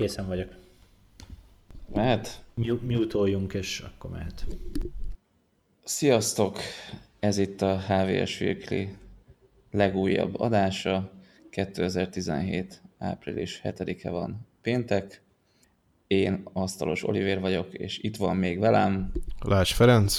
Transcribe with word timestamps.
Készen 0.00 0.26
vagyok. 0.26 0.54
Mehet? 1.94 2.44
Mute-oljunk, 2.80 3.52
és 3.52 3.80
akkor 3.80 4.10
mehet. 4.10 4.46
Sziasztok! 5.84 6.58
Ez 7.18 7.38
itt 7.38 7.62
a 7.62 7.80
HVS 7.80 8.40
Weekly 8.40 8.88
legújabb 9.70 10.40
adása. 10.40 11.10
2017. 11.50 12.82
április 12.98 13.60
7-e 13.64 14.10
van 14.10 14.46
péntek. 14.62 15.22
Én 16.06 16.42
Asztalos 16.52 17.04
Olivér 17.04 17.40
vagyok, 17.40 17.74
és 17.74 17.98
itt 17.98 18.16
van 18.16 18.36
még 18.36 18.58
velem. 18.58 19.12
Lász 19.40 19.72
Ferenc. 19.72 20.18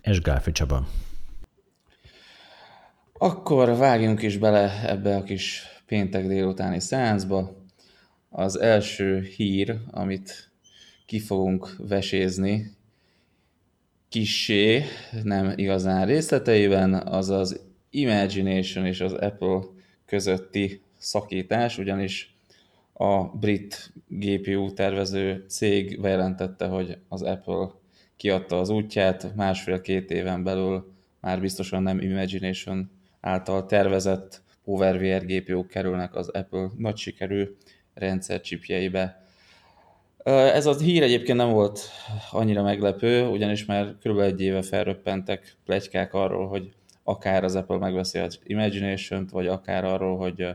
És 0.00 0.20
Gálfi 0.20 0.52
Csaba. 0.52 0.88
Akkor 3.12 3.76
vágjunk 3.76 4.22
is 4.22 4.38
bele 4.38 4.88
ebbe 4.88 5.16
a 5.16 5.22
kis 5.22 5.62
péntek 5.86 6.26
délutáni 6.26 6.80
szeánszba. 6.80 7.64
Az 8.38 8.60
első 8.60 9.20
hír, 9.20 9.76
amit 9.90 10.50
ki 11.06 11.18
fogunk 11.18 11.76
vesézni, 11.78 12.70
kissé, 14.08 14.84
nem 15.22 15.52
igazán 15.54 16.06
részleteiben, 16.06 16.94
az 16.94 17.30
az 17.30 17.60
Imagination 17.90 18.86
és 18.86 19.00
az 19.00 19.12
Apple 19.12 19.60
közötti 20.06 20.80
szakítás, 20.98 21.78
ugyanis 21.78 22.36
a 22.92 23.24
brit 23.24 23.92
GPU 24.08 24.72
tervező 24.72 25.44
cég 25.48 26.00
bejelentette, 26.00 26.66
hogy 26.66 26.98
az 27.08 27.22
Apple 27.22 27.70
kiadta 28.16 28.58
az 28.60 28.68
útját, 28.68 29.34
másfél-két 29.34 30.10
éven 30.10 30.42
belül 30.42 30.92
már 31.20 31.40
biztosan 31.40 31.82
nem 31.82 32.00
Imagination 32.00 32.90
által 33.20 33.66
tervezett 33.66 34.42
PowerVR 34.64 35.26
GPU 35.26 35.66
kerülnek 35.66 36.14
az 36.14 36.28
Apple 36.28 36.70
nagy 36.76 36.96
sikerű 36.96 37.44
rendszercsipjeibe. 37.96 39.24
Ez 40.24 40.66
a 40.66 40.76
hír 40.78 41.02
egyébként 41.02 41.38
nem 41.38 41.50
volt 41.50 41.80
annyira 42.30 42.62
meglepő, 42.62 43.26
ugyanis 43.26 43.64
már 43.64 43.94
kb. 44.02 44.18
egy 44.18 44.40
éve 44.40 44.62
felröppentek 44.62 45.56
plegykák 45.64 46.14
arról, 46.14 46.48
hogy 46.48 46.72
akár 47.02 47.44
az 47.44 47.54
Apple 47.54 47.78
megveszi 47.78 48.18
az 48.18 48.38
Imagination-t, 48.44 49.30
vagy 49.30 49.46
akár 49.46 49.84
arról, 49.84 50.16
hogy 50.16 50.46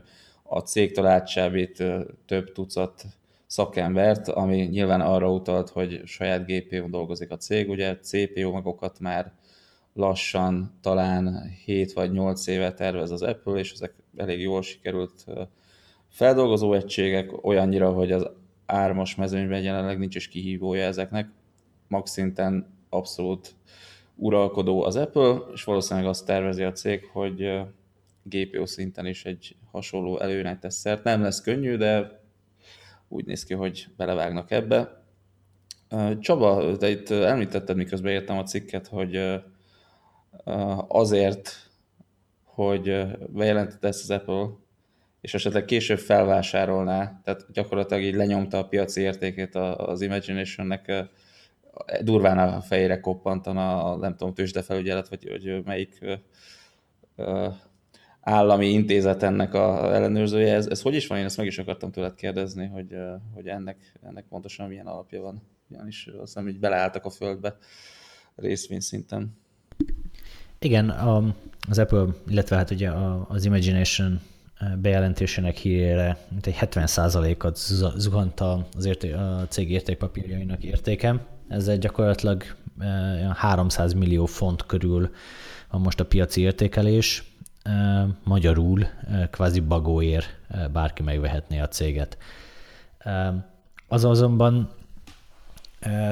a 0.44 0.60
cégtől 0.60 1.06
átsábít 1.06 1.84
több 2.26 2.52
tucat 2.52 3.04
szakembert, 3.48 4.28
ami 4.28 4.62
nyilván 4.62 5.02
arra 5.02 5.32
utalt, 5.32 5.70
hogy 5.70 6.02
saját 6.06 6.46
GPU 6.46 6.90
dolgozik 6.90 7.32
a 7.32 7.38
cég, 7.38 7.70
ugye 7.70 7.98
CPU 8.00 8.52
magokat 8.52 9.00
már 9.00 9.32
lassan 9.94 10.78
talán 10.82 11.52
7 11.66 11.94
vagy 11.94 12.12
8 12.12 12.48
éve 12.48 12.74
tervez 12.74 13.12
az 13.12 13.22
Apple, 13.22 13.60
és 13.60 13.72
ezek 13.72 13.94
elég 14.18 14.42
jól 14.42 14.62
sikerült 14.62 15.26
feldolgozó 16.12 16.74
egységek, 16.74 17.46
olyannyira, 17.46 17.92
hogy 17.92 18.12
az 18.12 18.30
ármas 18.66 19.16
mezőnyben 19.16 19.62
jelenleg 19.62 20.00
nincs 20.00 20.16
is 20.16 20.28
kihívója 20.28 20.84
ezeknek. 20.84 21.30
Max 21.88 22.12
szinten 22.12 22.68
abszolút 22.90 23.56
uralkodó 24.16 24.84
az 24.84 24.96
Apple, 24.96 25.42
és 25.54 25.64
valószínűleg 25.64 26.10
azt 26.10 26.26
tervezi 26.26 26.64
a 26.64 26.72
cég, 26.72 27.10
hogy 27.12 27.62
GPU 28.24 28.66
szinten 28.66 29.06
is 29.06 29.26
egy 29.26 29.56
hasonló 29.72 30.20
előnynek 30.20 30.60
tesz 30.60 30.76
szert. 30.76 31.04
Nem 31.04 31.22
lesz 31.22 31.42
könnyű, 31.42 31.76
de 31.76 32.20
úgy 33.08 33.26
néz 33.26 33.44
ki, 33.44 33.54
hogy 33.54 33.88
belevágnak 33.98 34.52
ebbe. 34.52 35.04
Csaba, 36.20 36.78
te 36.78 36.90
itt 36.90 37.10
említetted, 37.10 37.76
miközben 37.76 38.12
értem 38.12 38.38
a 38.38 38.44
cikket, 38.44 38.88
hogy 38.88 39.42
azért, 40.88 41.70
hogy 42.44 43.06
bejelentette 43.30 43.88
ezt 43.88 44.02
az 44.02 44.10
Apple, 44.10 44.50
és 45.22 45.34
esetleg 45.34 45.66
később 45.66 46.00
felvásárolná, 46.00 47.22
tehát 47.24 47.46
gyakorlatilag 47.52 48.04
így 48.04 48.16
lenyomta 48.16 48.58
a 48.58 48.68
piaci 48.68 49.02
értékét 49.02 49.56
az 49.56 50.02
Imagination-nek, 50.02 51.10
durván 52.02 52.38
a 52.38 52.62
fejére 52.62 53.00
koppantana 53.00 53.84
a, 53.84 53.98
nem 53.98 54.16
tudom, 54.16 54.34
tőzsdefelügyelet, 54.34 55.10
vagy 55.10 55.28
hogy 55.30 55.64
melyik 55.66 56.06
állami 58.22 58.68
intézet 58.68 59.24
ennek 59.24 59.54
a 59.54 59.94
ellenőrzője. 59.94 60.54
Ez, 60.54 60.68
ez 60.68 60.82
hogy 60.82 60.96
is 60.96 61.08
van? 61.08 61.18
Én 61.18 61.26
ezt 61.26 61.38
meg 61.38 61.46
is 61.46 61.58
akartam 61.58 61.92
tőled 61.92 62.16
kérdezni, 62.16 62.66
hogy, 62.66 62.96
hogy 63.34 63.48
ennek, 63.48 64.00
ennek 64.04 64.26
pontosan 64.30 64.68
milyen 64.68 64.88
alapja 64.88 65.22
van. 65.22 65.42
Ugyanis 65.70 66.08
azt 66.08 66.20
hiszem, 66.20 66.44
hogy 66.44 66.60
beleálltak 66.60 67.06
a 67.06 67.10
földbe 67.10 67.58
részvényszinten. 68.36 69.38
Igen, 70.60 70.90
a, 70.90 71.36
az 71.70 71.80
Apple, 71.80 72.06
illetve 72.28 72.56
hát 72.56 72.72
ugye 72.72 72.92
az 73.28 73.46
Imagination 73.46 74.22
bejelentésének 74.82 75.56
hírére 75.56 76.18
mint 76.30 76.48
egy 76.48 76.58
70%-at 76.60 77.56
zuhant 77.98 78.40
az 78.76 78.86
érté- 78.86 79.14
a 79.14 79.46
cég 79.50 79.72
értékpapírjainak 79.72 80.64
értéke. 80.64 81.26
egy 81.68 81.80
gyakorlatilag 81.80 82.44
300 83.36 83.94
millió 83.94 84.26
font 84.26 84.66
körül 84.66 85.10
van 85.70 85.82
most 85.82 86.00
a 86.00 86.06
piaci 86.06 86.42
értékelés. 86.42 87.24
Magyarul 88.24 88.88
kvázi 89.32 89.60
bagóér 89.60 90.24
bárki 90.72 91.04
megvehetné 91.04 91.60
a 91.60 91.68
céget. 91.68 92.18
Az 93.88 94.06
azonban 94.06 94.70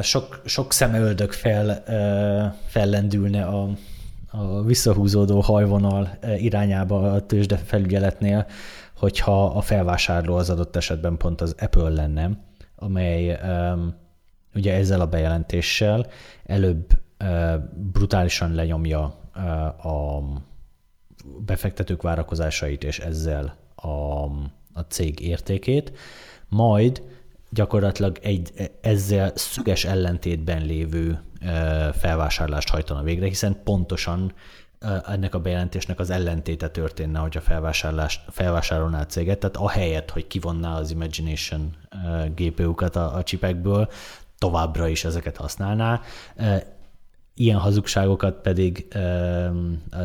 sok, 0.02 0.42
sok 0.46 0.74
szemöldök 0.74 1.31
fel, 1.31 1.84
fellendülne 2.66 3.46
a, 3.46 3.70
a 4.31 4.62
visszahúzódó 4.62 5.40
hajvonal 5.40 6.17
eh, 6.19 6.44
irányába 6.44 7.12
a 7.12 7.25
tőzsde 7.25 7.57
felügyeletnél, 7.57 8.45
hogyha 8.95 9.45
a 9.45 9.62
felvásárló 9.62 10.35
az 10.35 10.50
adott 10.50 10.75
esetben 10.75 11.17
pont 11.17 11.41
az 11.41 11.56
Apple 11.59 11.90
lenne, 11.90 12.29
amely 12.75 13.39
ugye 14.56 14.73
ezzel 14.73 15.01
a 15.01 15.07
bejelentéssel 15.07 16.07
előbb 16.44 16.88
uh, 17.19 17.53
brutálisan 17.91 18.53
lenyomja 18.53 19.16
uh, 19.35 19.85
a 19.85 20.23
befektetők 21.45 22.01
várakozásait, 22.01 22.84
és 22.84 23.00
ezzel 23.00 23.56
a, 23.75 23.88
a 24.73 24.81
cég 24.88 25.19
értékét, 25.19 25.91
majd 26.47 27.03
gyakorlatilag 27.50 28.18
egy 28.22 28.72
ezzel 28.82 29.32
szüges 29.36 29.86
ellentétben 29.86 30.66
lévő 30.66 31.22
felvásárlást 31.94 32.70
hajtana 32.70 33.02
végre, 33.02 33.28
hiszen 33.28 33.64
pontosan 33.64 34.34
ennek 35.08 35.36
a 35.36 35.40
bejelentésnek 35.40 36.00
az 36.00 36.10
ellentéte 36.10 36.70
történne, 36.70 37.20
hogyha 37.20 37.42
felvásárlást, 37.42 38.22
felvásárolná 38.30 39.02
a 39.02 39.06
céget, 39.06 39.40
tehát 39.40 39.58
ahelyett, 39.58 40.10
hogy 40.10 40.28
kivonná 40.28 40.78
az 40.78 40.92
Imagination 40.92 41.76
GPU-kat 42.36 42.96
a, 42.96 43.16
a 43.16 43.24
csipekből, 43.24 43.90
továbbra 44.38 44.88
is 44.88 45.04
ezeket 45.04 45.38
használná. 45.38 46.02
Ilyen 47.34 47.58
hazugságokat 47.58 48.42
pedig 48.42 48.88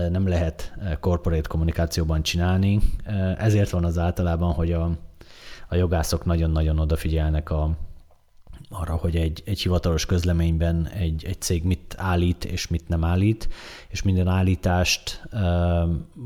nem 0.09 0.29
lehet 0.29 0.73
corporate 1.01 1.49
kommunikációban 1.49 2.23
csinálni, 2.23 2.81
ezért 3.39 3.71
van 3.71 3.85
az 3.85 3.99
általában, 3.99 4.53
hogy 4.53 4.73
a, 4.73 4.91
a 5.75 5.77
jogászok 5.77 6.25
nagyon-nagyon 6.25 6.79
odafigyelnek 6.79 7.51
a, 7.51 7.71
arra, 8.69 8.95
hogy 8.95 9.17
egy, 9.17 9.43
egy 9.47 9.61
hivatalos 9.61 10.07
közleményben 10.07 10.89
egy, 10.89 11.25
egy 11.25 11.41
cég 11.41 11.65
mit 11.65 11.95
állít 11.99 12.45
és 12.45 12.69
mit 12.69 12.89
nem 12.89 13.05
állít, 13.05 13.49
és 13.89 14.03
minden 14.03 14.29
állítást 14.29 15.23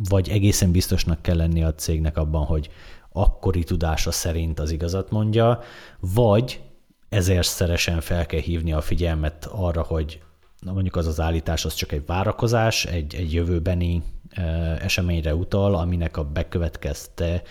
vagy 0.08 0.28
egészen 0.28 0.70
biztosnak 0.70 1.22
kell 1.22 1.36
lenni 1.36 1.64
a 1.64 1.74
cégnek 1.74 2.16
abban, 2.16 2.44
hogy 2.44 2.70
akkori 3.12 3.64
tudása 3.64 4.10
szerint 4.10 4.60
az 4.60 4.70
igazat 4.70 5.10
mondja, 5.10 5.60
vagy 6.00 6.60
ezért 7.08 7.48
szeresen 7.48 8.00
fel 8.00 8.26
kell 8.26 8.40
hívni 8.40 8.72
a 8.72 8.80
figyelmet 8.80 9.44
arra, 9.44 9.82
hogy 9.82 10.22
na 10.58 10.72
mondjuk 10.72 10.96
az 10.96 11.06
az 11.06 11.20
állítás 11.20 11.64
az 11.64 11.74
csak 11.74 11.92
egy 11.92 12.06
várakozás, 12.06 12.84
egy, 12.84 13.14
egy 13.14 13.32
jövőbeni 13.32 14.02
eseményre 14.78 15.34
utal, 15.34 15.74
aminek 15.74 16.16
a 16.16 16.24
bekövetkezte 16.24 17.42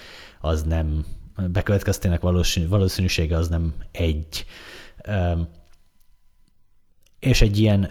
az 0.42 0.64
nem 0.64 1.06
bekövetkeztének 1.52 2.22
valószínűsége 2.70 3.38
az 3.38 3.48
nem 3.48 3.74
egy. 3.92 4.46
És 7.20 7.42
egy 7.42 7.60
ilyen 7.60 7.90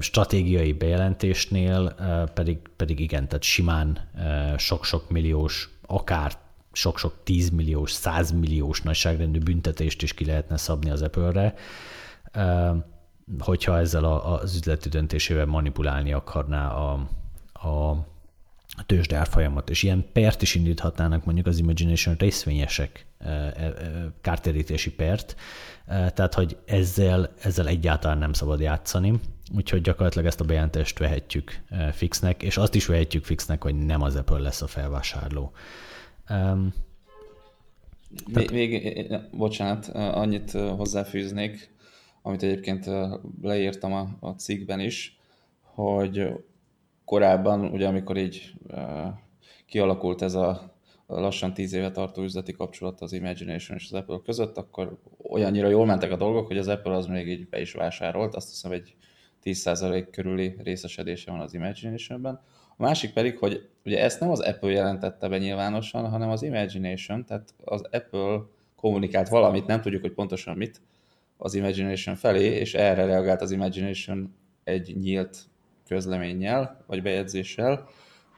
stratégiai 0.00 0.72
bejelentésnél 0.72 1.94
pedig, 2.34 2.58
pedig 2.76 3.00
igen, 3.00 3.28
tehát 3.28 3.42
simán 3.42 4.10
sok-sok 4.56 5.10
milliós, 5.10 5.78
akár 5.86 6.32
sok-sok 6.72 7.14
tízmilliós, 7.22 7.92
százmilliós 7.92 8.82
nagyságrendű 8.82 9.38
büntetést 9.38 10.02
is 10.02 10.14
ki 10.14 10.24
lehetne 10.24 10.56
szabni 10.56 10.90
az 10.90 11.02
Apple-re, 11.02 11.54
hogyha 13.38 13.78
ezzel 13.78 14.04
az 14.04 14.54
üzleti 14.54 14.88
döntésével 14.88 15.46
manipulálni 15.46 16.12
akarná 16.12 16.68
a, 16.68 16.92
a 17.52 18.06
tőzsde 18.82 19.16
árfolyamat, 19.16 19.70
és 19.70 19.82
ilyen 19.82 20.04
pert 20.12 20.42
is 20.42 20.54
indíthatnának 20.54 21.24
mondjuk 21.24 21.46
az 21.46 21.58
Imagination 21.58 22.14
részvényesek 22.18 23.06
kártérítési 24.20 24.92
pert, 24.92 25.36
tehát 25.86 26.34
hogy 26.34 26.56
ezzel, 26.66 27.34
ezzel 27.42 27.68
egyáltalán 27.68 28.18
nem 28.18 28.32
szabad 28.32 28.60
játszani, 28.60 29.20
úgyhogy 29.54 29.80
gyakorlatilag 29.80 30.26
ezt 30.26 30.40
a 30.40 30.44
bejelentést 30.44 30.98
vehetjük 30.98 31.62
fixnek, 31.92 32.42
és 32.42 32.56
azt 32.56 32.74
is 32.74 32.86
vehetjük 32.86 33.24
fixnek, 33.24 33.62
hogy 33.62 33.74
nem 33.74 34.02
az 34.02 34.16
Apple 34.16 34.38
lesz 34.38 34.62
a 34.62 34.66
felvásárló. 34.66 35.52
Tehát... 36.26 36.56
Még, 38.32 38.50
még, 38.50 39.06
bocsánat, 39.32 39.86
annyit 39.94 40.50
hozzáfűznék, 40.50 41.74
amit 42.22 42.42
egyébként 42.42 42.90
leírtam 43.42 43.92
a, 43.92 44.08
a 44.20 44.30
cikkben 44.30 44.80
is, 44.80 45.18
hogy 45.60 46.32
korábban, 47.04 47.64
ugye 47.64 47.86
amikor 47.86 48.16
így 48.16 48.54
kialakult 49.66 50.22
ez 50.22 50.34
a 50.34 50.74
lassan 51.06 51.54
tíz 51.54 51.72
éve 51.72 51.90
tartó 51.90 52.22
üzleti 52.22 52.52
kapcsolat 52.52 53.00
az 53.00 53.12
Imagination 53.12 53.78
és 53.78 53.88
az 53.90 53.98
Apple 53.98 54.20
között, 54.24 54.56
akkor 54.56 54.98
olyannyira 55.28 55.68
jól 55.68 55.86
mentek 55.86 56.12
a 56.12 56.16
dolgok, 56.16 56.46
hogy 56.46 56.58
az 56.58 56.68
Apple 56.68 56.94
az 56.94 57.06
még 57.06 57.28
így 57.28 57.48
be 57.48 57.60
is 57.60 57.72
vásárolt, 57.72 58.34
azt 58.34 58.48
hiszem 58.48 58.72
egy 58.72 58.94
10% 59.44 60.06
körüli 60.10 60.56
részesedése 60.62 61.30
van 61.30 61.40
az 61.40 61.54
Imagination-ben. 61.54 62.40
A 62.76 62.82
másik 62.82 63.12
pedig, 63.12 63.38
hogy 63.38 63.68
ugye 63.84 64.02
ezt 64.02 64.20
nem 64.20 64.30
az 64.30 64.40
Apple 64.40 64.70
jelentette 64.70 65.28
be 65.28 65.38
nyilvánosan, 65.38 66.08
hanem 66.10 66.30
az 66.30 66.42
Imagination, 66.42 67.24
tehát 67.24 67.54
az 67.64 67.82
Apple 67.90 68.42
kommunikált 68.76 69.28
valamit, 69.28 69.66
nem 69.66 69.80
tudjuk, 69.80 70.00
hogy 70.00 70.12
pontosan 70.12 70.56
mit, 70.56 70.80
az 71.36 71.54
Imagination 71.54 72.14
felé, 72.14 72.44
és 72.44 72.74
erre 72.74 73.04
reagált 73.04 73.40
az 73.40 73.50
Imagination 73.50 74.34
egy 74.64 74.96
nyílt 75.00 75.38
közleménnyel, 75.88 76.84
vagy 76.86 77.02
bejegyzéssel, 77.02 77.88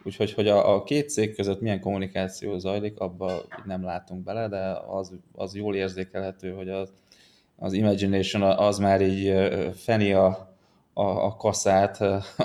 úgyhogy 0.02 0.32
hogy 0.32 0.48
a, 0.48 0.74
a 0.74 0.82
két 0.82 1.10
cég 1.10 1.34
között 1.34 1.60
milyen 1.60 1.80
kommunikáció 1.80 2.58
zajlik, 2.58 2.98
abba 2.98 3.42
nem 3.64 3.84
látunk 3.84 4.24
bele, 4.24 4.48
de 4.48 4.78
az, 4.88 5.12
az 5.32 5.54
jól 5.54 5.74
érzékelhető, 5.74 6.52
hogy 6.52 6.68
az, 6.68 6.92
az 7.56 7.72
Imagination 7.72 8.42
az 8.42 8.78
már 8.78 9.00
így 9.00 9.50
feni 9.74 10.12
a, 10.12 10.54
a, 10.92 11.02
a 11.02 11.36
kaszát, 11.36 11.98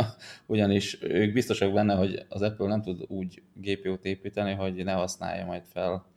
ugyanis 0.45 0.97
ők 1.01 1.33
biztosak 1.33 1.73
benne, 1.73 1.95
hogy 1.95 2.25
az 2.29 2.41
Apple 2.41 2.67
nem 2.67 2.81
tud 2.81 3.05
úgy 3.07 3.41
GPU-t 3.53 4.05
építeni, 4.05 4.53
hogy 4.53 4.83
ne 4.83 4.91
használja 4.91 5.45
majd 5.45 5.63
fel 5.73 6.10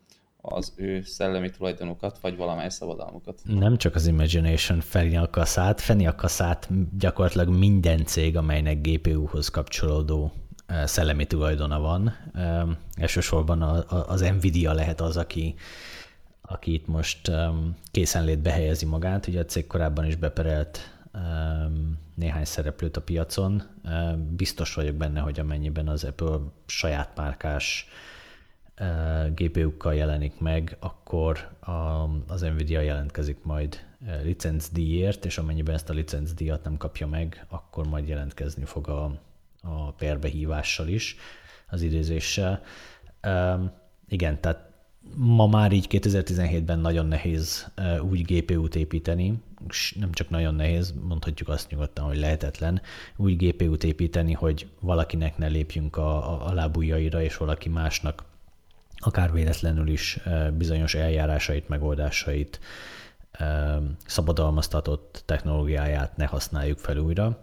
az 0.47 0.73
ő 0.77 1.03
szellemi 1.03 1.51
tulajdonukat, 1.51 2.19
vagy 2.21 2.37
valamely 2.37 2.69
szabadalmukat. 2.69 3.41
Nem 3.45 3.77
csak 3.77 3.95
az 3.95 4.07
Imagination 4.07 4.81
feni 4.81 5.17
a 5.17 5.31
kaszát, 5.31 5.81
feni 5.81 6.07
a 6.07 6.15
kaszát 6.15 6.69
gyakorlatilag 6.99 7.49
minden 7.49 8.05
cég, 8.05 8.37
amelynek 8.37 8.81
GPU-hoz 8.81 9.49
kapcsolódó 9.49 10.33
szellemi 10.85 11.27
tulajdona 11.27 11.81
van. 11.81 12.17
Elsősorban 12.95 13.63
az 13.89 14.21
Nvidia 14.21 14.73
lehet 14.73 15.01
az, 15.01 15.17
aki, 15.17 15.55
aki 16.43 16.73
itt 16.73 16.87
most 16.87 17.31
készenlétbe 17.91 18.51
helyezi 18.51 18.87
magát. 18.87 19.27
Ugye 19.27 19.41
a 19.41 19.45
cég 19.45 19.67
korábban 19.67 20.05
is 20.05 20.17
beperelt 20.17 20.79
néhány 22.15 22.45
szereplőt 22.45 22.97
a 22.97 23.01
piacon. 23.03 23.63
Biztos 24.37 24.75
vagyok 24.75 24.95
benne, 24.95 25.21
hogy 25.21 25.41
amennyiben 25.41 25.89
az 25.89 26.05
Apple 26.05 26.39
saját 26.67 27.17
márkás 27.17 27.89
GPU-kkal 29.35 29.95
jelenik 29.95 30.41
meg, 30.41 30.77
akkor 30.81 31.49
az 32.27 32.41
Nvidia 32.41 32.81
jelentkezik 32.81 33.39
majd 33.43 33.87
licencdíjért, 34.23 35.25
és 35.25 35.39
amennyiben 35.39 35.75
ezt 35.75 35.91
a 35.91 35.93
licencdíjat 35.93 36.65
nem 36.65 36.77
kapja 36.77 37.07
meg, 37.07 37.47
akkor 37.49 37.87
majd 37.87 38.09
jelentkezni 38.09 38.65
fog 38.65 38.89
a, 38.89 39.21
a 39.63 39.93
perbehívással 39.93 40.89
is, 40.89 41.17
az 41.69 41.83
idézéssel. 41.83 42.63
Igen, 44.09 44.41
tehát 44.41 44.73
ma 45.17 45.47
már 45.47 45.73
így 45.73 45.87
2017-ben 45.91 46.79
nagyon 46.79 47.07
nehéz 47.07 47.71
úgy 48.11 48.23
GPU-t 48.23 48.75
építeni, 48.75 49.43
és 49.69 49.97
nem 50.01 50.13
csak 50.13 50.31
nagyon 50.31 50.55
nehéz, 50.55 50.95
mondhatjuk 51.09 51.49
azt 51.49 51.71
nyugodtan, 51.71 52.05
hogy 52.05 52.17
lehetetlen, 52.17 52.81
úgy 53.17 53.37
GPU-t 53.37 53.85
építeni, 53.85 54.33
hogy 54.33 54.67
valakinek 54.81 55.39
ne 55.39 55.47
lépjünk 55.47 55.97
a, 55.97 56.33
a, 56.33 56.47
a 56.49 56.53
lábujjaira, 56.53 57.23
és 57.23 57.37
valaki 57.37 57.69
másnak 57.69 58.25
akár 59.05 59.33
véletlenül 59.33 59.89
is 59.89 60.21
bizonyos 60.53 60.95
eljárásait, 60.95 61.69
megoldásait, 61.69 62.61
szabadalmaztatott 64.07 65.23
technológiáját 65.27 66.17
ne 66.17 66.25
használjuk 66.27 66.79
fel 66.79 66.97
újra, 66.97 67.39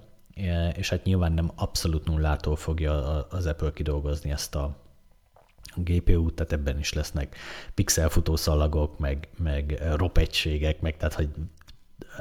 és 0.74 0.90
hát 0.90 1.04
nyilván 1.04 1.32
nem 1.32 1.52
abszolút 1.56 2.06
nullától 2.06 2.56
fogja 2.56 3.26
az 3.28 3.46
Apple 3.46 3.72
kidolgozni 3.74 4.32
ezt 4.32 4.56
a 4.56 4.76
GPU-t, 5.76 6.36
tehát 6.36 6.52
ebben 6.52 6.80
is 6.80 6.94
lesznek 6.94 7.36
pixelfutószalagok, 7.74 9.00
meg, 9.00 9.28
meg 9.38 9.82
ropegységek, 9.96 10.82
meg 10.82 10.98
tehát, 10.98 11.14
hogy 11.14 11.30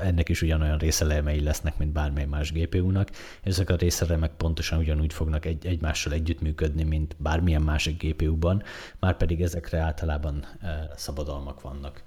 ennek 0.02 0.28
is 0.28 0.42
ugyanolyan 0.42 0.78
részelemei 0.78 1.40
lesznek, 1.42 1.78
mint 1.78 1.92
bármely 1.92 2.24
más 2.24 2.52
GPU-nak, 2.52 3.10
ezek 3.42 3.70
a 3.70 3.76
részelemek 3.76 4.32
pontosan 4.36 4.78
ugyanúgy 4.78 5.12
fognak 5.12 5.44
egy, 5.44 5.66
egymással 5.66 6.12
együttműködni, 6.12 6.82
mint 6.82 7.16
bármilyen 7.18 7.62
másik 7.62 8.02
GPU-ban, 8.02 8.62
már 8.98 9.16
pedig 9.16 9.42
ezekre 9.42 9.78
általában 9.78 10.44
e, 10.60 10.90
szabadalmak 10.96 11.60
vannak. 11.60 12.02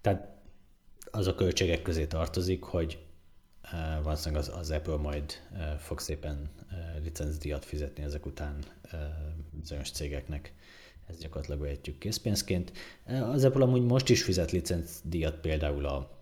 Tehát 0.00 0.28
az 1.10 1.26
a 1.26 1.34
költségek 1.34 1.82
közé 1.82 2.06
tartozik, 2.06 2.62
hogy 2.62 2.98
e, 3.62 4.00
valószínűleg 4.02 4.42
az, 4.42 4.52
az 4.58 4.70
Apple 4.70 4.96
majd 4.96 5.32
e, 5.58 5.76
fog 5.76 6.00
szépen 6.00 6.50
licencdíjat 7.02 7.64
fizetni 7.64 8.04
ezek 8.04 8.26
után 8.26 8.58
bizonyos 9.50 9.90
cégeknek. 9.90 10.52
Ezt 11.08 11.20
gyakorlatilag 11.20 11.60
vehetjük 11.60 11.98
készpénzként. 11.98 12.72
Az 13.32 13.44
Apple 13.44 13.62
amúgy 13.62 13.82
most 13.82 14.08
is 14.08 14.22
fizet 14.22 14.50
licencdíjat 14.50 15.34
például 15.34 15.86
a 15.86 16.13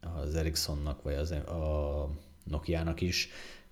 az 0.00 0.34
Ericssonnak, 0.34 1.02
vagy 1.02 1.14
az, 1.14 1.30
a 1.30 2.10
Nokia-nak 2.44 3.00
is. 3.00 3.28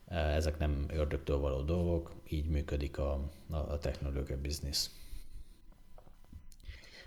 Ezek 0.09 0.59
nem 0.59 0.85
ördögtől 0.89 1.39
való 1.39 1.63
dolgok, 1.63 2.15
így 2.29 2.49
működik 2.49 2.99
a, 2.99 3.31
a, 3.51 3.79
technológia 3.79 4.41
biznisz. 4.41 4.91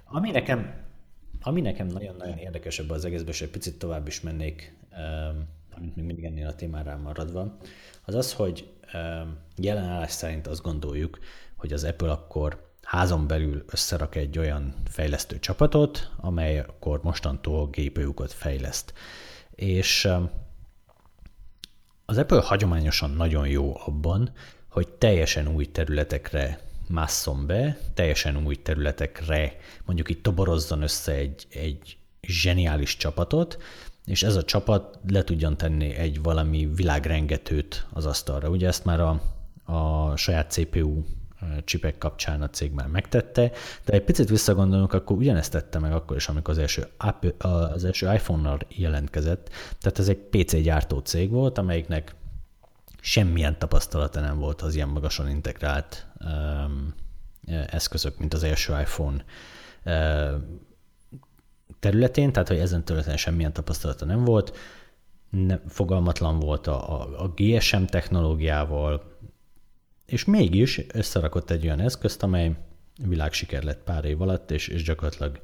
Ami 0.06 0.32
nekem, 0.32 0.86
ami 1.42 1.62
nekem 1.62 1.88
nagyon-nagyon 1.88 2.38
érdekes 2.38 2.80
ebben 2.80 2.96
az 2.96 3.06
egészben, 3.06 3.32
és 3.32 3.42
egy 3.42 3.50
picit 3.50 3.80
tovább 3.80 4.08
is 4.08 4.22
mennék, 4.22 4.78
amit 5.76 5.96
még 5.96 6.06
mindig 6.06 6.24
ennél 6.24 6.48
a 6.48 6.56
témára 6.56 6.98
maradva, 6.98 7.58
az 8.06 8.16
az, 8.16 8.34
hogy 8.34 8.74
jelen 9.56 9.84
állás 9.84 10.12
szerint 10.12 10.48
azt 10.48 10.62
gondoljuk, 10.62 11.20
hogy 11.56 11.74
az 11.74 11.84
Apple 11.84 12.12
akkor 12.12 12.71
házon 12.92 13.28
belül 13.28 13.64
összerak 13.68 14.16
egy 14.16 14.38
olyan 14.38 14.74
fejlesztő 14.90 15.40
csapatot, 15.40 16.12
amely 16.18 16.60
akkor 16.60 17.00
mostantól 17.04 17.70
GPU-kat 17.70 18.34
fejleszt. 18.34 18.94
És 19.56 20.10
az 22.06 22.18
Apple 22.18 22.42
hagyományosan 22.42 23.10
nagyon 23.10 23.48
jó 23.48 23.80
abban, 23.86 24.32
hogy 24.70 24.88
teljesen 24.88 25.48
új 25.48 25.66
területekre 25.66 26.60
másszon 26.88 27.46
be, 27.46 27.78
teljesen 27.94 28.46
új 28.46 28.56
területekre 28.56 29.56
mondjuk 29.86 30.10
itt 30.10 30.24
toborozzon 30.24 30.82
össze 30.82 31.12
egy, 31.12 31.48
egy 31.50 31.98
zseniális 32.22 32.98
csapatot, 32.98 33.58
és 34.06 34.24
ez 34.24 34.36
a 34.36 34.44
csapat 34.44 35.00
le 35.08 35.24
tudjon 35.24 35.58
tenni 35.58 35.94
egy 35.94 36.22
valami 36.22 36.70
világrengetőt 36.75 37.86
az 37.94 38.06
asztalra. 38.06 38.50
Ugye 38.50 38.68
ezt 38.68 38.86
már 38.86 39.00
a, 39.00 39.22
a 39.74 40.15
saját 40.15 40.51
CPU 40.51 41.04
csipek 41.63 41.98
kapcsán 41.98 42.41
a 42.41 42.50
cég 42.50 42.71
már 42.71 42.88
megtette, 42.88 43.51
de 43.86 43.93
egy 43.93 44.03
picit 44.03 44.29
visszagondolunk, 44.29 44.93
akkor 44.93 45.17
ugyanezt 45.17 45.51
tette 45.51 45.79
meg 45.79 45.93
akkor 45.93 46.15
is, 46.15 46.27
amikor 46.27 46.53
az 46.53 46.60
első, 46.60 46.88
az 47.38 47.86
első 47.86 48.13
iPhone-nal 48.13 48.60
jelentkezett. 48.67 49.50
Tehát 49.79 50.00
ez 50.00 50.10
egy 50.10 50.17
PC 50.17 50.62
gyártó 50.62 51.00
cég 51.00 51.29
volt, 51.29 51.57
amelyiknek 51.57 52.15
semmilyen 53.01 53.60
tapasztalata 53.60 54.19
nem 54.19 54.38
volt 54.38 54.62
az 54.62 54.75
ilyen 54.75 54.88
magasan 54.88 55.29
integrált 55.29 56.07
um, 56.25 56.93
eszközök, 57.67 58.17
mint 58.17 58.33
az 58.33 58.43
első 58.43 58.79
iPhone 58.79 59.24
um, 59.86 60.60
területén, 61.79 62.31
tehát 62.31 62.48
hogy 62.48 62.57
ezen 62.57 62.86
területen 62.86 63.17
semmilyen 63.17 63.53
tapasztalata 63.53 64.05
nem 64.05 64.24
volt, 64.24 64.57
ne, 65.29 65.60
fogalmatlan 65.67 66.39
volt 66.39 66.67
a, 66.67 67.01
a, 67.01 67.24
a 67.24 67.33
GSM 67.36 67.83
technológiával, 67.83 69.11
és 70.12 70.25
mégis 70.25 70.82
összerakott 70.94 71.50
egy 71.50 71.65
olyan 71.65 71.80
eszközt, 71.80 72.24
amely 72.24 72.56
világsiker 73.08 73.63
lett 73.63 73.84
pár 73.84 74.06
év 74.06 74.22
alatt, 74.22 74.51
és, 74.51 74.68
és 74.68 74.84
gyakorlatilag 74.84 75.41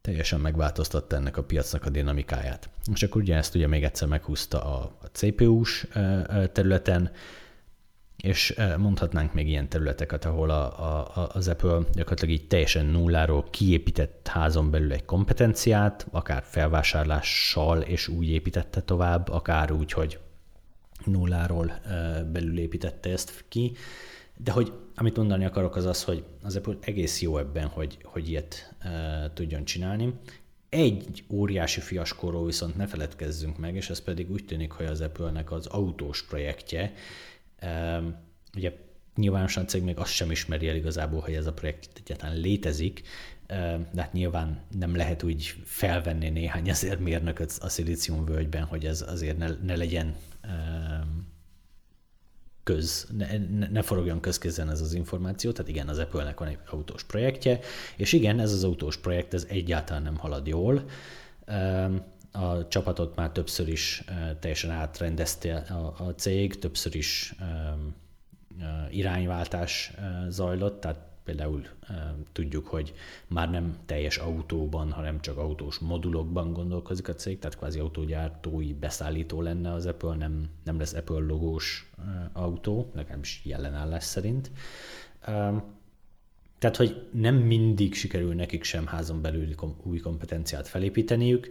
teljesen 0.00 0.40
megváltoztatta 0.40 1.16
ennek 1.16 1.36
a 1.36 1.42
piacnak 1.42 1.84
a 1.84 1.90
dinamikáját. 1.90 2.68
És 2.92 3.02
akkor 3.02 3.22
ugye 3.22 3.36
ezt 3.36 3.54
ugye 3.54 3.66
még 3.66 3.84
egyszer 3.84 4.08
meghúzta 4.08 4.64
a, 4.64 4.96
a 5.00 5.06
CPU-s 5.06 5.86
területen, 6.52 7.10
és 8.16 8.54
mondhatnánk 8.76 9.34
még 9.34 9.48
ilyen 9.48 9.68
területeket, 9.68 10.24
ahol 10.24 10.50
a, 10.50 10.64
a, 10.64 11.28
az 11.32 11.48
Apple 11.48 11.78
gyakorlatilag 11.92 12.34
így 12.34 12.46
teljesen 12.46 12.86
nulláról 12.86 13.44
kiépített 13.50 14.28
házon 14.28 14.70
belül 14.70 14.92
egy 14.92 15.04
kompetenciát, 15.04 16.06
akár 16.10 16.42
felvásárlással, 16.46 17.80
és 17.80 18.08
úgy 18.08 18.28
építette 18.28 18.80
tovább, 18.80 19.28
akár 19.28 19.72
úgy, 19.72 19.92
hogy 19.92 20.18
nulláról 21.06 21.80
belül 22.32 22.58
építette 22.58 23.10
ezt 23.10 23.44
ki, 23.48 23.72
de 24.36 24.50
hogy 24.50 24.72
amit 24.94 25.16
mondani 25.16 25.44
akarok 25.44 25.76
az 25.76 25.84
az, 25.84 26.04
hogy 26.04 26.24
az 26.42 26.56
Apple 26.56 26.76
egész 26.80 27.20
jó 27.20 27.38
ebben, 27.38 27.66
hogy, 27.66 27.98
hogy 28.02 28.28
ilyet 28.28 28.74
e, 28.78 29.30
tudjon 29.34 29.64
csinálni. 29.64 30.12
Egy 30.68 31.24
óriási 31.28 31.80
fiaskóról 31.80 32.44
viszont 32.44 32.76
ne 32.76 32.86
feledkezzünk 32.86 33.58
meg, 33.58 33.74
és 33.74 33.90
ez 33.90 34.00
pedig 34.00 34.30
úgy 34.30 34.44
tűnik, 34.44 34.70
hogy 34.70 34.86
az 34.86 35.00
Apple-nek 35.00 35.52
az 35.52 35.66
autós 35.66 36.24
projektje. 36.24 36.92
E, 37.58 38.02
ugye 38.56 38.72
nyilvánosan 39.16 39.62
a 39.62 39.66
cég 39.66 39.82
még 39.82 39.98
azt 39.98 40.12
sem 40.12 40.30
ismeri 40.30 40.68
el 40.68 40.76
igazából, 40.76 41.20
hogy 41.20 41.34
ez 41.34 41.46
a 41.46 41.52
projekt 41.52 41.88
egyáltalán 42.04 42.36
létezik, 42.36 43.02
de 43.46 44.02
hát 44.02 44.12
nyilván 44.12 44.60
nem 44.78 44.96
lehet 44.96 45.22
úgy 45.22 45.54
felvenni 45.64 46.28
néhány 46.28 46.68
ezer 46.68 46.98
mérnököt 46.98 47.58
a 47.60 47.68
szilíciumvölgyben, 47.68 48.64
hogy 48.64 48.84
ez 48.84 49.04
azért 49.08 49.38
ne, 49.38 49.48
ne 49.62 49.76
legyen 49.76 50.14
köz, 52.62 53.06
ne, 53.16 53.26
ne, 53.70 53.82
forogjon 53.82 54.20
közkézen 54.20 54.70
ez 54.70 54.80
az 54.80 54.92
információ, 54.94 55.52
tehát 55.52 55.70
igen, 55.70 55.88
az 55.88 55.98
Apple-nek 55.98 56.38
van 56.38 56.48
egy 56.48 56.58
autós 56.70 57.04
projektje, 57.04 57.58
és 57.96 58.12
igen, 58.12 58.40
ez 58.40 58.52
az 58.52 58.64
autós 58.64 58.96
projekt, 58.96 59.34
ez 59.34 59.46
egyáltalán 59.48 60.02
nem 60.02 60.16
halad 60.16 60.46
jól. 60.46 60.84
A 62.32 62.68
csapatot 62.68 63.16
már 63.16 63.30
többször 63.30 63.68
is 63.68 64.04
teljesen 64.40 64.70
átrendezte 64.70 65.54
a, 65.54 65.94
a 66.06 66.14
cég, 66.14 66.58
többször 66.58 66.94
is 66.94 67.34
irányváltás 68.90 69.92
zajlott, 70.28 70.80
tehát 70.80 71.15
például 71.26 71.66
tudjuk, 72.32 72.66
hogy 72.66 72.94
már 73.26 73.50
nem 73.50 73.76
teljes 73.86 74.16
autóban, 74.16 74.92
hanem 74.92 75.20
csak 75.20 75.38
autós 75.38 75.78
modulokban 75.78 76.52
gondolkozik 76.52 77.08
a 77.08 77.14
cég, 77.14 77.38
tehát 77.38 77.56
kvázi 77.56 77.78
autógyártói 77.78 78.72
beszállító 78.72 79.42
lenne 79.42 79.72
az 79.72 79.86
Apple, 79.86 80.16
nem, 80.16 80.48
nem 80.64 80.78
lesz 80.78 80.92
Apple 80.92 81.18
logós 81.18 81.90
autó, 82.32 82.90
legalábbis 82.94 83.40
jelenállás 83.44 84.04
szerint. 84.04 84.50
Tehát, 86.58 86.76
hogy 86.76 87.08
nem 87.12 87.34
mindig 87.34 87.94
sikerül 87.94 88.34
nekik 88.34 88.64
sem 88.64 88.86
házon 88.86 89.22
belül 89.22 89.54
új 89.82 89.98
kompetenciát 89.98 90.68
felépíteniük, 90.68 91.48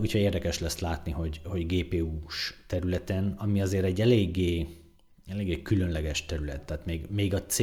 úgyhogy 0.00 0.20
érdekes 0.20 0.58
lesz 0.58 0.78
látni, 0.78 1.10
hogy, 1.10 1.40
hogy 1.44 1.66
GPU-s 1.66 2.54
területen, 2.66 3.34
ami 3.38 3.62
azért 3.62 3.84
egy 3.84 4.00
eléggé, 4.00 4.66
eléggé 5.26 5.62
különleges 5.62 6.26
terület, 6.26 6.60
tehát 6.60 6.86
még, 6.86 7.06
még 7.10 7.34
a 7.34 7.42
C, 7.42 7.62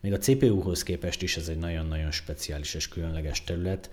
még 0.00 0.12
a 0.12 0.18
CPU-hoz 0.18 0.82
képest 0.82 1.22
is 1.22 1.36
ez 1.36 1.48
egy 1.48 1.58
nagyon-nagyon 1.58 2.10
speciális 2.10 2.74
és 2.74 2.88
különleges 2.88 3.44
terület. 3.44 3.90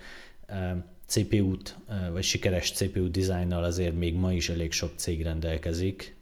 CPU-t, 1.06 1.76
vagy 2.12 2.24
sikeres 2.24 2.72
CPU 2.72 3.10
dizájnnal 3.10 3.64
azért 3.64 3.94
még 3.94 4.14
ma 4.14 4.32
is 4.32 4.48
elég 4.48 4.72
sok 4.72 4.92
cég 4.96 5.22
rendelkezik, 5.22 6.16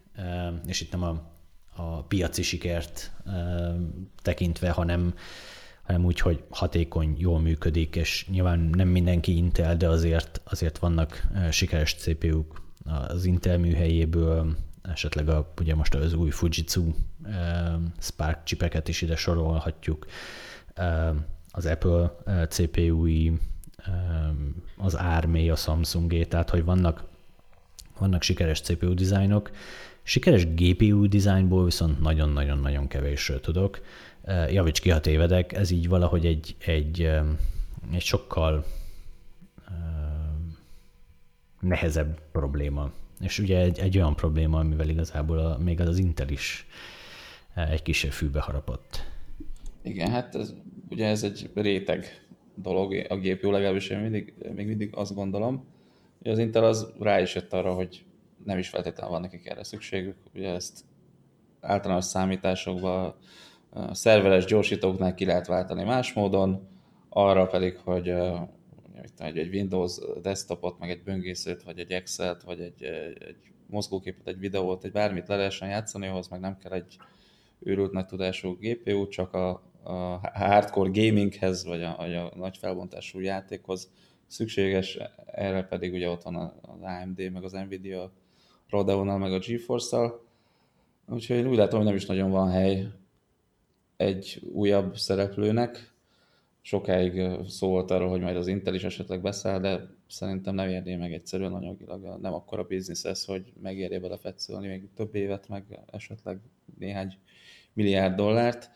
és 0.67 0.81
itt 0.81 0.93
nem 0.93 1.03
a, 1.03 1.33
a 1.76 2.03
piaci 2.03 2.43
sikert 2.43 3.12
tekintve, 4.23 4.71
hanem, 4.71 5.14
hanem 5.83 6.05
úgy, 6.05 6.21
hogy 6.21 6.45
hatékony, 6.50 7.14
jól 7.19 7.41
működik, 7.41 7.97
és 7.97 8.26
nyilván 8.29 8.59
nem 8.59 8.88
mindenki 8.88 9.37
Intel, 9.37 9.76
de 9.76 9.88
azért, 9.88 10.41
azért 10.45 10.79
vannak 10.79 11.26
sikeres 11.50 11.95
CPU-k 11.95 12.62
az 13.09 13.25
Intel 13.25 13.59
műhelyéből, 13.59 14.57
esetleg 14.93 15.29
a, 15.29 15.53
ugye 15.61 15.75
most 15.75 15.95
az 15.95 16.14
új 16.14 16.31
Fujitsu 16.31 16.93
Spark 17.99 18.43
csipeket 18.45 18.88
is 18.88 19.03
ide 19.03 19.17
sorolhatjuk, 19.17 20.07
az 21.50 21.67
Apple 21.67 22.17
CPU-i, 22.49 23.33
az 24.76 24.95
ARMé, 24.95 25.49
a 25.49 25.57
Samsungé, 25.57 26.25
tehát 26.25 26.50
hogy 26.50 26.64
vannak, 26.64 27.05
vannak 27.99 28.23
sikeres 28.23 28.61
CPU 28.61 28.95
dizájnok, 28.95 29.50
Sikeres 30.07 30.47
GPU 30.55 31.07
dizájnból 31.09 31.64
viszont 31.64 32.00
nagyon-nagyon-nagyon 32.00 32.88
kevésről 32.88 33.41
tudok. 33.41 33.81
Javíts 34.50 34.81
ki, 34.81 34.91
ha 34.91 35.00
tévedek, 35.00 35.53
ez 35.53 35.71
így 35.71 35.88
valahogy 35.88 36.26
egy, 36.26 36.57
egy, 36.59 37.11
egy 37.93 38.03
sokkal 38.03 38.64
nehezebb 41.61 42.19
probléma 42.33 42.91
és 43.25 43.38
ugye 43.38 43.59
egy, 43.59 43.78
egy 43.78 43.97
olyan 43.97 44.16
probléma, 44.16 44.59
amivel 44.59 44.88
igazából 44.88 45.38
a, 45.38 45.59
még 45.59 45.81
az 45.81 45.99
Intel 45.99 46.28
is 46.28 46.66
e, 47.54 47.69
egy 47.69 47.83
kisebb 47.83 48.11
fűbe 48.11 48.40
harapott. 48.40 49.04
Igen, 49.83 50.11
hát 50.11 50.35
ez, 50.35 50.54
ugye 50.90 51.07
ez 51.07 51.23
egy 51.23 51.50
réteg 51.54 52.26
dolog 52.54 53.07
a 53.09 53.16
GPU, 53.16 53.50
legalábbis 53.50 53.88
én 53.88 53.99
mindig, 53.99 54.35
még 54.54 54.66
mindig 54.66 54.90
azt 54.95 55.14
gondolom, 55.14 55.64
hogy 56.23 56.31
az 56.31 56.38
Intel 56.38 56.64
az 56.64 56.93
rá 57.00 57.21
is 57.21 57.35
jött 57.35 57.52
arra, 57.52 57.73
hogy 57.73 58.04
nem 58.45 58.59
is 58.59 58.69
feltétlenül 58.69 59.12
van 59.12 59.21
nekik 59.21 59.47
erre 59.47 59.64
szükségük. 59.64 60.16
Ugye 60.35 60.49
ezt 60.49 60.85
általános 61.61 62.04
számításokban 62.04 63.14
szerveres 63.90 64.45
gyorsítóknál 64.45 65.14
ki 65.14 65.25
lehet 65.25 65.47
váltani 65.47 65.85
más 65.85 66.12
módon, 66.12 66.69
arra 67.09 67.47
pedig, 67.47 67.76
hogy 67.76 68.14
egy, 69.18 69.38
egy 69.38 69.54
Windows 69.54 69.99
desktopot, 70.23 70.78
meg 70.78 70.90
egy 70.90 71.02
böngészőt, 71.02 71.62
vagy 71.62 71.78
egy 71.78 71.92
Excel-t, 71.92 72.42
vagy 72.42 72.61
egy, 72.61 72.82
egy 73.18 73.37
mozgóképet, 73.66 74.26
egy 74.26 74.38
videót, 74.38 74.84
egy 74.84 74.92
bármit 74.92 75.28
le 75.28 75.37
lehessen 75.37 75.68
játszani, 75.68 76.06
ahhoz 76.06 76.28
meg 76.28 76.40
nem 76.40 76.56
kell 76.58 76.73
egy 76.73 76.96
őrült 77.58 77.92
nagy 77.92 78.06
tudású 78.06 78.56
GPU, 78.61 79.08
csak 79.08 79.34
a, 79.34 79.50
a 79.82 80.30
hardcore 80.32 80.90
gaminghez, 80.92 81.64
vagy 81.64 81.82
a, 81.82 81.94
vagy 81.96 82.14
a 82.14 82.32
nagy 82.37 82.56
felbontású 82.56 83.20
játékhoz 83.20 83.90
szükséges, 84.26 84.99
erre 85.26 85.62
pedig 85.62 85.92
ugye 85.92 86.08
ott 86.08 86.23
van 86.23 86.34
az 86.62 86.80
AMD, 86.80 87.32
meg 87.32 87.44
az 87.44 87.52
Nvidia 87.52 88.12
Radeon-nal, 88.68 89.18
meg 89.18 89.32
a 89.32 89.38
GeForce-szal. 89.38 90.25
Úgyhogy 91.08 91.37
én 91.37 91.46
úgy 91.46 91.56
látom, 91.56 91.78
hogy 91.78 91.88
nem 91.88 91.96
is 91.96 92.06
nagyon 92.06 92.30
van 92.30 92.50
hely 92.50 92.88
egy 93.96 94.42
újabb 94.52 94.96
szereplőnek, 94.96 95.93
sokáig 96.66 97.23
szó 97.49 97.68
volt 97.68 97.90
arról, 97.90 98.09
hogy 98.09 98.21
majd 98.21 98.37
az 98.37 98.47
Intel 98.47 98.75
is 98.75 98.85
esetleg 98.85 99.21
beszáll, 99.21 99.61
de 99.61 99.88
szerintem 100.09 100.54
nem 100.54 100.68
érné 100.68 100.97
meg 100.97 101.12
egyszerűen 101.12 101.52
anyagilag, 101.52 102.18
nem 102.21 102.35
akkora 102.35 102.62
biznisz 102.62 103.04
ez, 103.04 103.25
hogy 103.25 103.52
megérje 103.62 104.00
bele 104.00 104.16
fetszölni 104.16 104.66
még 104.66 104.88
több 104.94 105.14
évet, 105.14 105.49
meg 105.49 105.78
esetleg 105.92 106.38
néhány 106.78 107.18
milliárd 107.73 108.14
dollárt. 108.14 108.71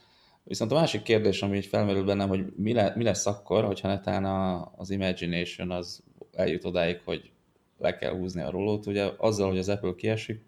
Viszont 0.44 0.72
a 0.72 0.74
másik 0.74 1.02
kérdés, 1.02 1.42
ami 1.42 1.56
így 1.56 1.66
felmerül 1.66 2.04
bennem, 2.04 2.28
hogy 2.28 2.52
mi, 2.56 2.72
le, 2.72 2.92
mi 2.96 3.04
lesz 3.04 3.26
akkor, 3.26 3.64
hogyha 3.64 3.88
netán 3.88 4.24
a, 4.24 4.72
az 4.76 4.90
Imagination 4.90 5.70
az 5.70 6.02
eljut 6.32 6.64
odáig, 6.64 7.00
hogy 7.04 7.30
le 7.78 7.96
kell 7.96 8.12
húzni 8.12 8.40
a 8.40 8.50
rolót. 8.50 8.86
Ugye 8.86 9.10
azzal, 9.16 9.48
hogy 9.48 9.58
az 9.58 9.68
Apple 9.68 9.94
kiesik, 9.96 10.42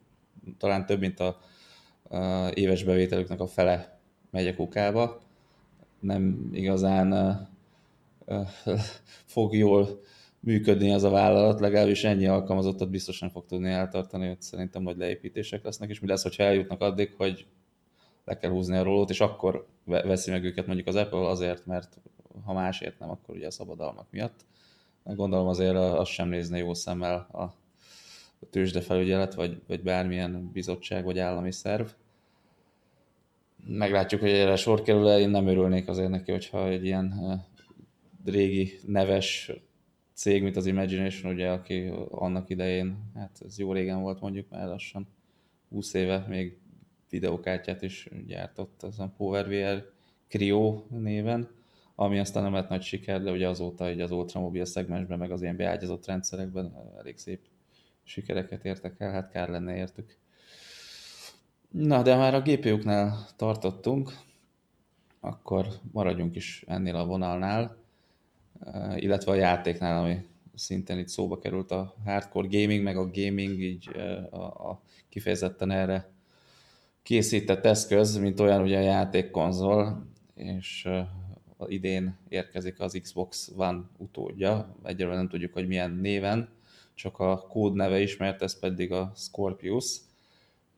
talán 0.59 0.87
több, 0.87 1.01
mint 1.01 1.21
a, 1.21 1.41
a 2.17 2.49
éves 2.55 2.85
bevételüknek 2.85 3.41
a 3.41 3.47
fele 3.47 4.01
megy 4.31 4.47
a 4.47 4.55
kukába, 4.55 5.29
nem 6.01 6.51
igazán 6.53 7.39
fog 9.25 9.57
jól 9.57 10.01
működni 10.41 10.93
az 10.93 11.03
a 11.05 11.11
vállalat, 11.11 11.61
legalábbis 11.61 12.05
ennyi 12.05 12.27
alkalmazottat 12.27 12.91
biztosan 12.91 13.31
fog 13.31 13.47
tudni 13.47 13.71
eltartani, 13.71 14.27
hogy 14.27 14.41
szerintem 14.41 14.83
nagy 14.83 14.97
leépítések 14.97 15.65
lesznek, 15.65 15.91
és 15.91 16.01
mi 16.01 16.09
lesz, 16.09 16.23
hogyha 16.23 16.43
eljutnak 16.43 16.81
addig, 16.81 17.15
hogy 17.17 17.47
le 18.25 18.37
kell 18.37 18.51
húzni 18.51 18.77
a 18.77 18.83
rólót, 18.83 19.11
és 19.11 19.21
akkor 19.21 19.67
veszi 19.85 20.31
meg 20.31 20.45
őket 20.45 20.67
mondjuk 20.67 20.89
az 20.89 20.95
Apple 20.95 21.29
azért, 21.29 21.67
mert 21.67 22.01
ha 22.45 22.53
másért 22.53 22.99
nem, 22.99 23.11
akkor 23.11 23.35
ugye 23.35 23.47
a 23.47 23.51
szabadalmak 23.51 24.07
miatt. 24.11 24.45
Gondolom 25.05 25.47
azért 25.47 25.77
azt 25.77 26.11
sem 26.11 26.29
nézne 26.29 26.59
jó 26.59 26.75
szemmel 26.75 27.15
a 27.15 27.55
tőzsdefelügyelet, 28.51 29.35
vagy, 29.35 29.63
vagy 29.67 29.83
bármilyen 29.83 30.51
bizottság, 30.53 31.05
vagy 31.05 31.19
állami 31.19 31.53
szerv 31.53 31.87
meglátjuk, 33.67 34.21
hogy 34.21 34.31
erre 34.31 34.57
sor 34.57 34.83
kerül 34.83 35.09
-e. 35.09 35.19
Én 35.19 35.31
nem 35.31 35.47
örülnék 35.47 35.89
azért 35.89 36.11
neki, 36.11 36.31
hogyha 36.31 36.69
egy 36.69 36.85
ilyen 36.85 37.15
régi, 38.25 38.73
neves 38.87 39.53
cég, 40.15 40.43
mint 40.43 40.57
az 40.57 40.67
Imagination, 40.67 41.33
ugye, 41.33 41.51
aki 41.51 41.91
annak 42.11 42.51
idején, 42.51 43.11
hát 43.15 43.43
ez 43.47 43.59
jó 43.59 43.73
régen 43.73 44.01
volt 44.01 44.21
mondjuk, 44.21 44.51
már 44.51 44.67
lassan 44.67 45.09
20 45.69 45.95
éve 45.95 46.25
még 46.29 46.59
videókártyát 47.11 47.83
is 47.83 48.09
gyártott, 48.27 48.83
az 48.83 48.99
a 48.99 49.13
PowerVR 49.17 49.91
Creo 50.29 50.85
néven, 50.89 51.49
ami 51.95 52.19
aztán 52.19 52.43
nem 52.43 52.53
lett 52.53 52.69
nagy 52.69 52.83
siker, 52.83 53.23
de 53.23 53.31
ugye 53.31 53.49
azóta 53.49 53.91
így 53.91 54.01
az 54.01 54.11
ultramobil 54.11 54.65
szegmensben, 54.65 55.19
meg 55.19 55.31
az 55.31 55.43
ilyen 55.43 55.57
beágyazott 55.57 56.07
rendszerekben 56.07 56.75
elég 56.99 57.19
szép 57.19 57.41
sikereket 58.03 58.65
értek 58.65 58.95
el, 59.01 59.13
hát 59.13 59.31
kár 59.31 59.49
lenne 59.49 59.77
értük. 59.77 60.17
Na, 61.71 62.03
de 62.03 62.17
már 62.17 62.35
a 62.35 62.41
GPU-knál 62.41 63.27
tartottunk, 63.37 64.13
akkor 65.21 65.67
maradjunk 65.93 66.37
is 66.37 66.65
ennél 66.67 66.97
a 66.97 67.07
vonalnál, 67.07 67.77
eh, 68.61 69.03
illetve 69.03 69.33
a 69.33 69.35
játéknál, 69.35 70.03
ami 70.03 70.27
szintén 70.55 70.99
itt 70.99 71.09
szóba 71.09 71.39
került 71.39 71.71
a 71.71 71.95
hardcore 72.05 72.49
gaming, 72.51 72.83
meg 72.83 72.97
a 72.97 73.11
gaming 73.11 73.61
így 73.61 73.89
eh, 73.95 74.33
a, 74.33 74.71
a 74.71 74.83
kifejezetten 75.09 75.71
erre 75.71 76.11
készített 77.03 77.65
eszköz, 77.65 78.17
mint 78.17 78.41
olyan 78.41 78.63
ugye 78.63 78.79
a 78.79 78.83
játékkonzol, 78.83 80.07
és 80.35 80.85
uh, 81.59 81.71
idén 81.73 82.17
érkezik 82.29 82.81
az 82.81 82.99
Xbox 83.03 83.53
One 83.57 83.81
utódja, 83.97 84.77
egyelőre 84.83 85.17
nem 85.17 85.29
tudjuk, 85.29 85.53
hogy 85.53 85.67
milyen 85.67 85.91
néven, 85.91 86.49
csak 86.95 87.19
a 87.19 87.47
kód 87.49 87.75
neve 87.75 88.01
ismert, 88.01 88.43
ez 88.43 88.59
pedig 88.59 88.93
a 88.93 89.13
Scorpius, 89.15 89.97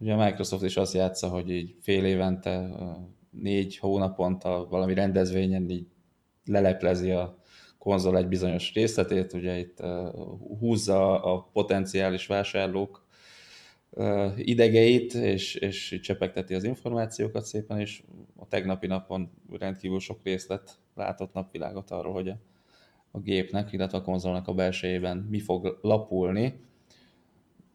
Ugye 0.02 0.12
a 0.12 0.24
Microsoft 0.24 0.62
is 0.62 0.76
azt 0.76 0.94
játsza, 0.94 1.28
hogy 1.28 1.50
így 1.50 1.76
fél 1.80 2.04
évente, 2.04 2.68
négy 3.30 3.76
hónaponta 3.76 4.66
valami 4.70 4.94
rendezvényen 4.94 5.70
így 5.70 5.86
leleplezi 6.44 7.10
a 7.10 7.38
konzol 7.78 8.16
egy 8.16 8.28
bizonyos 8.28 8.72
részletét, 8.74 9.32
ugye 9.32 9.58
itt 9.58 9.82
húzza 10.58 11.22
a 11.22 11.42
potenciális 11.52 12.26
vásárlók 12.26 13.06
idegeit, 14.36 15.14
és, 15.14 15.54
és 15.54 16.00
csepegteti 16.02 16.54
az 16.54 16.64
információkat 16.64 17.44
szépen, 17.44 17.80
és 17.80 18.02
a 18.36 18.48
tegnapi 18.48 18.86
napon 18.86 19.30
rendkívül 19.58 20.00
sok 20.00 20.20
részlet 20.22 20.78
látott 20.94 21.32
napvilágot 21.32 21.90
arról, 21.90 22.12
hogy 22.12 22.28
a 22.28 22.38
a 23.14 23.20
gépnek, 23.20 23.72
illetve 23.72 23.98
a 23.98 24.02
konzolnak 24.02 24.48
a 24.48 24.54
belsejében 24.54 25.16
mi 25.30 25.40
fog 25.40 25.78
lapulni. 25.82 26.60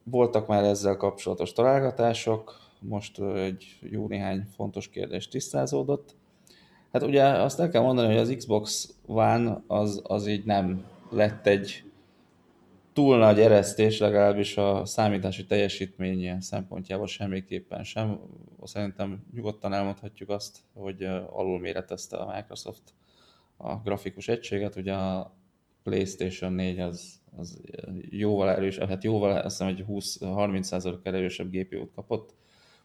Voltak 0.10 0.48
már 0.48 0.64
ezzel 0.64 0.98
kapcsolatos 0.98 1.54
találgatások, 1.54 2.60
most 2.80 3.20
egy 3.20 3.78
jó 3.82 4.08
néhány 4.08 4.44
fontos 4.56 4.90
kérdés 4.90 5.28
tisztázódott. 5.28 6.16
Hát 6.92 7.04
ugye 7.04 7.24
azt 7.24 7.60
el 7.60 7.70
kell 7.70 7.82
mondani, 7.82 8.08
hogy 8.08 8.18
az 8.18 8.34
Xbox 8.38 8.96
One 9.06 9.64
az, 9.68 10.02
az 10.04 10.28
így 10.28 10.46
nem 10.46 10.86
lett 11.10 11.48
egy 11.48 11.84
túl 12.94 13.18
nagy 13.18 13.40
eresztés, 13.40 14.00
legalábbis 14.00 14.58
a 14.58 14.86
számítási 14.86 15.46
teljesítmény 15.46 16.42
szempontjából 16.42 17.08
semmiképpen 17.08 17.84
sem. 17.84 18.20
Szerintem 18.64 19.26
nyugodtan 19.34 19.74
elmondhatjuk 19.74 20.30
azt, 20.30 20.60
hogy 20.74 21.04
alulméretezte 21.30 22.18
a 22.18 22.36
Microsoft 22.36 22.94
a 23.58 23.76
grafikus 23.76 24.28
egységet, 24.28 24.76
ugye 24.76 24.94
a 24.94 25.36
PlayStation 25.84 26.54
4 26.54 26.80
az, 26.80 27.16
az 27.38 27.62
jóval 28.10 28.50
erős, 28.50 28.77
hát 28.77 29.03
jóval, 29.03 29.38
azt 29.38 29.57
hiszem, 29.57 29.75
hogy 29.75 29.86
20-30 29.89 30.98
erősebb 31.03 31.51
GPU-t 31.51 31.91
kapott, 31.96 32.34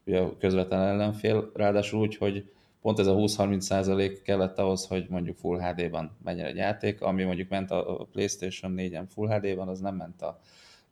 ugye 0.06 0.18
a 0.18 0.37
közvetlen 0.37 0.80
ellenfél, 0.80 1.50
ráadásul 1.54 2.00
úgy, 2.00 2.16
hogy 2.16 2.50
pont 2.80 2.99
ez 2.99 3.06
a 3.06 3.14
20-30% 3.14 4.18
kellett 4.25 4.58
ahhoz, 4.58 4.87
hogy 4.87 5.06
mondjuk 5.08 5.37
Full 5.37 5.61
HD-ban 5.61 6.16
menjen 6.25 6.46
egy 6.46 6.56
játék, 6.56 7.00
ami 7.00 7.25
mondjuk 7.25 7.49
ment 7.49 7.70
a 7.70 8.08
PlayStation 8.12 8.75
4-en 8.76 9.04
Full 9.08 9.28
HD-ban, 9.28 9.68
az 9.68 9.80
nem 9.80 9.94
ment 9.94 10.22
a 10.22 10.40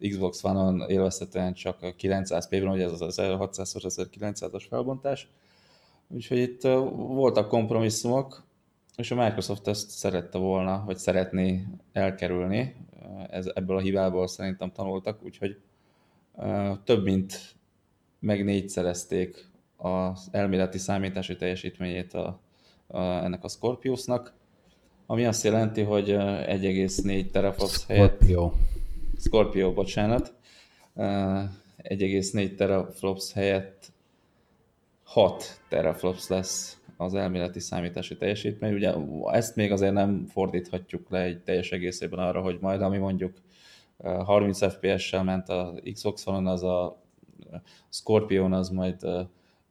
Xbox 0.08 0.44
One-on 0.44 0.84
élvezhetően 0.88 1.54
csak 1.54 1.78
900p-ben, 1.82 2.72
ugye 2.72 2.84
ez 2.84 3.00
az 3.00 3.18
1600x1900-as 3.20 4.64
felbontás. 4.68 5.28
Úgyhogy 6.08 6.38
itt 6.38 6.62
voltak 6.92 7.48
kompromisszumok, 7.48 8.44
és 8.96 9.10
a 9.10 9.24
Microsoft 9.24 9.68
ezt 9.68 9.90
szerette 9.90 10.38
volna, 10.38 10.82
vagy 10.86 10.96
szeretné 10.96 11.66
elkerülni. 11.92 12.74
Ez, 13.30 13.50
ebből 13.54 13.76
a 13.76 13.80
hibából 13.80 14.26
szerintem 14.26 14.72
tanultak, 14.72 15.22
úgyhogy 15.22 15.60
több 16.84 17.04
mint 17.04 17.54
meg 18.18 18.44
négyszerezték 18.44 19.48
az 19.76 20.28
elméleti 20.30 20.78
számítási 20.78 21.36
teljesítményét 21.36 22.14
a, 22.14 22.40
a, 22.86 23.00
ennek 23.00 23.44
a 23.44 23.48
Scorpiusnak, 23.48 24.34
ami 25.06 25.24
azt 25.24 25.44
jelenti, 25.44 25.82
hogy 25.82 26.08
1,4 26.08 27.30
teraflops 27.30 27.86
helyett... 27.86 28.14
Scorpio. 28.14 28.52
Scorpio, 29.18 29.72
bocsánat. 29.72 30.34
1,4 30.96 32.54
teraflops 32.54 33.32
helyett 33.32 33.92
6 35.02 35.60
teraflops 35.68 36.28
lesz 36.28 36.79
az 37.00 37.14
elméleti 37.14 37.60
számítási 37.60 38.16
teljesítmény. 38.16 38.74
Ugye 38.74 38.94
ezt 39.30 39.56
még 39.56 39.72
azért 39.72 39.92
nem 39.92 40.26
fordíthatjuk 40.26 41.10
le 41.10 41.22
egy 41.22 41.42
teljes 41.42 41.70
egészében 41.70 42.18
arra, 42.18 42.40
hogy 42.40 42.58
majd 42.60 42.82
ami 42.82 42.98
mondjuk 42.98 43.32
30 44.02 44.72
FPS-sel 44.72 45.24
ment 45.24 45.48
a 45.48 45.74
Xbox 45.92 46.26
One, 46.26 46.50
az 46.50 46.62
a 46.62 47.02
Scorpion 47.88 48.52
az 48.52 48.68
majd 48.68 49.00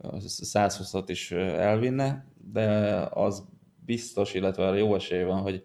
120-at 0.03 1.03
is 1.05 1.31
elvinne, 1.31 2.25
de 2.51 2.67
az 3.11 3.47
biztos, 3.85 4.33
illetve 4.33 4.77
jó 4.77 4.95
esély 4.95 5.23
van, 5.23 5.41
hogy 5.41 5.63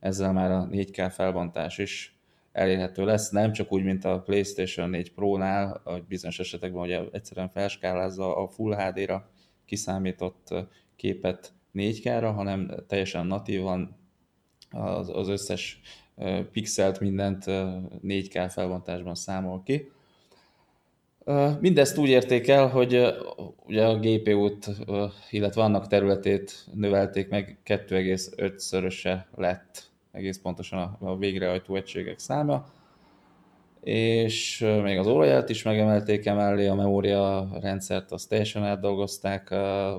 ezzel 0.00 0.32
már 0.32 0.50
a 0.50 0.68
4K 0.70 1.10
felbontás 1.14 1.78
is 1.78 2.18
elérhető 2.52 3.04
lesz, 3.04 3.30
nem 3.30 3.52
csak 3.52 3.72
úgy, 3.72 3.82
mint 3.82 4.04
a 4.04 4.20
PlayStation 4.20 4.90
4 4.90 5.12
Pro-nál, 5.12 5.80
hogy 5.84 6.04
bizonyos 6.04 6.38
esetekben 6.38 6.82
ugye 6.82 7.00
egyszerűen 7.12 7.48
felskálázza 7.48 8.36
a 8.36 8.48
Full 8.48 8.74
HD-ra 8.74 9.30
kiszámított 9.64 10.54
képet 10.96 11.52
4K-ra, 11.74 12.32
hanem 12.34 12.74
teljesen 12.86 13.26
natívan 13.26 13.96
az, 14.70 15.08
az 15.08 15.28
összes 15.28 15.80
pixelt 16.52 17.00
mindent 17.00 17.44
4K 17.46 18.46
felbontásban 18.50 19.14
számol 19.14 19.62
ki. 19.62 19.90
Mindezt 21.60 21.98
úgy 21.98 22.08
érték 22.08 22.48
el, 22.48 22.68
hogy 22.68 23.02
ugye 23.66 23.86
a 23.86 23.98
GPU-t, 23.98 24.70
illetve 25.30 25.62
annak 25.62 25.86
területét 25.86 26.66
növelték 26.74 27.28
meg 27.28 27.58
2,5-szöröse 27.64 29.24
lett 29.34 29.90
egész 30.10 30.38
pontosan 30.38 30.96
a 31.00 31.16
végrehajtó 31.16 31.76
egységek 31.76 32.18
száma, 32.18 32.66
és 33.86 34.66
még 34.82 34.98
az 34.98 35.06
olaját 35.06 35.48
is 35.48 35.62
megemelték 35.62 36.26
emellé, 36.26 36.66
a 36.66 36.74
memória 36.74 37.48
rendszert 37.60 38.12
azt 38.12 38.28
teljesen 38.28 38.64
átdolgozták. 38.64 39.54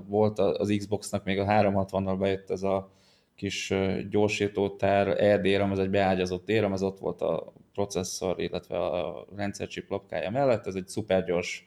Volt 0.07 0.39
az 0.39 0.73
Xboxnak 0.77 1.23
még 1.23 1.39
a 1.39 1.45
360-nal 1.45 2.15
bejött 2.19 2.49
ez 2.49 2.63
a 2.63 2.91
kis 3.35 3.73
gyorsítótár, 4.09 5.07
EDRAM, 5.23 5.71
ez 5.71 5.77
egy 5.77 5.89
beágyazott 5.89 6.45
DRAM, 6.45 6.73
ez 6.73 6.81
ott 6.81 6.99
volt 6.99 7.21
a 7.21 7.53
processzor, 7.73 8.39
illetve 8.39 8.77
a 8.77 9.25
rendszercsip 9.35 9.89
lapkája 9.89 10.29
mellett, 10.29 10.67
ez 10.67 10.75
egy 10.75 10.87
szuper 10.87 11.25
gyors 11.25 11.65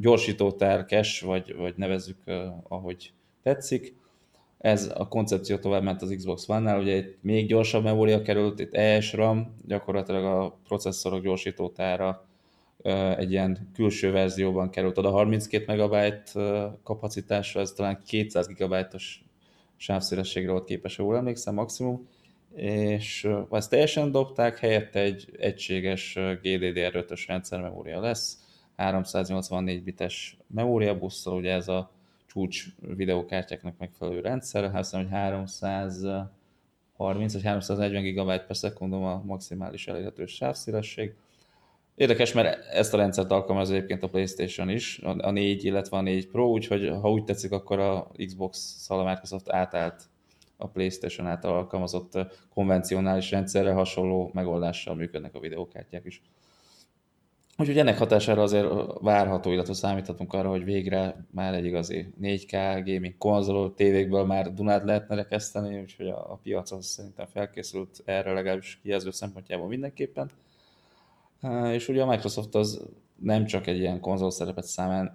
gyorsítótár, 0.00 0.84
cache, 0.84 1.26
vagy, 1.26 1.56
vagy 1.56 1.74
nevezzük, 1.76 2.18
ahogy 2.68 3.12
tetszik. 3.42 3.94
Ez 4.66 4.92
a 4.94 5.08
koncepció 5.08 5.56
tovább 5.56 5.82
ment 5.82 6.02
az 6.02 6.14
Xbox 6.16 6.48
One-nál, 6.48 6.80
ugye 6.80 6.96
itt 6.96 7.18
még 7.20 7.46
gyorsabb 7.46 7.82
memória 7.82 8.22
került, 8.22 8.60
itt 8.60 8.74
ESRAM, 8.74 9.54
gyakorlatilag 9.66 10.24
a 10.24 10.58
processzorok 10.64 11.22
gyorsítótára 11.22 12.26
egy 13.16 13.30
ilyen 13.30 13.70
külső 13.74 14.10
verzióban 14.10 14.70
került 14.70 14.98
oda. 14.98 15.10
32 15.10 15.74
MB 15.74 15.94
kapacitásra, 16.82 17.60
ez 17.60 17.72
talán 17.72 18.02
200 18.06 18.46
GB-os 18.46 19.24
sávszélességre 19.76 20.50
volt 20.50 20.64
képes, 20.64 20.98
jól 20.98 21.16
emlékszem, 21.16 21.54
maximum, 21.54 22.08
és 22.54 23.28
ezt 23.50 23.70
teljesen 23.70 24.10
dobták, 24.10 24.58
helyette 24.58 25.00
egy 25.00 25.28
egységes 25.38 26.12
GDDR5-ös 26.16 27.24
rendszermemória 27.26 28.00
lesz, 28.00 28.38
384 28.76 29.82
bites 29.82 30.36
memóriabusszal, 30.46 31.36
ugye 31.36 31.52
ez 31.52 31.68
a 31.68 31.94
csúcs 32.36 32.64
videókártyáknak 32.80 33.78
megfelelő 33.78 34.20
rendszer, 34.20 34.64
azt 34.64 34.74
hiszem, 34.74 35.00
hogy 35.00 35.10
330 35.10 37.32
vagy 37.32 37.42
340 37.42 38.02
GB 38.02 38.46
per 38.46 38.56
szekundum 38.56 39.04
a 39.04 39.22
maximális 39.24 39.88
elérhető 39.88 40.26
sávszélesség. 40.26 41.14
Érdekes, 41.94 42.32
mert 42.32 42.64
ezt 42.64 42.94
a 42.94 42.96
rendszert 42.96 43.30
alkalmaz 43.30 43.70
egyébként 43.70 44.02
a 44.02 44.08
PlayStation 44.08 44.68
is, 44.68 44.98
a 44.98 45.30
4, 45.30 45.64
illetve 45.64 45.96
a 45.96 46.00
4 46.00 46.26
Pro, 46.26 46.46
úgyhogy 46.46 46.88
ha 46.88 47.10
úgy 47.10 47.24
tetszik, 47.24 47.52
akkor 47.52 47.78
a 47.78 48.10
Xbox-szal 48.26 49.00
a 49.00 49.08
Microsoft 49.08 49.52
átállt 49.52 50.08
a 50.56 50.68
PlayStation 50.68 51.26
által 51.26 51.54
alkalmazott 51.54 52.18
konvencionális 52.54 53.30
rendszerre 53.30 53.72
hasonló 53.72 54.30
megoldással 54.34 54.94
működnek 54.94 55.34
a 55.34 55.40
videókártyák 55.40 56.04
is. 56.04 56.22
Úgyhogy 57.58 57.78
ennek 57.78 57.98
hatására 57.98 58.42
azért 58.42 58.68
várható, 59.00 59.50
illetve 59.50 59.74
számíthatunk 59.74 60.32
arra, 60.32 60.48
hogy 60.48 60.64
végre 60.64 61.26
már 61.30 61.54
egy 61.54 61.64
igazi 61.64 62.12
4K 62.22 62.82
gaming 62.84 63.16
konzol, 63.18 63.74
tévékből 63.74 64.24
már 64.24 64.52
Dunát 64.52 64.84
lehetne 64.84 65.14
rekeszteni, 65.14 65.80
úgyhogy 65.80 66.08
a, 66.08 66.32
a 66.32 66.38
piac 66.42 66.70
az 66.70 66.86
szerintem 66.86 67.26
felkészült 67.26 68.02
erre 68.04 68.32
legalábbis 68.32 68.78
kijelző 68.82 69.10
szempontjából 69.10 69.68
mindenképpen. 69.68 70.30
És 71.72 71.88
ugye 71.88 72.02
a 72.02 72.06
Microsoft 72.06 72.54
az 72.54 72.82
nem 73.22 73.44
csak 73.44 73.66
egy 73.66 73.78
ilyen 73.78 74.00
konzol 74.00 74.30
szerepet 74.30 74.66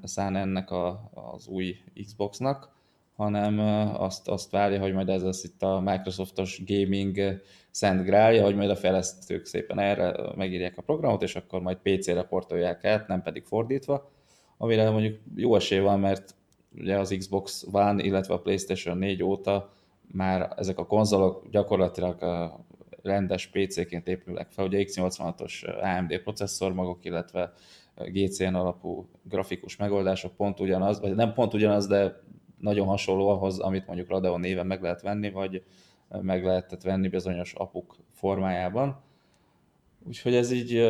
szán 0.04 0.36
ennek 0.36 0.72
a, 0.72 1.12
az 1.14 1.48
új 1.48 1.76
Xboxnak, 2.04 2.70
hanem 3.16 3.60
azt, 4.00 4.28
azt 4.28 4.52
várja, 4.52 4.80
hogy 4.80 4.94
majd 4.94 5.10
ez 5.10 5.24
lesz 5.24 5.44
itt 5.44 5.62
a 5.62 5.80
Microsoftos 5.80 6.62
gaming 6.66 7.42
szent 7.72 8.04
grálja, 8.04 8.44
hogy 8.44 8.56
majd 8.56 8.70
a 8.70 8.76
fejlesztők 8.76 9.46
szépen 9.46 9.80
erre 9.80 10.16
megírják 10.36 10.78
a 10.78 10.82
programot, 10.82 11.22
és 11.22 11.36
akkor 11.36 11.62
majd 11.62 11.78
PC-re 11.78 12.24
portolják 12.24 12.86
át, 12.86 13.08
nem 13.08 13.22
pedig 13.22 13.44
fordítva, 13.44 14.12
amire 14.58 14.90
mondjuk 14.90 15.20
jó 15.36 15.56
esély 15.56 15.80
van, 15.80 16.00
mert 16.00 16.36
ugye 16.76 16.98
az 16.98 17.16
Xbox 17.18 17.68
One, 17.72 18.04
illetve 18.04 18.34
a 18.34 18.40
PlayStation 18.40 18.98
4 18.98 19.24
óta 19.24 19.70
már 20.12 20.54
ezek 20.58 20.78
a 20.78 20.86
konzolok 20.86 21.50
gyakorlatilag 21.50 22.24
a 22.24 22.66
rendes 23.02 23.48
PC-ként 23.48 24.08
épülnek 24.08 24.50
fel, 24.50 24.66
ugye 24.66 24.84
x86-os 24.88 25.82
AMD 25.82 26.20
processzor 26.20 26.74
maguk, 26.74 27.06
illetve 27.06 27.54
GCN 27.96 28.54
alapú 28.54 29.10
grafikus 29.24 29.76
megoldások 29.76 30.36
pont 30.36 30.60
ugyanaz, 30.60 31.00
vagy 31.00 31.16
nem 31.16 31.34
pont 31.34 31.54
ugyanaz, 31.54 31.88
de 31.88 32.22
nagyon 32.62 32.88
hasonló 32.88 33.30
ahhoz, 33.30 33.60
amit 33.60 33.88
mondjuk 33.88 34.10
Radeon 34.10 34.40
néven 34.40 34.68
meg 34.68 34.82
lehet 34.82 35.02
venni, 35.02 35.32
vagy 35.32 35.64
meg 36.22 36.44
lehetett 36.44 36.82
venni 36.82 37.08
bizonyos 37.08 37.54
apuk 37.54 37.96
formájában. 38.12 39.02
Úgyhogy 40.08 40.36
ez 40.36 40.52
így 40.52 40.88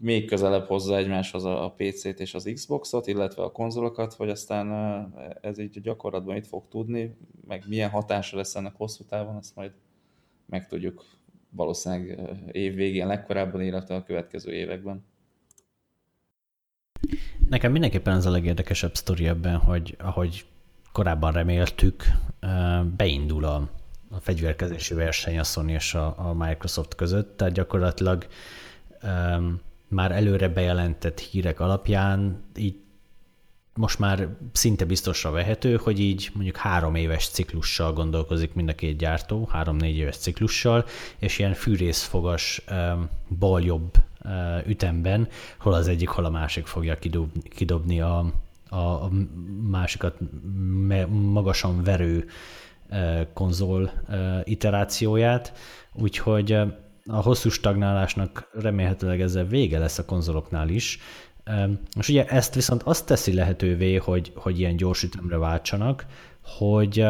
még 0.00 0.26
közelebb 0.26 0.66
hozza 0.66 0.96
egymáshoz 0.96 1.44
a 1.44 1.74
PC-t 1.76 2.20
és 2.20 2.34
az 2.34 2.50
Xbox-ot, 2.54 3.06
illetve 3.06 3.42
a 3.42 3.52
konzolokat, 3.52 4.12
hogy 4.12 4.28
aztán 4.28 4.68
ez 5.40 5.58
így 5.58 5.80
gyakorlatban 5.80 6.36
itt 6.36 6.46
fog 6.46 6.68
tudni, 6.68 7.16
meg 7.46 7.64
milyen 7.68 7.90
hatása 7.90 8.36
lesz 8.36 8.54
ennek 8.54 8.74
hosszú 8.76 9.04
távon, 9.04 9.36
azt 9.36 9.56
majd 9.56 9.72
megtudjuk 10.46 11.04
valószínűleg 11.50 12.20
év 12.52 12.74
végén 12.74 13.06
legkorábban, 13.06 13.62
illetve 13.62 13.94
a 13.94 14.02
következő 14.02 14.52
években. 14.52 15.04
Nekem 17.48 17.72
mindenképpen 17.72 18.16
ez 18.16 18.26
a 18.26 18.30
legérdekesebb 18.30 18.94
sztori 18.94 19.26
ebben, 19.26 19.56
hogy 19.56 19.96
ahogy 19.98 20.44
korábban 20.92 21.32
reméltük, 21.32 22.04
beindul 22.96 23.44
a 23.44 23.68
a 24.14 24.20
fegyverkezési 24.20 24.94
verseny 24.94 25.38
a 25.38 25.42
Sony 25.42 25.68
és 25.68 25.94
a, 25.94 26.14
a 26.18 26.34
Microsoft 26.34 26.94
között, 26.94 27.36
tehát 27.36 27.52
gyakorlatilag 27.52 28.26
um, 29.02 29.60
már 29.88 30.12
előre 30.12 30.48
bejelentett 30.48 31.20
hírek 31.20 31.60
alapján 31.60 32.42
így 32.56 32.76
most 33.74 33.98
már 33.98 34.28
szinte 34.52 34.84
biztosra 34.84 35.30
vehető, 35.30 35.76
hogy 35.76 36.00
így 36.00 36.30
mondjuk 36.34 36.56
három 36.56 36.94
éves 36.94 37.28
ciklussal 37.28 37.92
gondolkozik 37.92 38.54
mind 38.54 38.68
a 38.68 38.74
két 38.74 38.96
gyártó, 38.96 39.48
három-négy 39.52 39.96
éves 39.96 40.16
ciklussal, 40.16 40.84
és 41.18 41.38
ilyen 41.38 41.54
fűrészfogas 41.54 42.64
bal-jobb 43.38 43.94
ütemben, 44.66 45.28
hol 45.58 45.72
az 45.72 45.88
egyik, 45.88 46.08
hol 46.08 46.24
a 46.24 46.30
másik 46.30 46.66
fogja 46.66 46.98
kidobni 47.50 48.00
a, 48.00 48.32
a, 48.72 49.08
másikat 49.70 50.18
magasan 51.10 51.82
verő 51.82 52.26
konzol 53.34 53.90
iterációját, 54.44 55.52
úgyhogy 55.92 56.52
a 57.06 57.22
hosszú 57.22 57.48
stagnálásnak 57.48 58.48
remélhetőleg 58.52 59.20
ezzel 59.20 59.44
vége 59.44 59.78
lesz 59.78 59.98
a 59.98 60.04
konzoloknál 60.04 60.68
is, 60.68 60.98
és 61.98 62.08
ugye 62.08 62.26
ezt 62.26 62.54
viszont 62.54 62.82
azt 62.82 63.06
teszi 63.06 63.34
lehetővé, 63.34 63.96
hogy, 63.96 64.32
hogy 64.34 64.58
ilyen 64.58 64.76
gyors 64.76 65.02
ütemre 65.02 65.36
váltsanak, 65.36 66.06
hogy 66.44 67.06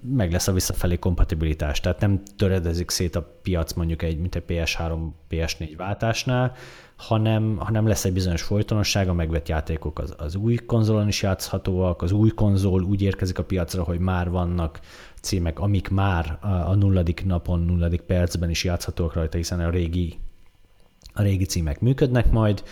meg 0.00 0.32
lesz 0.32 0.48
a 0.48 0.52
visszafelé 0.52 0.98
kompatibilitás. 0.98 1.80
Tehát 1.80 2.00
nem 2.00 2.22
töredezik 2.36 2.90
szét 2.90 3.16
a 3.16 3.38
piac 3.42 3.72
mondjuk 3.72 4.02
egy, 4.02 4.18
mint 4.18 4.34
egy 4.34 4.44
PS3, 4.48 5.08
PS4 5.30 5.74
váltásnál, 5.76 6.52
hanem, 6.96 7.56
hanem 7.56 7.86
lesz 7.86 8.04
egy 8.04 8.12
bizonyos 8.12 8.42
folytonosság, 8.42 9.08
a 9.08 9.12
megvett 9.12 9.48
játékok 9.48 9.98
az, 9.98 10.14
az 10.18 10.34
új 10.34 10.54
konzolon 10.54 11.08
is 11.08 11.22
játszhatóak, 11.22 12.02
az 12.02 12.12
új 12.12 12.30
konzol 12.30 12.82
úgy 12.82 13.02
érkezik 13.02 13.38
a 13.38 13.44
piacra, 13.44 13.82
hogy 13.82 13.98
már 13.98 14.30
vannak 14.30 14.80
címek, 15.20 15.58
amik 15.58 15.88
már 15.88 16.38
a 16.66 16.74
nulladik 16.74 17.24
napon, 17.24 17.60
nulladik 17.60 18.00
percben 18.00 18.50
is 18.50 18.64
játszhatóak 18.64 19.14
rajta, 19.14 19.36
hiszen 19.36 19.60
a 19.60 19.70
régi, 19.70 20.18
a 21.12 21.22
régi 21.22 21.44
címek 21.44 21.80
működnek 21.80 22.30
majd, 22.30 22.62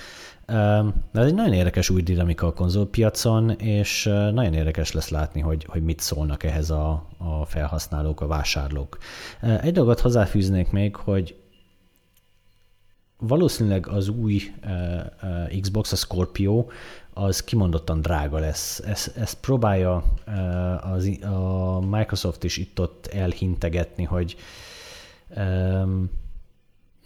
de 0.47 1.21
ez 1.21 1.27
egy 1.27 1.35
nagyon 1.35 1.53
érdekes 1.53 1.91
új 1.91 2.03
dinamika 2.03 2.47
a 2.47 2.53
konzolpiacon, 2.53 3.51
és 3.51 4.05
nagyon 4.33 4.55
érdekes 4.55 4.93
lesz 4.93 5.09
látni, 5.09 5.41
hogy, 5.41 5.65
hogy 5.69 5.83
mit 5.83 6.01
szólnak 6.01 6.43
ehhez 6.43 6.71
a, 6.71 7.07
a 7.19 7.45
felhasználók, 7.45 8.21
a 8.21 8.27
vásárlók. 8.27 8.99
Egy 9.41 9.73
dolgot 9.73 10.01
hozzáfűznék 10.01 10.71
még, 10.71 10.97
hogy 10.97 11.37
valószínűleg 13.19 13.89
az 13.89 14.09
új 14.09 14.43
Xbox, 15.61 15.93
a 15.93 15.97
Scorpio, 15.97 16.67
az 17.13 17.45
kimondottan 17.45 18.01
drága 18.01 18.39
lesz. 18.39 18.79
Ezt, 18.79 19.17
ezt 19.17 19.41
próbálja 19.41 20.05
az, 20.81 21.19
a 21.23 21.81
Microsoft 21.81 22.45
is 22.45 22.57
itt-ott 22.57 23.07
elhintegetni, 23.07 24.05
hogy 24.05 24.37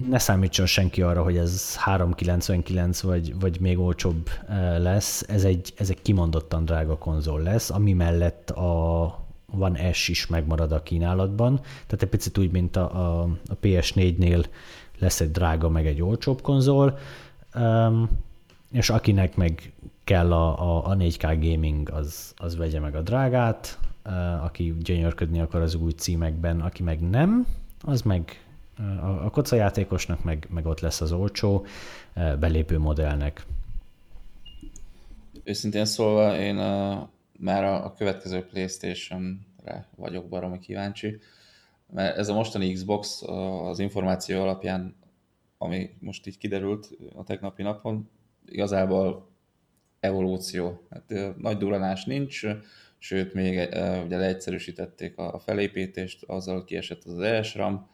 ne 0.06 0.18
számítson 0.18 0.66
senki 0.66 1.02
arra, 1.02 1.22
hogy 1.22 1.36
ez 1.36 1.76
399 1.76 3.00
vagy, 3.00 3.40
vagy 3.40 3.60
még 3.60 3.78
olcsóbb 3.78 4.30
lesz. 4.78 5.24
Ez 5.28 5.44
egy, 5.44 5.72
ez 5.76 5.90
egy 5.90 6.02
kimondottan 6.02 6.64
drága 6.64 6.98
konzol 6.98 7.42
lesz, 7.42 7.70
ami 7.70 7.92
mellett 7.92 8.50
a 8.50 9.26
One 9.58 9.92
S 9.92 10.08
is 10.08 10.26
megmarad 10.26 10.72
a 10.72 10.82
kínálatban. 10.82 11.60
Tehát 11.60 12.02
egy 12.02 12.08
picit 12.08 12.38
úgy, 12.38 12.50
mint 12.50 12.76
a, 12.76 12.82
a, 12.82 13.22
a 13.22 13.56
PS4-nél 13.62 14.44
lesz 14.98 15.20
egy 15.20 15.30
drága, 15.30 15.68
meg 15.68 15.86
egy 15.86 16.02
olcsóbb 16.02 16.40
konzol. 16.40 16.98
Um, 17.54 18.08
és 18.72 18.90
akinek 18.90 19.36
meg 19.36 19.72
kell 20.04 20.32
a, 20.32 20.76
a, 20.76 20.90
a 20.90 20.96
4K 20.96 21.38
gaming, 21.40 21.90
az, 21.90 22.32
az 22.36 22.56
vegye 22.56 22.80
meg 22.80 22.94
a 22.94 23.00
drágát, 23.00 23.78
uh, 24.06 24.44
aki 24.44 24.74
gyönyörködni 24.80 25.40
akar 25.40 25.60
az 25.60 25.74
új 25.74 25.90
címekben, 25.90 26.60
aki 26.60 26.82
meg 26.82 27.00
nem, 27.00 27.46
az 27.80 28.02
meg 28.02 28.47
a, 28.78 29.24
a 29.24 29.30
kocajátékosnak 29.30 30.24
meg, 30.24 30.46
meg 30.50 30.66
ott 30.66 30.80
lesz 30.80 31.00
az 31.00 31.12
olcsó 31.12 31.66
belépő 32.14 32.78
modellnek. 32.78 33.46
Őszintén 35.44 35.84
szólva, 35.84 36.38
én 36.38 36.56
a, 36.56 37.10
már 37.38 37.64
a, 37.64 37.84
a 37.84 37.92
következő 37.92 38.44
Playstation-re 38.44 39.88
vagyok 39.96 40.28
baromi 40.28 40.58
kíváncsi, 40.58 41.18
mert 41.92 42.16
ez 42.16 42.28
a 42.28 42.34
mostani 42.34 42.72
Xbox 42.72 43.22
az 43.62 43.78
információ 43.78 44.40
alapján, 44.40 44.94
ami 45.58 45.90
most 46.00 46.26
így 46.26 46.38
kiderült 46.38 46.90
a 47.14 47.24
tegnapi 47.24 47.62
napon, 47.62 48.08
igazából 48.46 49.28
evolúció. 50.00 50.86
Hát, 50.90 51.36
nagy 51.36 51.56
duranás 51.56 52.04
nincs, 52.04 52.46
sőt, 52.98 53.34
még 53.34 53.68
ugye 54.04 54.16
leegyszerűsítették 54.16 55.18
a 55.18 55.38
felépítést, 55.38 56.24
azzal 56.24 56.64
kiesett 56.64 57.04
az 57.04 57.18
ESRAM, 57.18 57.88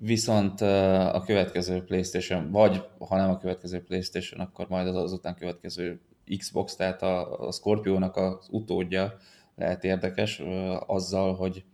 Viszont 0.00 0.60
a 0.60 1.22
következő 1.26 1.84
PlayStation, 1.84 2.50
vagy 2.50 2.82
ha 2.98 3.16
nem 3.16 3.30
a 3.30 3.38
következő 3.38 3.82
PlayStation, 3.82 4.40
akkor 4.40 4.68
majd 4.68 4.86
az 4.86 4.96
azután 4.96 5.34
következő 5.34 6.00
Xbox, 6.38 6.76
tehát 6.76 7.02
a, 7.02 7.46
a 7.46 7.52
Scorpio-nak 7.52 8.16
az 8.16 8.48
utódja 8.50 9.16
lehet 9.54 9.84
érdekes 9.84 10.42
azzal, 10.86 11.34
hogy 11.34 11.64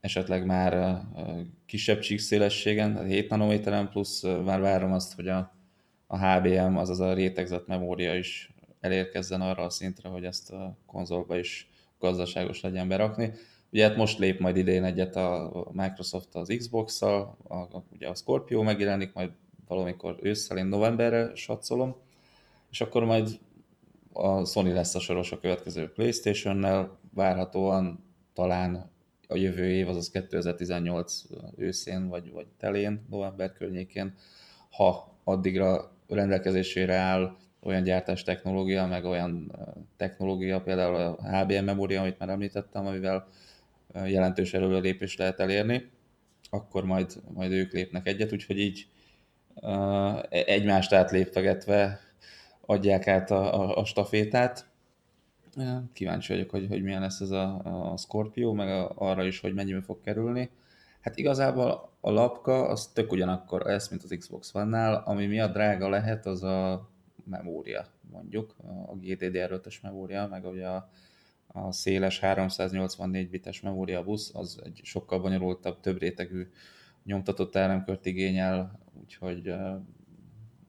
esetleg 0.00 0.46
már 0.46 1.00
kisebb 1.66 1.98
csíkszélességen, 1.98 3.04
7 3.04 3.30
nanométeren 3.30 3.88
plusz 3.88 4.22
már 4.22 4.60
várom 4.60 4.92
azt, 4.92 5.14
hogy 5.14 5.28
a, 5.28 5.54
a 6.06 6.18
HBM, 6.18 6.76
azaz 6.76 7.00
a 7.00 7.12
rétegzett 7.12 7.66
memória 7.66 8.14
is 8.14 8.54
elérkezzen 8.80 9.40
arra 9.40 9.62
a 9.62 9.70
szintre, 9.70 10.08
hogy 10.08 10.24
ezt 10.24 10.50
a 10.50 10.76
konzolba 10.86 11.38
is 11.38 11.70
gazdaságos 11.98 12.60
legyen 12.60 12.88
berakni. 12.88 13.32
Ugye 13.72 13.88
hát 13.88 13.96
most 13.96 14.18
lép 14.18 14.40
majd 14.40 14.56
idén 14.56 14.84
egyet 14.84 15.16
a 15.16 15.66
Microsoft 15.72 16.34
az 16.34 16.54
Xbox-szal, 16.58 17.36
a, 17.48 17.54
a, 17.54 17.84
ugye 17.92 18.08
a 18.08 18.14
Scorpio 18.14 18.62
megjelenik, 18.62 19.12
majd 19.12 19.30
valamikor 19.68 20.16
ősszel, 20.22 20.58
én 20.58 20.66
novemberre 20.66 21.34
satszolom, 21.34 21.96
és 22.70 22.80
akkor 22.80 23.04
majd 23.04 23.38
a 24.12 24.44
Sony 24.44 24.72
lesz 24.72 24.94
a 24.94 25.00
soros 25.00 25.32
a 25.32 25.40
következő 25.40 25.92
Playstation-nel, 25.92 26.98
várhatóan 27.14 28.04
talán 28.34 28.90
a 29.28 29.36
jövő 29.36 29.70
év, 29.70 29.88
azaz 29.88 30.10
2018 30.10 31.22
őszén 31.56 32.08
vagy, 32.08 32.32
vagy 32.32 32.46
telén, 32.58 33.06
november 33.10 33.52
környékén, 33.52 34.14
ha 34.70 35.18
addigra 35.24 35.92
rendelkezésére 36.08 36.94
áll 36.94 37.36
olyan 37.62 37.82
gyártás 37.82 38.22
technológia, 38.22 38.86
meg 38.86 39.04
olyan 39.04 39.52
technológia, 39.96 40.60
például 40.60 40.94
a 40.94 41.38
HBM 41.38 41.64
memória, 41.64 42.00
amit 42.00 42.18
már 42.18 42.28
említettem, 42.28 42.86
amivel 42.86 43.28
jelentős 43.94 44.54
előrelépést 44.54 45.18
lehet 45.18 45.40
elérni, 45.40 45.90
akkor 46.50 46.84
majd, 46.84 47.22
majd 47.34 47.52
ők 47.52 47.72
lépnek 47.72 48.06
egyet, 48.06 48.32
úgyhogy 48.32 48.58
így 48.58 48.88
egymást 50.28 50.92
átlépvegetve 50.92 52.00
adják 52.60 53.06
át 53.06 53.30
a, 53.30 53.60
a, 53.60 53.76
a 53.76 53.84
stafétát. 53.84 54.68
Kíváncsi 55.92 56.32
vagyok, 56.32 56.50
hogy, 56.50 56.66
hogy 56.68 56.82
milyen 56.82 57.00
lesz 57.00 57.20
ez 57.20 57.30
a, 57.30 57.60
a 57.92 57.96
Scorpio, 57.96 58.52
meg 58.52 58.68
a, 58.68 58.92
arra 58.94 59.24
is, 59.24 59.40
hogy 59.40 59.54
mennyibe 59.54 59.80
fog 59.80 60.00
kerülni. 60.00 60.50
Hát 61.00 61.16
igazából 61.16 61.90
a 62.00 62.10
lapka 62.10 62.68
az 62.68 62.86
tök 62.86 63.12
ugyanakkor 63.12 63.62
lesz, 63.62 63.88
mint 63.88 64.02
az 64.02 64.14
Xbox 64.18 64.54
One-nál, 64.54 65.02
ami 65.04 65.26
miatt 65.26 65.52
drága 65.52 65.88
lehet, 65.88 66.26
az 66.26 66.42
a 66.42 66.88
memória, 67.24 67.86
mondjuk, 68.10 68.54
a 68.86 68.96
GDDR5-ös 68.96 69.82
memória, 69.82 70.26
meg 70.26 70.44
ugye 70.44 70.66
a, 70.66 70.90
a 71.52 71.72
széles 71.72 72.20
384 72.20 73.30
bites 73.30 73.60
memória 73.60 74.02
busz, 74.02 74.30
az 74.34 74.60
egy 74.64 74.80
sokkal 74.82 75.20
bonyolultabb, 75.20 75.80
több 75.80 75.98
rétegű 75.98 76.46
nyomtatott 77.04 77.56
áramkört 77.56 78.06
igényel, 78.06 78.78
úgyhogy 79.00 79.54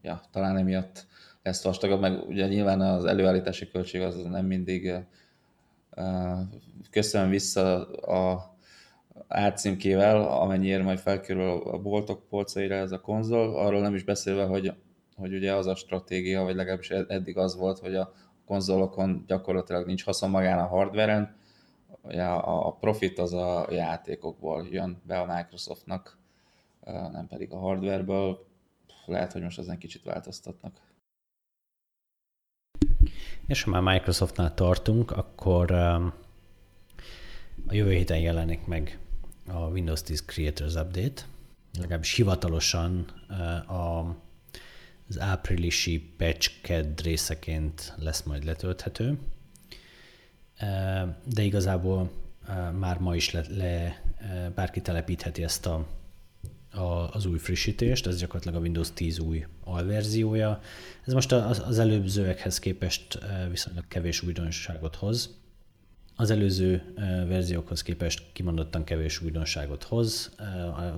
ja, 0.01 0.21
talán 0.31 0.57
emiatt 0.57 1.07
lesz 1.43 1.63
vastagabb, 1.63 1.99
meg 1.99 2.27
ugye 2.27 2.47
nyilván 2.47 2.81
az 2.81 3.05
előállítási 3.05 3.69
költség 3.69 4.01
az 4.01 4.15
nem 4.15 4.45
mindig 4.45 4.93
köszön 6.89 7.29
vissza 7.29 7.91
a 7.91 8.55
átcímkével, 9.27 10.21
amennyiért 10.21 10.83
majd 10.83 10.99
felkerül 10.99 11.49
a 11.49 11.77
boltok 11.77 12.27
polcaira 12.29 12.75
ez 12.75 12.91
a 12.91 13.01
konzol, 13.01 13.55
arról 13.55 13.81
nem 13.81 13.95
is 13.95 14.03
beszélve, 14.03 14.43
hogy, 14.43 14.73
hogy 15.15 15.33
ugye 15.33 15.53
az 15.53 15.67
a 15.67 15.75
stratégia, 15.75 16.43
vagy 16.43 16.55
legalábbis 16.55 16.89
eddig 16.89 17.37
az 17.37 17.55
volt, 17.55 17.79
hogy 17.79 17.95
a 17.95 18.13
konzolokon 18.51 19.23
gyakorlatilag 19.27 19.85
nincs 19.85 20.03
haszon 20.03 20.29
magán 20.29 20.59
a 20.59 20.67
hardveren, 20.67 21.35
a 22.43 22.75
profit 22.75 23.19
az 23.19 23.33
a 23.33 23.67
játékokból 23.69 24.67
jön 24.71 25.01
be 25.07 25.19
a 25.19 25.35
Microsoftnak, 25.35 26.17
nem 27.11 27.27
pedig 27.27 27.51
a 27.51 27.57
hardwareből. 27.57 28.45
Lehet, 29.05 29.31
hogy 29.31 29.41
most 29.41 29.59
ezen 29.59 29.77
kicsit 29.77 30.03
változtatnak. 30.03 30.81
És 33.47 33.63
ha 33.63 33.69
már 33.69 33.81
Microsoftnál 33.81 34.53
tartunk, 34.53 35.11
akkor 35.11 35.71
a 37.67 37.73
jövő 37.73 37.91
héten 37.91 38.19
jelenik 38.19 38.65
meg 38.65 38.99
a 39.47 39.59
Windows 39.59 40.01
10 40.01 40.25
Creators 40.25 40.75
Update, 40.75 41.21
legalábbis 41.79 42.15
hivatalosan 42.15 43.05
a 43.67 44.15
az 45.09 45.19
áprilisi 45.19 46.13
patch 46.17 46.51
részeként 47.03 47.93
lesz 47.97 48.23
majd 48.23 48.43
letölthető, 48.43 49.17
de 51.25 51.41
igazából 51.41 52.11
már 52.79 52.97
ma 52.99 53.15
is 53.15 53.31
le, 53.31 54.01
bárki 54.55 54.81
telepítheti 54.81 55.43
ezt 55.43 55.65
a, 55.65 55.87
a, 56.71 57.09
az 57.13 57.25
új 57.25 57.37
frissítést, 57.37 58.07
ez 58.07 58.17
gyakorlatilag 58.19 58.57
a 58.57 58.61
Windows 58.61 58.91
10 58.93 59.19
új 59.19 59.45
alverziója. 59.63 60.61
Ez 61.05 61.13
most 61.13 61.31
az, 61.31 61.61
az 61.65 61.79
előzőekhez 61.79 62.59
képest 62.59 63.19
viszonylag 63.49 63.87
kevés 63.87 64.21
újdonságot 64.21 64.95
hoz. 64.95 65.39
Az 66.15 66.29
előző 66.29 66.93
verziókhoz 67.27 67.81
képest 67.81 68.23
kimondottan 68.33 68.83
kevés 68.83 69.21
újdonságot 69.21 69.83
hoz. 69.83 70.31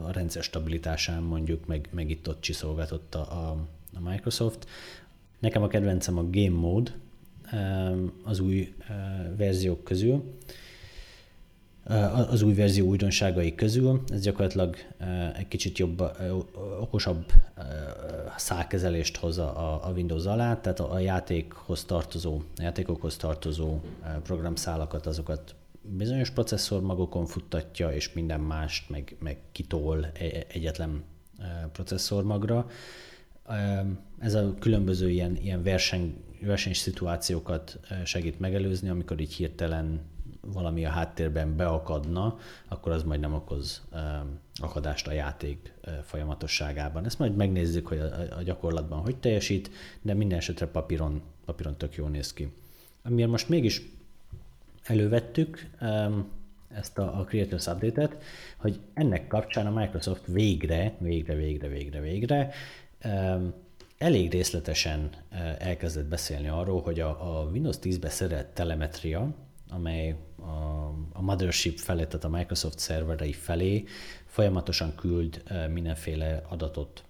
A 0.03 0.11
rendszer 0.11 0.43
stabilitásán 0.43 1.23
mondjuk 1.23 1.65
meg, 1.65 1.89
meg 1.91 2.09
itt 2.09 2.29
ott 2.29 2.41
csiszolgatott 2.41 3.15
a, 3.15 3.49
a 3.49 3.67
Microsoft. 3.99 4.67
Nekem 5.39 5.63
a 5.63 5.67
kedvencem 5.67 6.17
a 6.17 6.29
Game 6.29 6.59
Mode 6.59 6.91
az 8.23 8.39
új 8.39 8.73
verziók 9.37 9.83
közül 9.83 10.23
az 12.29 12.41
új 12.41 12.53
verzió 12.53 12.87
újdonságai 12.87 13.55
közül. 13.55 14.03
Ez 14.07 14.21
gyakorlatilag 14.21 14.75
egy 15.37 15.47
kicsit 15.47 15.77
jobb, 15.77 16.01
okosabb 16.79 17.25
szálkezelést 18.37 19.17
hoz 19.17 19.37
a, 19.37 19.91
Windows 19.95 20.25
alá, 20.25 20.59
tehát 20.59 20.79
a 20.79 20.99
játékhoz 20.99 21.83
tartozó, 21.83 22.41
a 22.57 22.61
játékokhoz 22.61 23.17
tartozó 23.17 23.79
programszálakat, 24.23 25.05
azokat 25.05 25.55
bizonyos 25.81 26.29
processzormagokon 26.29 27.25
futtatja, 27.25 27.91
és 27.93 28.13
minden 28.13 28.39
mást 28.39 28.89
meg, 28.89 29.15
meg 29.19 29.37
kitol 29.51 30.05
e, 30.05 30.45
egyetlen 30.47 31.03
processzormagra. 31.71 32.67
Ez 34.19 34.33
a 34.33 34.53
különböző 34.59 35.09
ilyen, 35.09 35.35
ilyen 35.35 35.63
verseny, 35.63 36.23
versenyszituációkat 36.41 37.79
segít 38.03 38.39
megelőzni, 38.39 38.89
amikor 38.89 39.19
így 39.19 39.33
hirtelen 39.33 40.01
valami 40.41 40.85
a 40.85 40.89
háttérben 40.89 41.55
beakadna, 41.55 42.37
akkor 42.67 42.91
az 42.91 43.03
majd 43.03 43.19
nem 43.19 43.33
okoz 43.33 43.87
akadást 44.55 45.07
a 45.07 45.11
játék 45.11 45.73
folyamatosságában. 46.03 47.05
Ezt 47.05 47.19
majd 47.19 47.35
megnézzük, 47.35 47.87
hogy 47.87 47.97
a, 47.97 48.37
a 48.37 48.41
gyakorlatban 48.43 48.99
hogy 48.99 49.15
teljesít, 49.15 49.71
de 50.01 50.13
minden 50.13 50.37
esetre 50.37 50.67
papíron, 50.67 51.21
papíron 51.45 51.77
tök 51.77 51.95
jól 51.95 52.09
néz 52.09 52.33
ki. 52.33 52.51
Amiért 53.03 53.29
most 53.29 53.49
mégis 53.49 53.81
elővettük 54.83 55.69
ezt 56.73 56.97
a, 56.97 57.19
a 57.19 57.23
Creators 57.23 57.67
Update-et, 57.67 58.17
hogy 58.57 58.79
ennek 58.93 59.27
kapcsán 59.27 59.67
a 59.67 59.79
Microsoft 59.79 60.25
végre, 60.27 60.93
végre, 60.99 61.35
végre, 61.35 61.67
végre, 61.67 61.99
végre 61.99 62.53
elég 63.97 64.31
részletesen 64.31 65.09
elkezdett 65.57 66.05
beszélni 66.05 66.47
arról, 66.47 66.81
hogy 66.81 66.99
a, 66.99 67.39
a 67.39 67.49
Windows 67.49 67.75
10-be 67.81 68.09
szerelt 68.09 68.47
telemetria, 68.47 69.35
amely 69.69 70.15
a, 70.39 70.87
a 71.13 71.21
mothership 71.21 71.77
felé, 71.77 72.03
tehát 72.03 72.23
a 72.23 72.29
Microsoft 72.29 72.79
szerverei 72.79 73.33
felé 73.33 73.83
folyamatosan 74.25 74.95
küld 74.95 75.43
mindenféle 75.73 76.41
adatot 76.49 77.03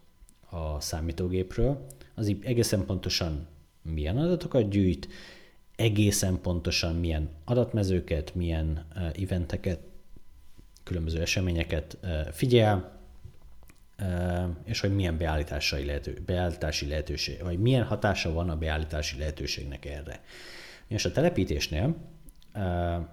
a 0.50 0.80
számítógépről. 0.80 1.86
Az 2.16 2.36
egészen 2.44 2.86
pontosan 2.86 3.48
milyen 3.82 4.18
adatokat 4.18 4.70
gyűjt, 4.70 5.08
egészen 5.76 6.42
pontosan 6.42 6.96
milyen 6.96 7.30
adatmezőket, 7.46 8.36
milyen 8.36 8.86
eventeket, 9.22 9.80
különböző 10.84 11.22
eseményeket 11.22 11.98
figyel, 12.32 12.93
és 14.64 14.80
hogy 14.80 14.96
milyen 14.96 15.18
beállítási, 15.18 15.86
lehető, 15.86 16.22
beállítási 16.26 16.88
lehetőség, 16.88 17.44
vagy 17.44 17.60
milyen 17.60 17.84
hatása 17.84 18.34
van 18.34 18.50
a 18.50 18.58
beállítási 18.58 19.18
lehetőségnek 19.18 19.86
erre. 19.86 20.22
És 20.88 21.06
a 21.06 21.12
telepítésnél 21.12 21.96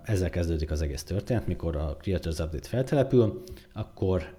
ezzel 0.04 0.30
kezdődik 0.30 0.70
az 0.70 0.82
egész 0.82 1.02
történet, 1.02 1.46
mikor 1.46 1.76
a 1.76 1.96
Creators 2.00 2.38
Update 2.38 2.68
feltelepül, 2.68 3.42
akkor 3.72 4.34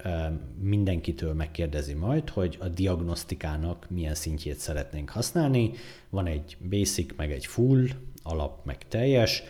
mindenkitől 0.60 1.34
megkérdezi 1.34 1.94
majd, 1.94 2.30
hogy 2.30 2.58
a 2.60 2.68
diagnosztikának 2.68 3.86
milyen 3.90 4.16
szintjét 4.16 4.58
szeretnénk 4.58 5.10
használni. 5.10 5.72
Van 6.10 6.28
egy 6.28 6.58
basic, 6.70 7.16
meg 7.16 7.32
egy 7.32 7.46
full, 7.46 7.86
alap, 8.24 8.66
meg 8.66 8.88
teljes. 8.88 9.44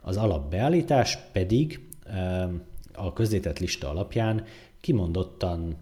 Az 0.00 0.16
alapbeállítás 0.16 1.18
pedig 1.32 1.88
a 2.92 3.12
közzétett 3.12 3.58
lista 3.58 3.90
alapján 3.90 4.44
kimondottan 4.80 5.76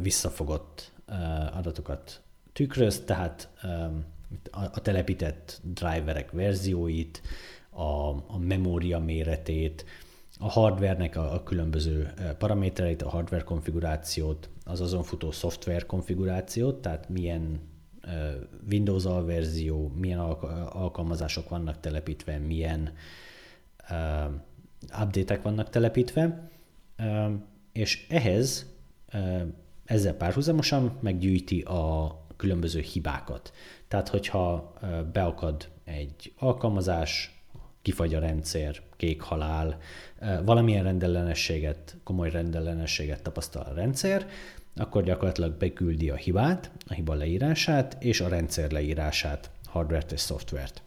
visszafogott 0.00 0.92
adatokat 1.52 2.22
tükröz, 2.52 3.04
tehát 3.04 3.48
a 4.50 4.80
telepített 4.80 5.60
driverek 5.62 6.30
verzióit, 6.30 7.22
a, 7.70 8.08
a 8.26 8.38
memória 8.38 8.98
méretét, 8.98 9.84
a 10.38 10.48
hardvernek 10.48 11.16
a, 11.16 11.34
a 11.34 11.42
különböző 11.42 12.12
paramétereit, 12.38 13.02
a 13.02 13.08
hardware 13.08 13.42
konfigurációt, 13.42 14.48
az 14.64 14.80
azon 14.80 15.02
futó 15.02 15.30
szoftver 15.30 15.86
konfigurációt, 15.86 16.82
tehát 16.82 17.08
milyen 17.08 17.60
Windows 18.70 19.04
alverzió, 19.04 19.92
milyen 19.96 20.18
alkalmazások 20.18 21.48
vannak 21.48 21.80
telepítve, 21.80 22.38
milyen 22.38 22.92
uh, 23.90 24.32
update-ek 25.02 25.42
vannak 25.42 25.70
telepítve, 25.70 26.50
és 27.72 28.06
ehhez 28.08 28.66
ezzel 29.90 30.14
párhuzamosan 30.14 30.98
meggyűjti 31.00 31.60
a 31.60 32.16
különböző 32.36 32.80
hibákat. 32.80 33.52
Tehát, 33.88 34.08
hogyha 34.08 34.72
beakad 35.12 35.68
egy 35.84 36.32
alkalmazás, 36.38 37.42
kifagy 37.82 38.14
a 38.14 38.18
rendszer, 38.18 38.76
kék 38.96 39.20
halál, 39.20 39.78
valamilyen 40.44 40.82
rendellenességet, 40.82 41.96
komoly 42.04 42.30
rendellenességet 42.30 43.22
tapasztal 43.22 43.62
a 43.62 43.74
rendszer, 43.74 44.28
akkor 44.76 45.02
gyakorlatilag 45.02 45.52
beküldi 45.52 46.10
a 46.10 46.16
hibát, 46.16 46.70
a 46.86 46.92
hiba 46.92 47.14
leírását 47.14 47.96
és 48.02 48.20
a 48.20 48.28
rendszer 48.28 48.70
leírását, 48.70 49.50
hardware-t 49.66 50.12
és 50.12 50.20
szoftvert. 50.20 50.82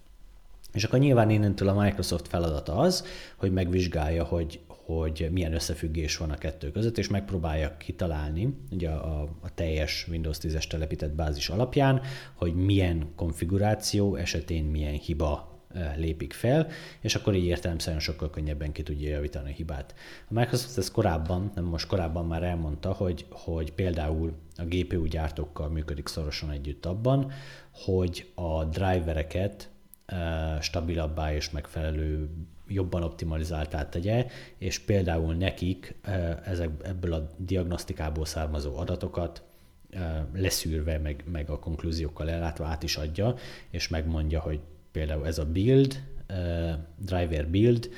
És 0.74 0.84
akkor 0.84 1.00
nyilván 1.00 1.30
innentől 1.30 1.68
a 1.68 1.82
Microsoft 1.82 2.28
feladata 2.28 2.76
az, 2.76 3.06
hogy 3.36 3.52
megvizsgálja, 3.52 4.24
hogy, 4.24 4.60
hogy 4.86 5.28
milyen 5.32 5.54
összefüggés 5.54 6.18
van 6.18 6.32
a 6.32 6.38
kettő 6.38 6.72
között, 6.72 6.98
és 6.98 7.08
megpróbálja 7.08 7.78
kitalálni 7.78 8.58
ugye 8.72 8.90
a, 8.90 9.22
a 9.22 9.54
teljes 9.54 10.08
Windows 10.10 10.38
10-es 10.42 10.68
telepített 10.68 11.12
bázis 11.12 11.50
alapján, 11.50 12.02
hogy 12.34 12.56
milyen 12.56 13.12
konfiguráció 13.16 14.16
esetén 14.16 14.64
milyen 14.64 14.94
hiba 14.94 15.54
lépik 15.96 16.34
fel, 16.34 16.68
és 17.02 17.16
akkor 17.16 17.36
így 17.36 17.46
értelemszerűen 17.46 18.02
sokkal 18.02 18.30
könnyebben 18.30 18.72
ki 18.72 18.84
tudja 18.84 19.10
javítani 19.10 19.50
a 19.50 19.54
hibát. 19.54 19.96
A 20.30 20.34
Microsoft 20.34 20.78
ezt 20.78 20.92
korábban, 20.92 21.52
nem 21.56 21.64
most 21.64 21.88
korábban 21.88 22.26
már 22.26 22.44
elmondta, 22.44 22.92
hogy, 22.92 23.26
hogy 23.30 23.74
például 23.74 24.34
a 24.56 24.64
GPU 24.64 25.06
gyártókkal 25.06 25.70
működik 25.70 26.08
szorosan 26.08 26.52
együtt 26.52 26.86
abban, 26.86 27.32
hogy 27.72 28.32
a 28.36 28.64
drivereket 28.64 29.70
stabilabbá 30.60 31.34
és 31.34 31.50
megfelelő 31.50 32.30
jobban 32.68 33.04
optimalizáltá 33.04 33.90
tegye, 33.90 34.28
és 34.58 34.80
például 34.80 35.34
nekik 35.34 35.96
ezek, 36.46 36.70
ebből 36.84 37.14
a 37.14 37.30
diagnosztikából 37.38 38.26
származó 38.26 38.78
adatokat 38.78 39.44
leszűrve, 40.34 40.98
meg, 40.98 41.24
meg 41.32 41.50
a 41.50 41.60
konklúziókkal 41.60 42.30
ellátva 42.30 42.66
át 42.66 42.84
is 42.84 42.96
adja, 42.96 43.36
és 43.70 43.88
megmondja, 43.88 44.40
hogy 44.40 44.60
például 44.92 45.28
ez 45.28 45.38
a 45.38 45.46
build, 45.46 46.04
driver 46.98 47.48
build, 47.48 47.90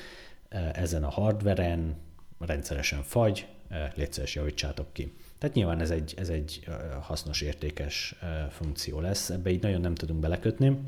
ezen 0.74 1.04
a 1.04 1.10
hardveren 1.10 1.96
rendszeresen 2.40 3.02
fagy, 3.02 3.48
létszeres 3.96 4.36
javítsátok 4.36 4.94
ki. 4.94 5.14
Tehát 5.38 5.56
nyilván 5.56 5.80
ez 5.80 5.92
egy, 5.92 6.14
ez 6.18 6.30
egy 6.30 6.68
hasznos, 7.02 7.42
értékes 7.42 8.16
funkció 8.50 9.00
lesz, 9.00 9.30
ebbe 9.30 9.50
így 9.50 9.62
nagyon 9.62 9.82
nem 9.82 9.96
tudunk 9.96 10.20
belekötni. 10.20 10.80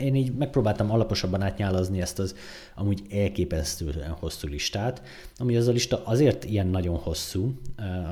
Én 0.00 0.14
így 0.14 0.34
megpróbáltam 0.34 0.90
alaposabban 0.90 1.42
átnyálazni 1.42 2.00
ezt 2.00 2.18
az 2.18 2.34
amúgy 2.74 3.02
elképesztően 3.10 4.10
hosszú 4.10 4.48
listát, 4.48 5.02
ami 5.36 5.56
az 5.56 5.68
a 5.68 5.72
lista 5.72 6.04
azért 6.04 6.44
ilyen 6.44 6.66
nagyon 6.66 6.96
hosszú, 6.96 7.52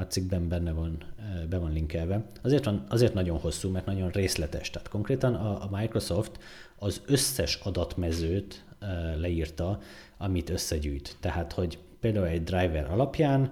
a 0.00 0.02
cikkben 0.08 0.48
benne 0.48 0.72
van, 0.72 1.04
be 1.48 1.58
van 1.58 1.72
linkelve, 1.72 2.24
azért, 2.42 2.64
van, 2.64 2.84
azért 2.88 3.14
nagyon 3.14 3.38
hosszú, 3.38 3.70
mert 3.70 3.86
nagyon 3.86 4.10
részletes. 4.10 4.70
Tehát 4.70 4.88
konkrétan 4.88 5.34
a, 5.34 5.62
a 5.62 5.68
Microsoft 5.76 6.38
az 6.78 7.02
összes 7.06 7.54
adatmezőt 7.62 8.64
leírta, 9.16 9.80
amit 10.18 10.50
összegyűjt. 10.50 11.16
Tehát, 11.20 11.52
hogy 11.52 11.78
például 12.00 12.26
egy 12.26 12.42
driver 12.42 12.90
alapján, 12.90 13.50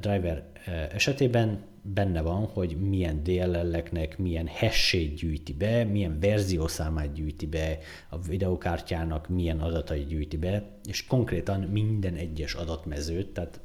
driver 0.00 0.44
esetében 0.92 1.58
benne 1.94 2.20
van, 2.20 2.44
hogy 2.46 2.76
milyen 2.76 3.22
DLL-eknek 3.22 4.18
milyen 4.18 4.48
hash 4.48 5.14
gyűjti 5.14 5.52
be, 5.52 5.84
milyen 5.84 6.20
verziószámát 6.20 7.12
gyűjti 7.12 7.46
be, 7.46 7.78
a 8.08 8.18
videokártyának 8.18 9.28
milyen 9.28 9.60
adatai 9.60 10.04
gyűjti 10.04 10.36
be, 10.36 10.78
és 10.84 11.06
konkrétan 11.06 11.60
minden 11.60 12.14
egyes 12.14 12.54
adatmezőt, 12.54 13.28
tehát 13.28 13.60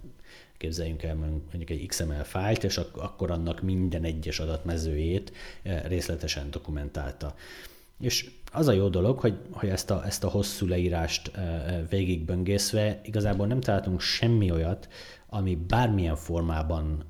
képzeljünk 0.58 1.04
el 1.04 1.16
mondjuk 1.16 1.70
egy 1.70 1.86
XML 1.86 2.24
fájlt, 2.24 2.64
és 2.64 2.78
akkor 2.78 3.32
annak 3.32 3.62
minden 3.62 4.04
egyes 4.04 4.40
adatmezőjét 4.40 5.32
részletesen 5.64 6.52
dokumentálta. 6.52 7.36
És 8.00 8.30
az 8.52 8.68
a 8.68 8.72
jó 8.72 8.88
dolog, 8.88 9.20
hogy, 9.20 9.38
hogy 9.52 9.70
ezt, 9.70 9.90
a, 9.90 10.06
ezt 10.06 10.24
a 10.24 10.30
hosszú 10.30 10.68
leírást 10.68 11.32
végigböngészve 11.90 13.02
igazából 13.04 13.48
nem 13.48 13.62
találtunk 13.62 14.02
semmi 14.02 14.52
olyat, 14.52 14.88
ami 15.28 15.56
bármilyen 15.56 16.16
formában 16.16 17.04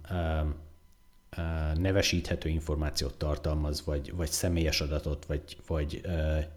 nevesíthető 1.75 2.49
információt 2.49 3.17
tartalmaz, 3.17 3.85
vagy, 3.85 4.13
vagy 4.15 4.29
személyes 4.29 4.81
adatot, 4.81 5.25
vagy, 5.25 5.57
vagy 5.67 6.01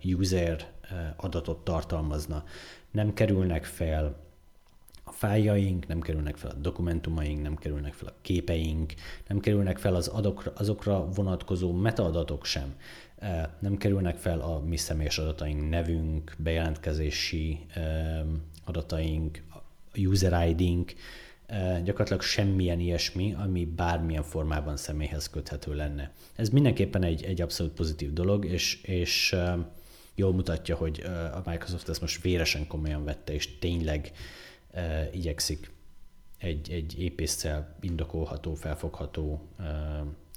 user 0.02 0.66
adatot 1.16 1.64
tartalmazna. 1.64 2.44
Nem 2.90 3.14
kerülnek 3.14 3.64
fel 3.64 4.16
a 5.04 5.12
fájjaink, 5.12 5.86
nem 5.86 6.00
kerülnek 6.00 6.36
fel 6.36 6.50
a 6.50 6.54
dokumentumaink, 6.54 7.42
nem 7.42 7.56
kerülnek 7.56 7.92
fel 7.92 8.08
a 8.08 8.14
képeink, 8.22 8.94
nem 9.28 9.40
kerülnek 9.40 9.78
fel 9.78 9.94
az 9.94 10.08
adokra, 10.08 10.52
azokra 10.56 11.08
vonatkozó 11.08 11.72
metaadatok 11.72 12.44
sem. 12.44 12.74
Nem 13.58 13.76
kerülnek 13.76 14.16
fel 14.16 14.40
a 14.40 14.60
mi 14.60 14.76
személyes 14.76 15.18
adataink, 15.18 15.68
nevünk, 15.68 16.34
bejelentkezési 16.38 17.66
adataink, 18.64 19.42
user 19.96 20.48
ID-nk, 20.48 20.94
gyakorlatilag 21.84 22.22
semmilyen 22.22 22.80
ilyesmi, 22.80 23.34
ami 23.38 23.64
bármilyen 23.64 24.22
formában 24.22 24.76
személyhez 24.76 25.30
köthető 25.30 25.74
lenne. 25.74 26.12
Ez 26.34 26.48
mindenképpen 26.48 27.02
egy, 27.02 27.22
egy 27.24 27.40
abszolút 27.40 27.72
pozitív 27.72 28.12
dolog, 28.12 28.44
és, 28.44 28.82
és 28.82 29.36
jól 30.14 30.32
mutatja, 30.32 30.76
hogy 30.76 31.02
a 31.32 31.42
Microsoft 31.50 31.88
ezt 31.88 32.00
most 32.00 32.22
véresen 32.22 32.66
komolyan 32.66 33.04
vette, 33.04 33.32
és 33.32 33.58
tényleg 33.58 34.12
igyekszik 35.12 35.70
egy, 36.38 36.70
egy 36.70 37.00
épésszel 37.02 37.76
indokolható, 37.80 38.54
felfogható, 38.54 39.48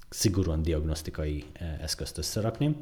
szigorúan 0.08 0.62
diagnosztikai 0.62 1.44
eszközt 1.80 2.18
összerakni. 2.18 2.76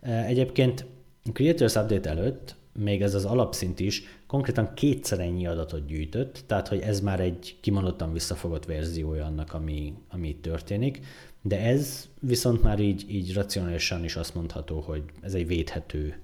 Egyébként 0.00 0.84
Creators 1.32 1.74
Update 1.74 2.10
előtt 2.10 2.56
még 2.78 3.02
ez 3.02 3.14
az 3.14 3.24
alapszint 3.24 3.80
is 3.80 4.02
konkrétan 4.26 4.74
kétszer 4.74 5.20
ennyi 5.20 5.46
adatot 5.46 5.86
gyűjtött, 5.86 6.44
tehát 6.46 6.68
hogy 6.68 6.80
ez 6.80 7.00
már 7.00 7.20
egy 7.20 7.56
kimondottan 7.60 8.12
visszafogott 8.12 8.64
verziója 8.64 9.24
annak, 9.24 9.54
ami, 9.54 9.94
ami 10.08 10.36
történik, 10.36 11.00
de 11.42 11.60
ez 11.60 12.08
viszont 12.20 12.62
már 12.62 12.80
így, 12.80 13.04
így 13.08 13.34
racionálisan 13.34 14.04
is 14.04 14.16
azt 14.16 14.34
mondható, 14.34 14.80
hogy 14.80 15.02
ez 15.20 15.34
egy 15.34 15.46
védhető 15.46 16.20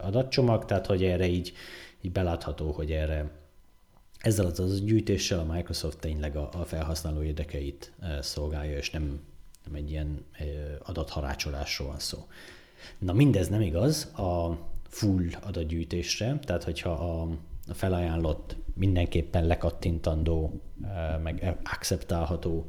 adatcsomag, 0.00 0.64
tehát 0.64 0.86
hogy 0.86 1.04
erre 1.04 1.26
így, 1.26 1.52
így 2.00 2.12
belátható, 2.12 2.70
hogy 2.70 2.90
erre 2.90 3.30
ezzel 4.18 4.46
az, 4.46 4.60
az 4.60 4.84
gyűjtéssel 4.84 5.38
a 5.38 5.52
Microsoft 5.52 5.98
tényleg 5.98 6.36
a, 6.36 6.48
a 6.52 6.64
felhasználó 6.64 7.22
érdekeit 7.22 7.92
szolgálja, 8.20 8.76
és 8.76 8.90
nem, 8.90 9.20
nem 9.64 9.74
egy 9.74 9.90
ilyen 9.90 10.24
adatharácsolásról 10.82 11.88
van 11.88 11.98
szó. 11.98 12.26
Na 12.98 13.12
mindez 13.12 13.48
nem 13.48 13.60
igaz 13.60 14.04
a 14.04 14.58
full 14.88 15.26
adatgyűjtésre, 15.42 16.38
tehát 16.38 16.64
hogyha 16.64 16.90
a, 16.90 17.28
felajánlott, 17.74 18.56
mindenképpen 18.74 19.46
lekattintandó, 19.46 20.60
meg 21.22 21.58
akceptálható 21.64 22.66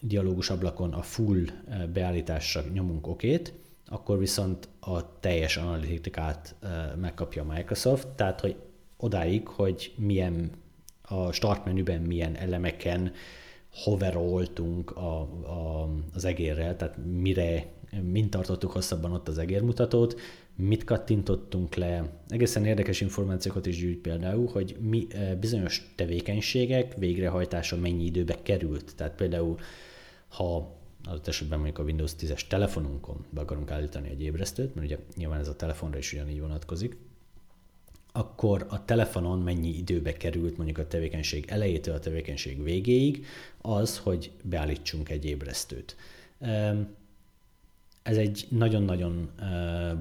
dialógus 0.00 0.50
ablakon 0.50 0.92
a 0.92 1.02
full 1.02 1.44
beállításra 1.92 2.62
nyomunk 2.72 3.06
okét, 3.06 3.52
akkor 3.86 4.18
viszont 4.18 4.68
a 4.80 5.20
teljes 5.20 5.56
analitikát 5.56 6.54
megkapja 7.00 7.42
a 7.42 7.52
Microsoft, 7.52 8.08
tehát 8.08 8.40
hogy 8.40 8.56
odáig, 8.96 9.48
hogy 9.48 9.94
milyen 9.96 10.50
a 11.02 11.32
start 11.32 11.64
menüben 11.64 12.00
milyen 12.00 12.36
elemeken 12.36 13.12
hoveroltunk 13.72 14.90
a, 14.90 15.20
a, 15.20 15.88
az 16.14 16.24
egérrel, 16.24 16.76
tehát 16.76 16.96
mire, 16.96 17.66
mint 18.02 18.30
tartottuk 18.30 18.72
hosszabban 18.72 19.12
ott 19.12 19.28
az 19.28 19.38
egérmutatót, 19.38 20.20
mit 20.56 20.84
kattintottunk 20.84 21.74
le. 21.74 22.22
Egészen 22.28 22.64
érdekes 22.64 23.00
információkat 23.00 23.66
is 23.66 23.78
gyűjt 23.78 23.98
például, 23.98 24.48
hogy 24.52 24.76
mi 24.80 25.06
bizonyos 25.40 25.92
tevékenységek 25.94 26.94
végrehajtása 26.94 27.76
mennyi 27.76 28.04
időbe 28.04 28.42
került. 28.42 28.94
Tehát 28.96 29.14
például, 29.14 29.56
ha 30.28 30.74
adott 31.04 31.26
esetben 31.26 31.58
mondjuk 31.58 31.78
a 31.78 31.82
Windows 31.82 32.12
10-es 32.20 32.46
telefonunkon 32.46 33.24
be 33.30 33.40
akarunk 33.40 33.70
állítani 33.70 34.08
egy 34.08 34.22
ébresztőt, 34.22 34.74
mert 34.74 34.86
ugye 34.86 34.98
nyilván 35.16 35.40
ez 35.40 35.48
a 35.48 35.56
telefonra 35.56 35.98
is 35.98 36.12
ugyanígy 36.12 36.40
vonatkozik, 36.40 36.96
akkor 38.12 38.66
a 38.68 38.84
telefonon 38.84 39.38
mennyi 39.38 39.76
időbe 39.76 40.12
került 40.12 40.56
mondjuk 40.56 40.78
a 40.78 40.86
tevékenység 40.86 41.44
elejétől 41.48 41.94
a 41.94 41.98
tevékenység 41.98 42.62
végéig 42.62 43.26
az, 43.60 43.98
hogy 43.98 44.30
beállítsunk 44.42 45.08
egy 45.08 45.24
ébresztőt. 45.24 45.96
Ez 48.06 48.16
egy 48.16 48.46
nagyon-nagyon 48.50 49.30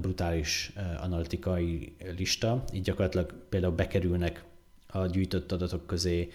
brutális 0.01 0.73
analitikai 1.01 1.95
lista, 2.17 2.63
így 2.73 2.81
gyakorlatilag 2.81 3.33
például 3.49 3.75
bekerülnek 3.75 4.43
a 4.87 5.05
gyűjtött 5.05 5.51
adatok 5.51 5.87
közé 5.87 6.31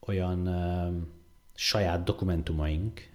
olyan 0.00 0.48
saját 1.54 2.04
dokumentumaink, 2.04 3.08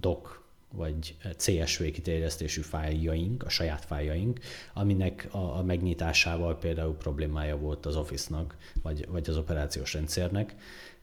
doc 0.00 0.28
vagy 0.72 1.16
CSV 1.36 1.82
kiterjesztésű 1.82 2.60
fájljaink, 2.60 3.42
a 3.42 3.48
saját 3.48 3.84
fájljaink, 3.84 4.40
aminek 4.74 5.28
a, 5.30 5.58
a 5.58 5.62
megnyitásával 5.62 6.58
például 6.58 6.94
problémája 6.94 7.56
volt 7.56 7.86
az 7.86 7.96
Office-nak, 7.96 8.56
vagy, 8.82 9.06
vagy 9.08 9.28
az 9.28 9.36
operációs 9.36 9.94
rendszernek. 9.94 10.54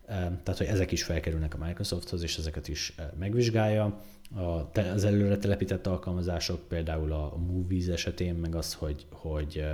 Tehát, 0.08 0.58
hogy 0.58 0.68
ezek 0.68 0.92
is 0.92 1.04
felkerülnek 1.04 1.54
a 1.54 1.66
Microsofthoz, 1.66 2.24
és 2.24 2.38
ezeket 2.38 2.68
is 2.68 2.96
megvizsgálja. 3.20 4.02
A, 4.36 4.80
az 4.80 5.04
előre 5.04 5.38
telepített 5.38 5.88
alkalmazások, 5.88 6.68
például 6.68 7.12
a 7.12 7.36
Movies 7.38 7.88
esetén, 7.88 8.36
meg 8.36 8.56
az, 8.56 8.74
hogy, 8.74 9.06
hogy 9.10 9.66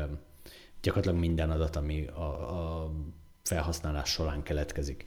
gyakorlatilag 0.82 1.20
minden 1.26 1.50
adat, 1.50 1.76
ami 1.76 2.06
a, 2.06 2.22
a 2.22 2.92
felhasználás 3.44 4.10
során 4.10 4.44
keletkezik. 4.44 5.04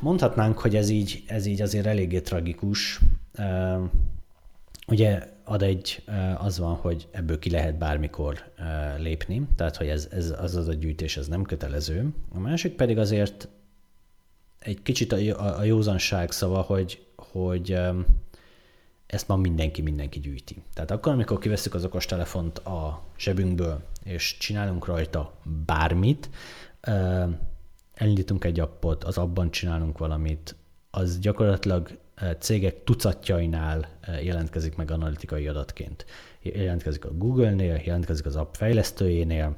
Mondhatnánk, 0.00 0.58
hogy 0.58 0.76
ez 0.76 0.88
így, 0.88 1.22
ez 1.26 1.46
így 1.46 1.62
azért 1.62 1.86
eléggé 1.86 2.20
tragikus. 2.20 3.00
Ugye 4.86 5.36
ad 5.44 5.62
egy, 5.62 6.04
az 6.38 6.58
van, 6.58 6.74
hogy 6.74 7.08
ebből 7.10 7.38
ki 7.38 7.50
lehet 7.50 7.78
bármikor 7.78 8.52
lépni, 8.98 9.48
tehát 9.56 9.76
hogy 9.76 9.88
ez, 9.88 10.08
ez 10.10 10.34
az 10.40 10.56
az 10.56 10.68
a 10.68 10.74
gyűjtés, 10.74 11.16
ez 11.16 11.28
nem 11.28 11.42
kötelező. 11.42 12.14
A 12.34 12.38
másik 12.38 12.74
pedig 12.74 12.98
azért 12.98 13.48
egy 14.58 14.82
kicsit 14.82 15.12
a, 15.12 15.58
a 15.58 15.62
józanság 15.64 16.30
szava, 16.30 16.60
hogy, 16.60 17.06
hogy 17.30 17.78
ezt 19.06 19.28
ma 19.28 19.36
mindenki 19.36 19.82
mindenki 19.82 20.20
gyűjti. 20.20 20.62
Tehát 20.74 20.90
akkor, 20.90 21.12
amikor 21.12 21.38
kiveszünk 21.38 21.74
az 21.74 21.84
okostelefont 21.84 22.58
a 22.58 23.02
zsebünkből, 23.18 23.82
és 24.04 24.36
csinálunk 24.38 24.86
rajta 24.86 25.32
bármit, 25.66 26.28
elindítunk 27.94 28.44
egy 28.44 28.60
appot, 28.60 29.04
az 29.04 29.18
abban 29.18 29.50
csinálunk 29.50 29.98
valamit, 29.98 30.56
az 30.90 31.18
gyakorlatilag 31.18 31.98
eh, 32.14 32.34
cégek 32.38 32.84
tucatjainál 32.84 33.88
eh, 34.00 34.24
jelentkezik 34.24 34.76
meg 34.76 34.90
analitikai 34.90 35.46
adatként. 35.48 36.06
Jelentkezik 36.42 37.04
a 37.04 37.12
Google-nél, 37.12 37.80
jelentkezik 37.84 38.26
az 38.26 38.36
app 38.36 38.54
fejlesztőjénél, 38.54 39.56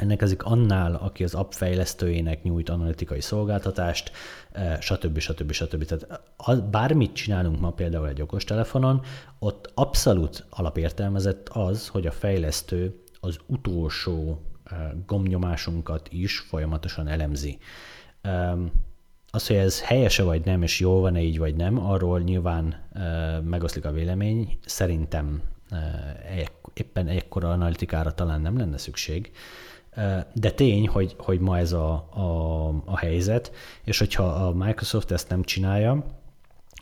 jelentkezik 0.00 0.42
annál, 0.42 0.94
aki 0.94 1.24
az 1.24 1.34
app 1.34 1.52
fejlesztőjének 1.52 2.42
nyújt 2.42 2.68
analitikai 2.68 3.20
szolgáltatást, 3.20 4.10
eh, 4.52 4.80
stb. 4.80 5.18
stb. 5.18 5.52
stb. 5.52 5.84
Tehát 5.84 6.70
bármit 6.70 7.12
csinálunk 7.12 7.60
ma 7.60 7.70
például 7.70 8.08
egy 8.08 8.22
okostelefonon, 8.22 9.02
ott 9.38 9.70
abszolút 9.74 10.46
alapértelmezett 10.50 11.48
az, 11.48 11.88
hogy 11.88 12.06
a 12.06 12.12
fejlesztő 12.12 13.02
az 13.20 13.38
utolsó 13.46 14.40
gomnyomásunkat 15.06 16.08
is 16.12 16.38
folyamatosan 16.38 17.08
elemzi. 17.08 17.58
Az, 19.30 19.46
hogy 19.46 19.56
ez 19.56 19.82
helyese 19.82 20.22
vagy 20.22 20.44
nem, 20.44 20.62
és 20.62 20.80
jól 20.80 21.00
van-e 21.00 21.22
így 21.22 21.38
vagy 21.38 21.56
nem, 21.56 21.86
arról 21.86 22.20
nyilván 22.20 22.88
megoszlik 23.44 23.84
a 23.84 23.92
vélemény. 23.92 24.58
Szerintem 24.64 25.42
éppen 26.74 27.08
ekkora 27.08 27.50
analitikára 27.50 28.12
talán 28.12 28.40
nem 28.40 28.58
lenne 28.58 28.78
szükség. 28.78 29.30
De 30.32 30.50
tény, 30.50 30.88
hogy, 30.88 31.14
hogy 31.18 31.40
ma 31.40 31.58
ez 31.58 31.72
a, 31.72 31.92
a, 32.10 32.66
a 32.84 32.98
helyzet, 32.98 33.52
és 33.84 33.98
hogyha 33.98 34.24
a 34.24 34.52
Microsoft 34.52 35.10
ezt 35.10 35.28
nem 35.28 35.42
csinálja, 35.42 36.04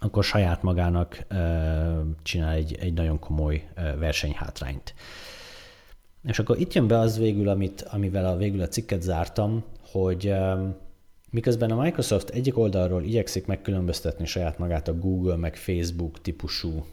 akkor 0.00 0.24
saját 0.24 0.62
magának 0.62 1.26
csinál 2.22 2.54
egy, 2.54 2.76
egy 2.80 2.92
nagyon 2.92 3.18
komoly 3.18 3.68
versenyhátrányt. 3.98 4.94
És 6.24 6.38
akkor 6.38 6.58
itt 6.58 6.72
jön 6.72 6.86
be 6.86 6.98
az 6.98 7.18
végül, 7.18 7.48
amit, 7.48 7.82
amivel 7.82 8.26
a 8.26 8.36
végül 8.36 8.60
a 8.60 8.68
cikket 8.68 9.02
zártam, 9.02 9.64
hogy 9.90 10.34
miközben 11.30 11.70
a 11.70 11.82
Microsoft 11.82 12.30
egyik 12.30 12.58
oldalról 12.58 13.02
igyekszik 13.02 13.46
megkülönböztetni 13.46 14.26
saját 14.26 14.58
magát 14.58 14.88
a 14.88 14.98
Google 14.98 15.36
meg 15.36 15.56
Facebook 15.56 16.20
típusú 16.20 16.86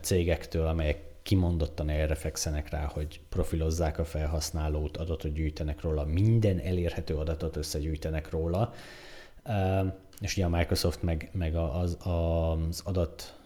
cégektől, 0.00 0.66
amelyek 0.66 1.11
kimondottan 1.22 1.88
erre 1.88 2.14
fekszenek 2.14 2.70
rá, 2.70 2.84
hogy 2.84 3.20
profilozzák 3.28 3.98
a 3.98 4.04
felhasználót, 4.04 4.96
adatot 4.96 5.32
gyűjtenek 5.32 5.80
róla, 5.80 6.04
minden 6.04 6.58
elérhető 6.58 7.16
adatot 7.16 7.56
összegyűjtenek 7.56 8.30
róla, 8.30 8.72
uh, 9.44 9.92
és 10.20 10.36
ugye 10.36 10.44
a 10.44 10.48
Microsoft 10.48 11.02
meg, 11.02 11.30
meg 11.32 11.56
az, 11.56 11.96
az 12.00 12.80
adat 12.84 13.40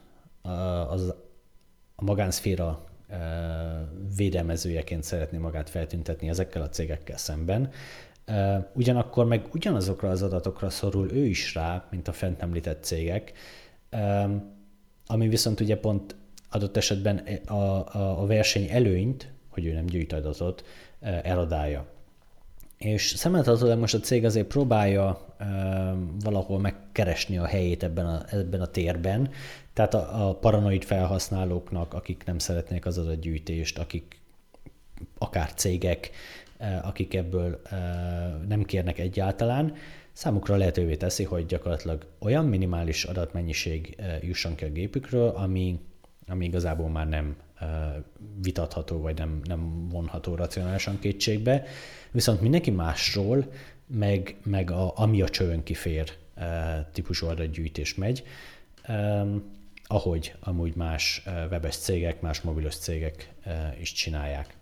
az 0.89 1.15
a 1.97 2.05
magánszféra 2.05 2.85
védelmezőjeként 4.17 5.03
szeretné 5.03 5.39
magát 5.39 5.71
feltüntetni 5.71 6.29
ezekkel 6.29 6.63
a 6.63 6.69
cégekkel 6.69 7.17
szemben. 7.17 7.71
Ugyanakkor 8.73 9.27
meg 9.27 9.49
ugyanazokra 9.53 10.11
az 10.11 10.23
adatokra 10.23 10.71
szorul 10.71 11.11
ő 11.13 11.25
is 11.25 11.55
rá, 11.55 11.87
mint 11.91 12.09
a 12.09 12.13
fent 12.13 12.43
említett 12.43 12.85
cégek, 12.85 13.33
ami 15.07 15.29
viszont 15.29 15.61
ugye 15.61 15.77
pont 15.79 16.17
adott 16.51 16.77
esetben 16.77 17.17
a, 17.47 17.53
a, 17.53 18.23
a 18.23 18.27
verseny 18.27 18.69
előnyt, 18.71 19.33
hogy 19.49 19.67
ő 19.67 19.73
nem 19.73 19.87
gyűjt 19.87 20.13
adatot, 20.13 20.65
eladálja. 21.23 21.87
És 22.79 23.07
szemléltetőleg 23.07 23.79
most 23.79 23.95
a 23.95 24.01
cég 24.01 24.25
azért 24.25 24.47
próbálja 24.47 25.27
e, 25.39 25.45
valahol 26.23 26.59
megkeresni 26.59 27.39
a 27.39 27.47
helyét 27.47 27.83
ebben 27.83 28.07
a, 28.07 28.25
ebben 28.31 28.61
a 28.61 28.67
térben, 28.67 29.31
tehát 29.73 29.95
a, 29.95 30.29
a 30.29 30.35
paranoid 30.35 30.85
felhasználóknak, 30.85 31.95
akik 31.95 32.23
nem 32.27 32.39
szeretnék 32.39 32.87
az 32.87 32.99
adatgyűjtést, 32.99 33.79
akik 33.79 34.21
akár 35.19 35.55
cégek, 35.55 36.11
e, 36.59 36.81
akik 36.85 37.15
ebből 37.15 37.61
e, 37.65 37.77
nem 38.49 38.63
kérnek 38.63 38.99
egyáltalán, 38.99 39.75
számukra 40.13 40.57
lehetővé 40.57 40.97
teszi, 40.97 41.25
hogy 41.25 41.47
gyakorlatilag 41.47 42.07
olyan 42.19 42.45
minimális 42.45 43.05
adatmennyiség 43.05 43.95
e, 43.99 44.19
jusson 44.23 44.55
ki 44.55 44.65
a 44.65 44.71
gépükről, 44.71 45.29
ami, 45.29 45.81
ami 46.27 46.45
igazából 46.45 46.89
már 46.89 47.09
nem 47.09 47.37
vitatható, 48.43 49.01
vagy 49.01 49.19
nem, 49.19 49.41
nem 49.45 49.89
vonható 49.89 50.35
racionálisan 50.35 50.99
kétségbe, 50.99 51.65
viszont 52.11 52.41
mindenki 52.41 52.71
másról, 52.71 53.53
meg, 53.87 54.37
meg 54.45 54.71
a, 54.71 54.93
ami 54.99 55.23
a 55.23 55.29
csövön 55.29 55.63
kifér 55.63 56.13
típusú 56.93 57.27
adatgyűjtés 57.27 57.95
megy, 57.95 58.25
ahogy 59.85 60.35
amúgy 60.41 60.75
más 60.75 61.23
webes 61.51 61.77
cégek, 61.77 62.21
más 62.21 62.41
mobilos 62.41 62.77
cégek 62.77 63.33
is 63.81 63.93
csinálják. 63.93 64.57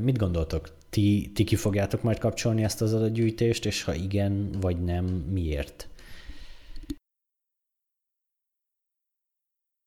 Mit 0.00 0.18
gondoltok? 0.18 0.74
Ti, 0.90 1.30
ti 1.34 1.44
ki 1.44 1.56
fogjátok 1.56 2.02
majd 2.02 2.18
kapcsolni 2.18 2.62
ezt 2.62 2.82
az 2.82 2.94
adatgyűjtést, 2.94 3.66
és 3.66 3.82
ha 3.82 3.94
igen 3.94 4.50
vagy 4.60 4.84
nem, 4.84 5.04
miért? 5.04 5.88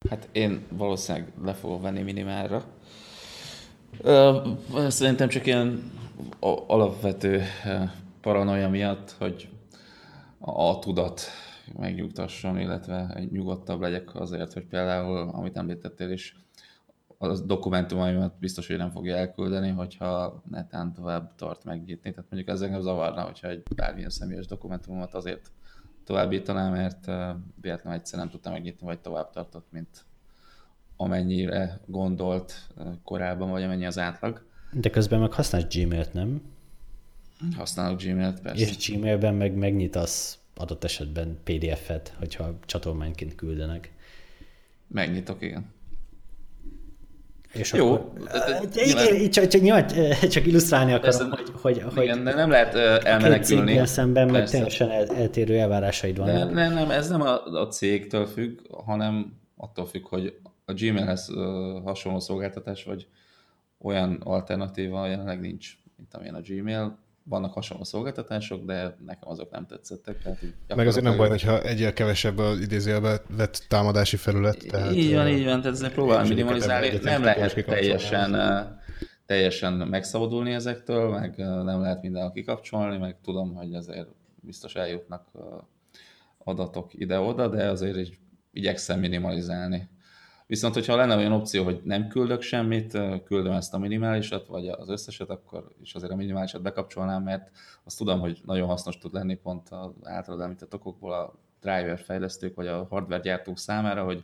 Hát 0.07 0.29
én 0.31 0.65
valószínűleg 0.69 1.31
le 1.43 1.53
fogom 1.53 1.81
venni 1.81 2.01
minimálra. 2.01 2.63
Szerintem 4.87 5.27
csak 5.27 5.45
ilyen 5.45 5.91
alapvető 6.67 7.43
paranoia 8.21 8.69
miatt, 8.69 9.11
hogy 9.11 9.49
a 10.39 10.79
tudat 10.79 11.21
megnyugtasson, 11.77 12.59
illetve 12.59 13.23
nyugodtabb 13.31 13.81
legyek 13.81 14.15
azért, 14.15 14.53
hogy 14.53 14.65
például, 14.65 15.29
amit 15.29 15.57
említettél 15.57 16.11
is, 16.11 16.35
a 17.17 17.39
dokumentumaimat 17.39 18.33
biztos, 18.39 18.67
hogy 18.67 18.77
nem 18.77 18.91
fogja 18.91 19.15
elküldeni, 19.15 19.69
hogyha 19.69 20.41
netán 20.49 20.93
tovább 20.93 21.35
tart 21.35 21.63
megnyitni. 21.63 22.11
Tehát 22.11 22.29
mondjuk 22.29 22.55
ez 22.55 22.61
engem 22.61 22.81
zavarna, 22.81 23.21
hogyha 23.21 23.47
egy 23.47 23.63
bármilyen 23.75 24.09
személyes 24.09 24.45
dokumentumomat 24.45 25.13
azért 25.13 25.51
továbbítaná, 26.09 26.69
mert 26.69 27.05
véletlenül 27.61 27.99
egyszer 27.99 28.19
nem 28.19 28.29
tudtam 28.29 28.51
megnyitni, 28.51 28.85
vagy 28.85 28.99
tovább 28.99 29.31
tartott, 29.31 29.67
mint 29.71 30.05
amennyire 30.95 31.79
gondolt 31.85 32.67
korábban, 33.03 33.49
vagy 33.49 33.63
amennyi 33.63 33.85
az 33.85 33.97
átlag. 33.97 34.45
De 34.71 34.89
közben 34.89 35.19
meg 35.19 35.33
használsz 35.33 35.75
Gmail-t, 35.75 36.13
nem? 36.13 36.41
Használok 37.55 38.01
Gmail-t, 38.01 38.41
persze. 38.41 38.65
És 38.65 38.89
Gmailben 38.89 39.33
meg 39.33 39.53
megnyitasz 39.53 40.39
adott 40.55 40.83
esetben 40.83 41.37
PDF-et, 41.43 42.13
hogyha 42.17 42.59
csatolmányként 42.65 43.35
küldenek. 43.35 43.93
Megnyitok, 44.87 45.41
igen. 45.41 45.73
És 47.53 47.73
Jó. 47.73 47.93
Akkor, 47.93 48.11
nyilván, 48.85 49.29
csak, 49.29 49.47
csak, 49.47 49.61
nyilván, 49.61 49.87
csak 50.29 50.45
illusztrálni 50.45 50.93
akarom, 50.93 51.29
hogy, 51.29 51.51
hogy, 51.61 51.83
hogy 51.93 52.03
igen, 52.03 52.23
de 52.23 52.33
nem 52.33 52.49
lehet 52.49 52.75
elmenekülni. 53.05 53.85
szemben 53.85 54.29
meg 54.29 54.49
teljesen 54.49 54.89
el, 54.89 55.05
eltérő 55.05 55.57
elvárásaid 55.57 56.17
vannak. 56.17 56.53
Nem, 56.53 56.73
nem, 56.73 56.91
ez 56.91 57.09
nem 57.09 57.21
a, 57.21 57.45
a 57.45 57.67
cégtől 57.67 58.25
függ, 58.25 58.59
hanem 58.85 59.33
attól 59.57 59.85
függ, 59.85 60.07
hogy 60.07 60.39
a 60.65 60.73
Gmailhez 60.73 61.29
hasonló 61.83 62.19
szolgáltatás, 62.19 62.83
vagy 62.83 63.07
olyan 63.81 64.21
alternatíva 64.23 65.07
jelenleg 65.07 65.39
nincs, 65.39 65.77
mint 65.97 66.13
amilyen 66.13 66.35
a 66.35 66.41
Gmail 66.41 66.97
vannak 67.29 67.53
hasonló 67.53 67.83
szolgáltatások, 67.83 68.65
de 68.65 68.95
nekem 69.05 69.29
azok 69.29 69.51
nem 69.51 69.65
tetszettek. 69.65 70.17
Tehát 70.17 70.39
Meg 70.75 70.87
azért 70.87 71.03
nem 71.03 71.17
baj, 71.17 71.29
hogyha 71.29 71.61
egyel 71.61 71.93
kevesebb 71.93 72.37
az 72.37 72.59
idézőjelbe 72.59 73.21
vett 73.29 73.65
támadási 73.67 74.15
felület. 74.15 74.65
Tehát, 74.67 74.93
így 74.93 75.13
van, 75.13 75.27
így 75.27 75.45
van, 75.45 75.61
tehát 75.61 75.75
ezzel 75.75 75.91
próbálom 75.91 76.27
minimalizálni. 76.27 76.99
Nem 77.01 77.23
lehet 77.23 77.65
teljesen, 77.65 78.35
teljesen 79.25 79.73
megszabadulni 79.73 80.53
ezektől, 80.53 81.09
meg 81.09 81.37
nem 81.37 81.81
lehet 81.81 82.01
mindenhol 82.01 82.31
kikapcsolni, 82.31 82.97
meg 82.97 83.17
tudom, 83.23 83.53
hogy 83.53 83.73
azért 83.73 84.07
biztos 84.41 84.75
eljutnak 84.75 85.27
adatok 86.37 86.91
ide-oda, 86.93 87.47
de 87.47 87.69
azért 87.69 87.97
így 87.97 88.17
igyekszem 88.51 88.99
minimalizálni. 88.99 89.89
Viszont, 90.49 90.73
hogyha 90.73 90.95
lenne 90.95 91.15
olyan 91.15 91.31
opció, 91.31 91.63
hogy 91.63 91.81
nem 91.83 92.07
küldök 92.07 92.41
semmit, 92.41 92.97
küldöm 93.23 93.51
ezt 93.51 93.73
a 93.73 93.77
minimálisat, 93.77 94.47
vagy 94.47 94.67
az 94.67 94.89
összeset, 94.89 95.29
akkor 95.29 95.71
is 95.81 95.95
azért 95.95 96.11
a 96.11 96.15
minimálisat 96.15 96.61
bekapcsolnám, 96.61 97.23
mert 97.23 97.51
azt 97.83 97.97
tudom, 97.97 98.19
hogy 98.19 98.41
nagyon 98.45 98.67
hasznos 98.67 98.97
tud 98.97 99.13
lenni 99.13 99.35
pont 99.35 99.69
az 99.69 99.91
általad 100.03 100.41
említett 100.41 100.73
okokból 100.73 101.13
a 101.13 101.33
driver 101.61 101.99
fejlesztők, 101.99 102.55
vagy 102.55 102.67
a 102.67 102.85
hardware 102.89 103.21
gyártók 103.21 103.57
számára, 103.57 104.03
hogy 104.03 104.23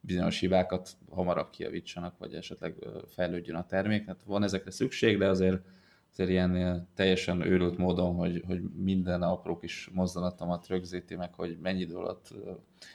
bizonyos 0.00 0.40
hibákat 0.40 0.90
hamarabb 1.10 1.50
kijavítsanak, 1.50 2.18
vagy 2.18 2.34
esetleg 2.34 2.74
fejlődjön 3.06 3.56
a 3.56 3.66
termék. 3.66 4.06
Hát 4.06 4.22
van 4.26 4.42
ezekre 4.42 4.70
szükség, 4.70 5.18
de 5.18 5.28
azért, 5.28 5.60
azért 6.12 6.30
ilyen 6.30 6.88
teljesen 6.94 7.40
őrült 7.40 7.78
módon, 7.78 8.14
hogy, 8.14 8.42
hogy 8.46 8.60
minden 8.76 9.22
apró 9.22 9.58
kis 9.58 9.90
mozdulatomat 9.92 10.66
rögzíti 10.66 11.16
meg, 11.16 11.34
hogy 11.34 11.58
mennyi 11.62 11.80
idő 11.80 11.94
alatt 11.94 12.34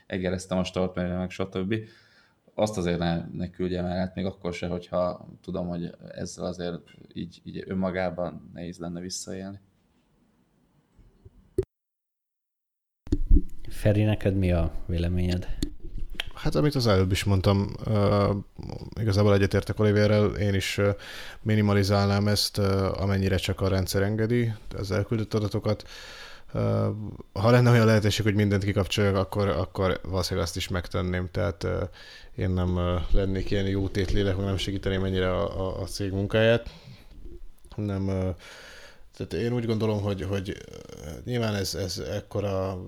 egereztem 0.08 0.58
a 0.58 0.64
startmenüre, 0.64 1.18
meg 1.18 1.30
stb 1.30 1.76
azt 2.60 2.78
azért 2.78 3.00
ne, 3.00 3.26
ne 3.34 3.50
küldjem 3.50 3.86
el, 3.86 3.98
hát 3.98 4.16
még 4.16 4.26
akkor 4.26 4.54
se, 4.54 4.68
hogyha 4.68 5.28
tudom, 5.42 5.68
hogy 5.68 5.96
ezzel 6.12 6.46
azért 6.46 6.82
így, 7.14 7.42
így 7.44 7.64
önmagában 7.68 8.52
nehéz 8.54 8.78
lenne 8.78 9.00
visszaélni. 9.00 9.60
Feri, 13.70 14.04
neked 14.04 14.36
mi 14.36 14.52
a 14.52 14.72
véleményed? 14.86 15.48
Hát 16.34 16.56
amit 16.56 16.76
az 16.76 16.88
előbb 16.88 17.12
is 17.12 17.24
mondtam, 17.24 17.68
uh, 17.86 18.36
igazából 19.00 19.34
egyetértek 19.34 19.80
Oliverrel, 19.80 20.26
én 20.26 20.54
is 20.54 20.78
uh, 20.78 20.90
minimalizálnám 21.42 22.28
ezt, 22.28 22.58
uh, 22.58 23.02
amennyire 23.02 23.36
csak 23.36 23.62
a 23.62 23.68
rendszer 23.68 24.02
engedi, 24.02 24.54
az 24.78 24.92
elküldött 24.92 25.34
adatokat. 25.34 25.84
Uh, 25.84 25.90
ha 27.34 27.52
lenne 27.52 27.72
olyan 27.72 27.86
lehetőség, 27.86 28.26
hogy 28.26 28.36
mindent 28.36 28.64
kikapcsoljak, 28.64 29.16
akkor, 29.16 29.48
akkor 29.48 30.00
valószínűleg 30.04 30.46
azt 30.48 30.56
is 30.56 30.68
megtenném. 30.68 31.30
Tehát 31.32 31.68
én 32.36 32.50
nem 32.50 33.00
lennék 33.12 33.52
ilyen 33.52 33.68
jó 33.68 33.88
tétlélek, 33.88 34.36
meg 34.36 34.46
nem 34.46 34.58
segíteném 34.58 35.04
ennyire 35.04 35.34
a, 35.34 35.68
a, 35.68 35.82
a 35.82 35.86
cég 35.86 36.12
munkáját. 36.12 36.70
Nem, 37.76 38.06
tehát 39.18 39.34
én 39.34 39.54
úgy 39.54 39.66
gondolom, 39.66 40.02
hogy, 40.02 40.22
hogy 40.24 40.58
nyilván 41.26 41.56
ez, 41.56 41.76
ez 41.76 41.98
ekkora 41.98 42.82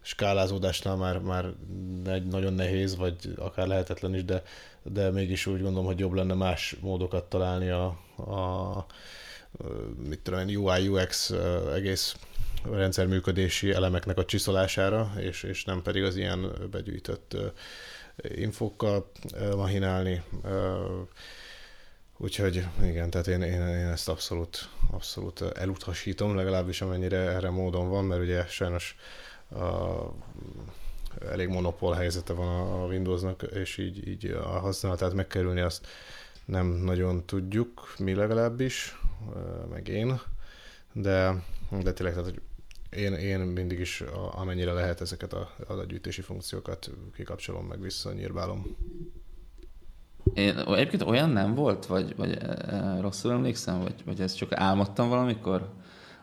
skálázódásnál 0.00 0.96
már, 0.96 1.18
már 1.18 1.52
egy 2.06 2.26
nagyon 2.26 2.52
nehéz, 2.52 2.96
vagy 2.96 3.34
akár 3.36 3.66
lehetetlen 3.66 4.14
is, 4.14 4.24
de, 4.24 4.42
de 4.82 5.10
mégis 5.10 5.46
úgy 5.46 5.62
gondolom, 5.62 5.86
hogy 5.86 5.98
jobb 5.98 6.12
lenne 6.12 6.34
más 6.34 6.76
módokat 6.80 7.24
találni 7.24 7.68
a, 7.70 7.84
a 8.16 8.86
mit 10.08 10.20
tudom 10.20 10.48
én, 10.48 10.56
UI, 10.56 10.88
UX 10.88 11.32
egész 11.74 12.16
rendszer 12.70 13.06
működési 13.06 13.72
elemeknek 13.72 14.18
a 14.18 14.24
csiszolására, 14.24 15.12
és, 15.18 15.42
és 15.42 15.64
nem 15.64 15.82
pedig 15.82 16.02
az 16.02 16.16
ilyen 16.16 16.52
begyűjtött 16.70 17.36
infókkal 18.22 19.10
mahinálni. 19.56 20.22
Úgyhogy 22.16 22.66
igen, 22.82 23.10
tehát 23.10 23.26
én, 23.26 23.42
én, 23.42 23.66
én 23.66 23.86
ezt 23.86 24.08
abszolút, 24.08 24.68
abszolút 24.90 25.40
elutasítom, 25.40 26.36
legalábbis 26.36 26.80
amennyire 26.80 27.16
erre 27.16 27.50
módon 27.50 27.88
van, 27.88 28.04
mert 28.04 28.22
ugye 28.22 28.46
sajnos 28.46 28.96
a, 29.50 29.64
elég 31.30 31.48
monopól 31.48 31.94
helyzete 31.94 32.32
van 32.32 32.70
a 32.70 32.86
Windowsnak, 32.86 33.42
és 33.42 33.78
így, 33.78 34.08
így 34.08 34.26
a 34.26 34.58
használatát 34.58 35.12
megkerülni 35.12 35.60
azt 35.60 35.86
nem 36.44 36.66
nagyon 36.66 37.24
tudjuk, 37.26 37.94
mi 37.98 38.14
legalábbis, 38.14 38.98
meg 39.70 39.88
én, 39.88 40.20
de, 40.92 41.42
de 41.82 41.92
tényleg, 41.92 42.14
tehát, 42.14 42.30
hogy 42.30 42.40
én, 42.90 43.12
én 43.12 43.38
mindig 43.38 43.78
is, 43.78 44.04
amennyire 44.30 44.72
lehet 44.72 45.00
ezeket 45.00 45.32
a 45.32 45.50
adatgyűjtési 45.66 46.20
funkciókat 46.20 46.90
kikapcsolom, 47.14 47.66
meg 47.66 47.80
visszanyírbálom. 47.80 48.76
Én, 50.34 50.58
egyébként 50.58 51.02
olyan 51.02 51.30
nem 51.30 51.54
volt, 51.54 51.86
vagy, 51.86 52.16
vagy 52.16 52.38
e, 52.40 53.00
rosszul 53.00 53.32
emlékszem, 53.32 53.80
vagy, 53.80 53.94
vagy 54.04 54.20
ezt 54.20 54.36
csak 54.36 54.52
álmodtam 54.52 55.08
valamikor? 55.08 55.72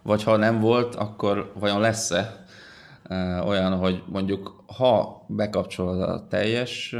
Vagy 0.01 0.23
ha 0.23 0.35
nem 0.35 0.59
volt, 0.59 0.95
akkor 0.95 1.51
vajon 1.55 1.79
lesz-e? 1.79 2.45
olyan, 3.45 3.77
hogy 3.77 4.03
mondjuk 4.07 4.63
ha 4.77 5.25
bekapcsolod 5.27 6.01
a 6.01 6.27
teljes 6.27 6.95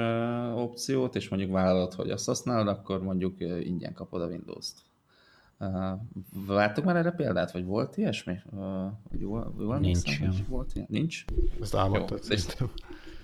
opciót, 0.56 1.16
és 1.16 1.30
mondjuk 1.30 1.52
vállalod, 1.52 1.94
hogy 1.94 2.10
azt 2.10 2.26
használod, 2.26 2.68
akkor 2.68 3.04
mondjuk 3.04 3.40
ingyen 3.64 3.94
kapod 3.94 4.22
a 4.22 4.26
Windows-t. 4.26 4.78
Vártuk 6.46 6.84
már 6.84 6.96
erre 6.96 7.12
példát, 7.12 7.52
vagy 7.52 7.66
volt 7.66 7.98
ilyesmi? 7.98 8.40
Jól, 9.20 9.54
jól 9.60 9.80
Nincs. 9.80 10.48
Volt 10.48 10.76
ilyen? 10.76 10.88
Nincs? 10.90 11.26
Ezt 11.62 11.76
álmodtad 11.76 12.24
Jó, 12.60 12.68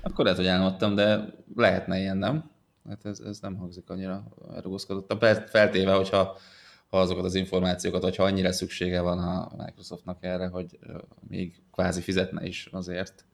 Akkor 0.01 0.23
lehet, 0.23 0.39
hogy 0.39 0.47
álmodtam, 0.47 0.95
de 0.95 1.33
lehetne 1.55 1.99
ilyen, 1.99 2.17
nem? 2.17 2.49
Hát 2.87 3.05
ez, 3.05 3.19
ez 3.19 3.39
nem 3.39 3.55
hangzik 3.55 3.89
annyira 3.89 4.23
rugózkodottan. 4.61 5.19
Feltéve, 5.45 5.93
hogyha 5.93 6.37
ha 6.89 6.99
azokat 6.99 7.23
az 7.23 7.35
információkat, 7.35 8.03
hogyha 8.03 8.23
annyira 8.23 8.51
szüksége 8.51 9.01
van 9.01 9.19
a 9.19 9.51
Microsoftnak 9.57 10.23
erre, 10.23 10.47
hogy 10.47 10.79
még 11.27 11.61
kvázi 11.71 12.01
fizetne 12.01 12.45
is 12.45 12.69
azért, 12.71 13.25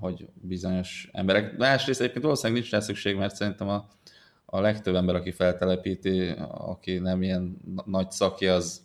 hogy 0.00 0.28
bizonyos 0.34 1.08
emberek. 1.12 1.56
Másrészt 1.56 2.00
egyébként 2.00 2.24
valószínűleg 2.24 2.60
nincs 2.60 2.72
rá 2.72 2.80
szükség, 2.80 3.16
mert 3.16 3.34
szerintem 3.34 3.68
a, 3.68 3.88
a 4.52 4.60
legtöbb 4.60 4.94
ember, 4.94 5.14
aki 5.14 5.30
feltelepíti, 5.30 6.28
aki 6.48 6.98
nem 6.98 7.22
ilyen 7.22 7.56
nagy 7.84 8.10
szaki, 8.10 8.46
az 8.46 8.82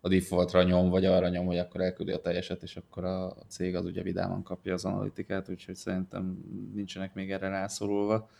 a 0.00 0.08
defaultra 0.08 0.62
nyom, 0.62 0.90
vagy 0.90 1.04
arra 1.04 1.28
nyom, 1.28 1.46
hogy 1.46 1.58
akkor 1.58 1.80
elküldi 1.80 2.12
a 2.12 2.20
teljeset, 2.20 2.62
és 2.62 2.76
akkor 2.76 3.04
a 3.04 3.36
cég 3.48 3.76
az 3.76 3.84
ugye 3.84 4.02
vidáman 4.02 4.42
kapja 4.42 4.72
az 4.72 4.84
analitikát, 4.84 5.48
úgyhogy 5.48 5.74
szerintem 5.74 6.44
nincsenek 6.74 7.14
még 7.14 7.32
erre 7.32 7.48
rászorulva. 7.48 8.30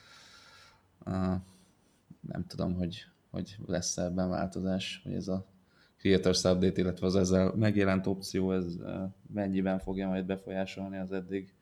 Nem 2.21 2.47
tudom, 2.47 2.75
hogy 2.75 3.07
hogy 3.33 3.57
lesz 3.67 3.97
-e 3.97 4.03
ebben 4.03 4.29
változás, 4.29 5.01
hogy 5.05 5.13
ez 5.13 5.29
a 5.29 5.47
Creators 5.97 6.45
Update, 6.45 6.81
illetve 6.81 7.07
az 7.07 7.17
ezzel 7.17 7.53
megjelent 7.57 8.07
opció, 8.07 8.53
ez 8.53 8.65
mennyiben 9.35 9.79
fogja 9.79 10.09
majd 10.09 10.25
befolyásolni 10.25 10.99
az 10.99 11.13
eddig 11.13 11.53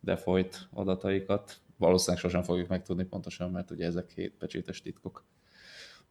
defolyt 0.00 0.68
adataikat. 0.72 1.60
Valószínűleg 1.76 2.20
sosem 2.20 2.42
fogjuk 2.42 2.68
megtudni 2.68 3.04
pontosan, 3.04 3.50
mert 3.50 3.70
ugye 3.70 3.86
ezek 3.86 4.10
hétpecsétes 4.10 4.82
titkok. 4.82 5.24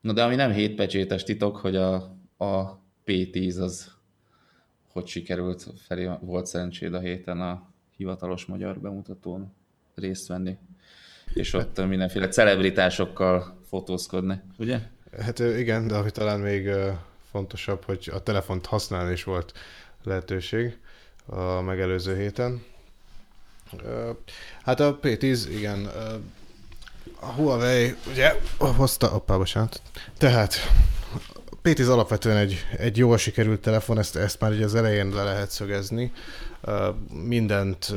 Na 0.01 0.13
de 0.13 0.23
ami 0.23 0.35
nem 0.35 0.51
hétpecsétes 0.51 1.23
titok, 1.23 1.57
hogy 1.57 1.75
a, 1.75 1.93
a 2.37 2.79
P10 3.05 3.61
az 3.61 3.95
hogy 4.95 5.07
sikerült, 5.07 5.65
felé 5.77 6.09
volt 6.21 6.45
szerencséd 6.45 6.93
a 6.93 6.99
héten 6.99 7.41
a 7.41 7.69
hivatalos 7.97 8.45
magyar 8.45 8.79
bemutatón 8.79 9.53
részt 9.95 10.27
venni, 10.27 10.57
és 11.33 11.53
ott 11.53 11.87
mindenféle 11.87 12.27
celebritásokkal 12.27 13.57
fotózkodni, 13.67 14.41
ugye? 14.57 14.79
Hát 15.19 15.39
igen, 15.39 15.87
de 15.87 15.95
ami 15.95 16.11
talán 16.11 16.39
még 16.39 16.69
fontosabb, 17.31 17.83
hogy 17.83 18.09
a 18.13 18.23
telefont 18.23 18.65
használni 18.65 19.11
is 19.11 19.23
volt 19.23 19.53
lehetőség 20.03 20.79
a 21.25 21.61
megelőző 21.61 22.17
héten. 22.17 22.63
Hát 24.63 24.79
a 24.79 24.99
P10, 25.01 25.45
igen, 25.49 25.89
a 27.19 27.25
Huawei 27.25 27.95
ugye 28.07 28.41
hozta, 28.57 29.11
oppá, 29.15 29.37
bocsánat. 29.37 29.81
Tehát 30.17 30.55
P10 31.63 31.89
alapvetően 31.89 32.37
egy, 32.37 32.65
egy 32.77 32.97
jól 32.97 33.17
sikerült 33.17 33.61
telefon, 33.61 33.97
ezt, 33.97 34.15
ezt 34.15 34.39
már 34.39 34.51
ugye 34.51 34.65
az 34.65 34.75
elején 34.75 35.09
le 35.09 35.23
lehet 35.23 35.49
szögezni. 35.49 36.11
Mindent 37.09 37.93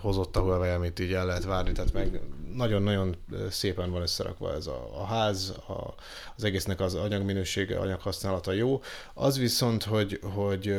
hozott 0.00 0.36
a 0.36 0.40
Huawei, 0.40 0.70
amit 0.70 0.98
így 0.98 1.12
el 1.12 1.26
lehet 1.26 1.44
várni, 1.44 1.72
tehát 1.72 1.92
meg 1.92 2.20
nagyon-nagyon 2.56 3.16
szépen 3.50 3.90
van 3.90 4.02
összerakva 4.02 4.54
ez 4.54 4.66
a, 4.66 5.00
a 5.00 5.04
ház, 5.04 5.48
a, 5.68 5.94
az 6.36 6.44
egésznek 6.44 6.80
az 6.80 6.94
anyagminősége, 6.94 7.78
anyaghasználata 7.78 8.52
jó. 8.52 8.82
Az 9.14 9.38
viszont, 9.38 9.82
hogy, 9.82 10.20
hogy 10.34 10.74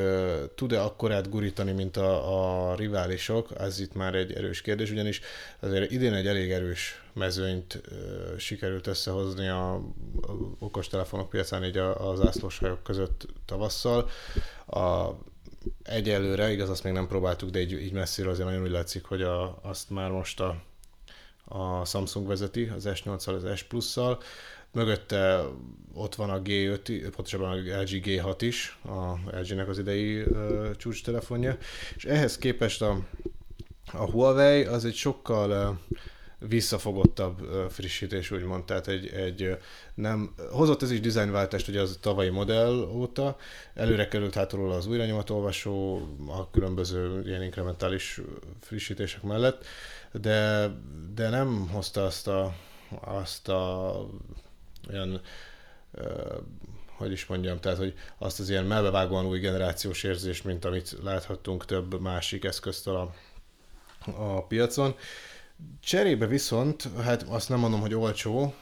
tud-e 0.56 0.82
akkorát 0.82 1.30
gurítani, 1.30 1.72
mint 1.72 1.98
a, 1.98 2.72
a 2.72 2.76
riválisok, 2.76 3.50
ez 3.58 3.80
itt 3.80 3.94
már 3.94 4.16
egy 4.16 4.34
erős 4.34 4.62
kérdés, 4.62 4.92
ugyanis 4.92 5.22
azért 5.60 5.92
idén 5.92 6.14
egy 6.14 6.28
elég 6.28 6.52
erős 6.52 7.04
mezőnyt 7.14 7.82
sikerült 8.38 8.88
összehozni 8.88 9.48
a, 9.48 9.74
a 9.74 9.82
okostelefonok 10.60 11.30
piacán 11.30 11.64
így 11.64 11.78
a, 11.78 12.10
az 12.10 12.26
ászlóshajok 12.26 12.84
között 12.84 13.26
tavasszal. 13.46 14.10
A, 14.66 15.10
egyelőre, 15.84 16.52
igaz, 16.52 16.70
azt 16.70 16.84
még 16.84 16.94
nem 16.94 17.08
próbáltuk, 17.08 17.50
de 17.50 17.60
így, 17.60 17.72
így 17.72 17.94
messziről 17.94 18.32
azért 18.32 18.48
nagyon 18.48 18.64
úgy 18.64 18.72
látszik, 18.72 19.04
hogy 19.04 19.22
a, 19.22 19.60
azt 19.62 19.90
már 19.90 20.12
most 20.12 20.40
a 20.40 20.64
a 21.46 21.86
Samsung 21.86 22.28
vezeti, 22.28 22.72
az 22.76 22.88
S8-szal, 22.88 23.44
az 23.44 23.58
S 23.58 23.64
Plus-szal. 23.64 24.22
Mögötte 24.72 25.44
ott 25.94 26.16
van 26.16 26.30
a 26.30 26.42
G5, 26.42 27.08
pontosabban 27.16 27.50
a 27.50 27.82
LG 27.82 27.90
G6 27.90 28.36
is, 28.40 28.80
a 28.86 29.38
LG-nek 29.40 29.68
az 29.68 29.80
idei 29.80 30.22
uh, 30.22 30.72
csúcs 30.76 31.02
és 31.96 32.06
ehhez 32.06 32.38
képest 32.38 32.82
a, 32.82 33.00
a 33.92 34.12
Huawei 34.12 34.64
az 34.64 34.86
egy 34.86 34.96
sokkal 34.96 35.50
uh, 35.50 35.96
visszafogottabb 36.48 37.40
frissítés, 37.70 38.32
úgymond, 38.32 38.64
tehát 38.64 38.88
egy, 38.88 39.08
egy 39.08 39.58
nem, 39.94 40.34
hozott 40.52 40.82
ez 40.82 40.92
is 40.92 41.00
dizájnváltást 41.00 41.68
ugye 41.68 41.82
az 41.82 41.98
tavalyi 42.02 42.30
modell 42.30 42.90
óta, 42.94 43.38
előre 43.74 44.08
került 44.08 44.34
hátulról 44.34 44.72
az 44.72 44.88
újranyomatolvasó, 44.88 46.08
a 46.28 46.50
különböző 46.50 47.22
ilyen 47.26 47.44
inkrementális 47.44 48.22
frissítések 48.62 49.22
mellett, 49.22 49.66
de, 50.22 50.72
de 51.16 51.30
nem 51.30 51.70
hozta 51.72 52.06
azt 52.06 52.28
a, 52.28 52.54
azt 53.02 53.50
a 53.50 53.96
olyan 54.90 55.22
hogy 56.98 57.12
is 57.12 57.26
mondjam, 57.26 57.60
tehát 57.60 57.78
hogy 57.78 57.94
azt 58.18 58.40
az 58.40 58.50
ilyen 58.50 58.66
melbevágóan 58.66 59.26
új 59.26 59.40
generációs 59.40 60.04
érzést, 60.04 60.44
mint 60.44 60.66
amit 60.66 60.98
láthattunk 61.04 61.66
több 61.66 62.02
másik 62.02 62.44
eszköztől 62.44 62.96
a, 62.96 63.14
a 64.12 64.46
piacon. 64.46 64.96
Cserébe 65.80 66.28
viszont, 66.28 66.90
hát 67.04 67.24
azt 67.24 67.50
nem 67.50 67.60
mondom, 67.60 67.80
hogy 67.80 67.94
olcsó, 67.94 68.54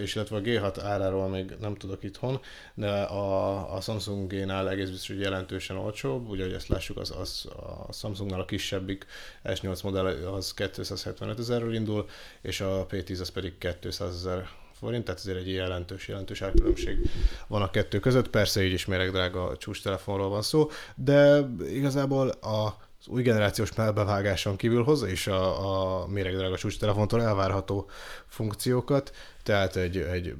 és 0.00 0.14
illetve 0.14 0.36
a 0.36 0.40
G6 0.40 0.78
áráról 0.82 1.28
még 1.28 1.54
nem 1.60 1.74
tudok 1.74 2.02
itthon, 2.02 2.40
de 2.74 2.90
a, 2.90 3.74
a 3.74 3.80
Samsung-nál 3.80 4.70
egész 4.70 4.88
biztos, 4.88 5.08
hogy 5.08 5.20
jelentősen 5.20 5.76
olcsóbb, 5.76 6.28
ugye, 6.28 6.44
hogy 6.44 6.52
ezt 6.52 6.68
lássuk, 6.68 6.98
az, 6.98 7.14
az 7.20 7.46
a 7.88 7.92
Samsungnál 7.92 8.40
a 8.40 8.44
kisebbik 8.44 9.06
S8 9.44 9.82
modell 9.82 10.06
az 10.06 10.54
275 10.54 11.38
ezerről 11.38 11.74
indul, 11.74 12.08
és 12.42 12.60
a 12.60 12.86
P10 12.90 13.20
az 13.20 13.30
pedig 13.30 13.52
200 13.80 14.14
ezer 14.14 14.48
forint, 14.82 15.04
tehát 15.04 15.20
ezért 15.20 15.38
egy 15.38 15.52
jelentős, 15.52 16.08
jelentős 16.08 16.42
árkülönbség 16.42 17.10
van 17.46 17.62
a 17.62 17.70
kettő 17.70 18.00
között. 18.00 18.28
Persze 18.28 18.64
így 18.64 18.72
is 18.72 18.84
drága 18.84 19.56
csúcs 19.56 19.82
telefonról 19.82 20.28
van 20.28 20.42
szó, 20.42 20.70
de 20.94 21.48
igazából 21.66 22.28
a 22.28 22.76
az 23.04 23.08
új 23.08 23.22
generációs 23.22 23.74
melbevágáson 23.74 24.56
kívül 24.56 24.84
hozzá 24.84 25.08
is 25.08 25.26
a, 25.26 26.02
a 26.02 26.06
méregdrága 26.06 26.56
csúcs 26.56 26.82
elvárható 26.82 27.90
funkciókat, 28.26 29.12
tehát 29.42 29.76
egy, 29.76 29.96
egy 29.96 30.34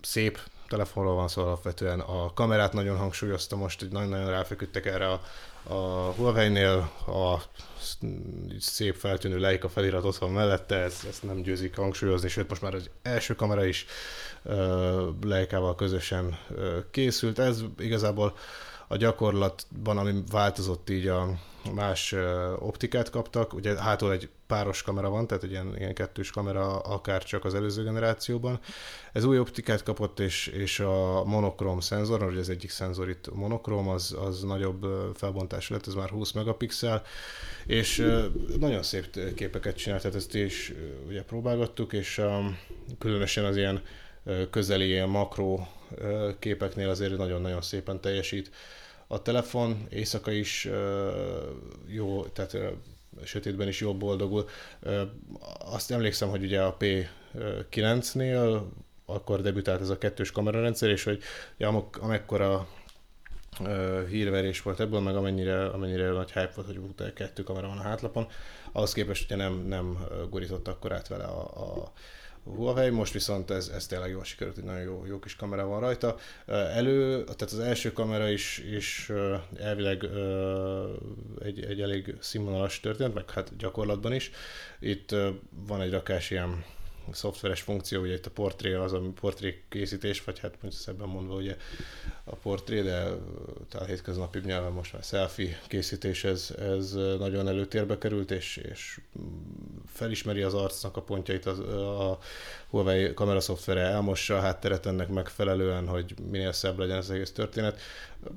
szép 0.00 0.38
telefonról 0.68 1.14
van 1.14 1.28
szó 1.28 1.42
alapvetően. 1.42 2.00
A 2.00 2.32
kamerát 2.34 2.72
nagyon 2.72 2.96
hangsúlyozta 2.96 3.56
most, 3.56 3.80
hogy 3.80 3.88
nagyon-nagyon 3.88 4.30
ráfeküdtek 4.30 4.86
erre 4.86 5.10
a, 5.10 5.20
a 5.68 6.12
Huawei-nél, 6.12 6.90
a 7.06 7.42
szép 8.60 8.94
feltűnő 8.94 9.38
Leica 9.38 9.68
felirat 9.68 10.04
ott 10.04 10.16
van 10.16 10.30
mellette, 10.30 10.76
ezt, 10.76 11.04
ezt 11.04 11.22
nem 11.22 11.42
győzik 11.42 11.76
hangsúlyozni, 11.76 12.28
sőt 12.28 12.48
most 12.48 12.62
már 12.62 12.74
az 12.74 12.90
első 13.02 13.34
kamera 13.34 13.64
is 13.64 13.86
uh, 14.42 14.54
Leica-val 15.22 15.74
közösen 15.74 16.38
uh, 16.50 16.76
készült. 16.90 17.38
Ez 17.38 17.62
igazából 17.78 18.36
a 18.94 18.96
gyakorlatban, 18.96 19.98
ami 19.98 20.22
változott 20.30 20.90
így 20.90 21.06
a 21.06 21.38
más 21.74 22.14
optikát 22.58 23.10
kaptak, 23.10 23.54
ugye 23.54 23.80
hátul 23.80 24.12
egy 24.12 24.28
páros 24.46 24.82
kamera 24.82 25.08
van, 25.08 25.26
tehát 25.26 25.42
egy 25.42 25.50
ilyen, 25.50 25.74
ilyen 25.78 25.94
kettős 25.94 26.30
kamera 26.30 26.78
akár 26.78 27.24
csak 27.24 27.44
az 27.44 27.54
előző 27.54 27.82
generációban. 27.82 28.60
Ez 29.12 29.24
új 29.24 29.38
optikát 29.38 29.82
kapott, 29.82 30.20
és, 30.20 30.46
és 30.46 30.80
a 30.80 31.24
monokrom 31.24 31.80
szenzor, 31.80 32.22
hogy 32.22 32.38
az 32.38 32.48
egyik 32.48 32.70
szenzor 32.70 33.08
itt 33.08 33.34
monokrom, 33.34 33.88
az, 33.88 34.16
az 34.26 34.42
nagyobb 34.42 34.86
felbontású 35.14 35.74
lett, 35.74 35.86
ez 35.86 35.94
már 35.94 36.08
20 36.08 36.32
megapixel, 36.32 37.02
és 37.66 38.12
nagyon 38.58 38.82
szép 38.82 39.34
képeket 39.34 39.76
csinál, 39.76 40.00
tehát 40.00 40.16
ezt 40.16 40.34
is 40.34 40.72
ugye 41.06 41.22
próbálgattuk, 41.22 41.92
és 41.92 42.20
különösen 42.98 43.44
az 43.44 43.56
ilyen 43.56 43.82
közeli 44.50 44.86
ilyen 44.86 45.08
makro 45.08 45.58
képeknél 46.38 46.88
azért 46.88 47.16
nagyon-nagyon 47.16 47.62
szépen 47.62 48.00
teljesít 48.00 48.50
a 49.06 49.22
telefon, 49.22 49.86
éjszaka 49.90 50.30
is 50.30 50.68
jó, 51.86 52.24
tehát 52.24 52.56
sötétben 53.24 53.68
is 53.68 53.80
jól 53.80 53.94
boldogul. 53.94 54.48
Azt 55.58 55.90
emlékszem, 55.90 56.28
hogy 56.28 56.42
ugye 56.42 56.62
a 56.62 56.76
P9-nél 56.78 58.62
akkor 59.06 59.42
debütált 59.42 59.80
ez 59.80 59.90
a 59.90 59.98
kettős 59.98 60.30
kamerarendszer, 60.30 60.88
és 60.88 61.04
hogy 61.04 61.22
ja, 61.56 61.88
amekkora 62.00 62.68
hírverés 64.08 64.62
volt 64.62 64.80
ebből, 64.80 65.00
meg 65.00 65.16
amennyire, 65.16 65.66
amennyire 65.66 66.10
nagy 66.10 66.32
hype 66.32 66.52
volt, 66.54 66.66
hogy 66.66 66.76
utána 66.76 67.12
kettő 67.12 67.42
kamera 67.42 67.68
van 67.68 67.78
a 67.78 67.82
hátlapon, 67.82 68.26
ahhoz 68.72 68.92
képest 68.92 69.24
ugye 69.24 69.36
nem, 69.36 69.54
nem 69.54 70.06
gurított 70.30 70.68
akkor 70.68 70.92
át 70.92 71.08
vele 71.08 71.24
a, 71.24 71.42
a, 71.42 71.92
Huawei, 72.44 72.90
most 72.90 73.12
viszont 73.12 73.50
ez, 73.50 73.68
ez 73.68 73.86
tényleg 73.86 74.10
jól 74.10 74.24
sikerült, 74.24 74.58
egy 74.58 74.64
nagyon 74.64 74.82
jó, 74.82 75.04
jó 75.06 75.18
kis 75.18 75.36
kamera 75.36 75.66
van 75.66 75.80
rajta. 75.80 76.16
Elő, 76.46 77.24
tehát 77.24 77.40
az 77.42 77.58
első 77.58 77.92
kamera 77.92 78.28
is, 78.28 78.58
is 78.58 79.10
elvileg 79.56 80.04
egy, 81.42 81.64
egy 81.64 81.80
elég 81.80 82.16
színvonalas 82.20 82.80
történet, 82.80 83.14
meg 83.14 83.30
hát 83.30 83.56
gyakorlatban 83.56 84.12
is. 84.12 84.30
Itt 84.80 85.14
van 85.66 85.80
egy 85.80 85.90
rakás 85.90 86.30
ilyen 86.30 86.64
szoftveres 87.12 87.60
funkció, 87.60 88.00
ugye 88.00 88.14
itt 88.14 88.26
a 88.26 88.30
portré 88.30 88.72
az 88.72 88.92
a 88.92 89.00
portré 89.20 89.62
készítés, 89.68 90.24
vagy 90.24 90.38
hát 90.38 90.50
mondjuk 90.50 90.82
szebben 90.82 91.08
mondva 91.08 91.34
ugye 91.34 91.56
a 92.24 92.34
portré, 92.34 92.82
de 92.82 93.08
talán 93.68 93.88
hétköznapi 93.88 94.40
nyelven 94.44 94.72
most 94.72 94.92
már 94.92 95.02
selfie 95.02 95.60
készítés, 95.66 96.24
ez, 96.24 96.54
ez 96.58 96.92
nagyon 96.92 97.48
előtérbe 97.48 97.98
került, 97.98 98.30
és, 98.30 98.56
és 98.56 99.00
felismeri 99.86 100.42
az 100.42 100.54
arcnak 100.54 100.96
a 100.96 101.02
pontjait 101.02 101.46
az, 101.46 101.58
a 101.58 102.18
Huawei 102.70 103.14
kamera 103.14 103.40
szoftvere, 103.40 103.80
elmossa 103.80 104.36
a 104.36 104.40
hátteret 104.40 104.86
ennek 104.86 105.08
megfelelően, 105.08 105.86
hogy 105.86 106.14
minél 106.30 106.52
szebb 106.52 106.78
legyen 106.78 106.96
az 106.96 107.10
egész 107.10 107.32
történet. 107.32 107.80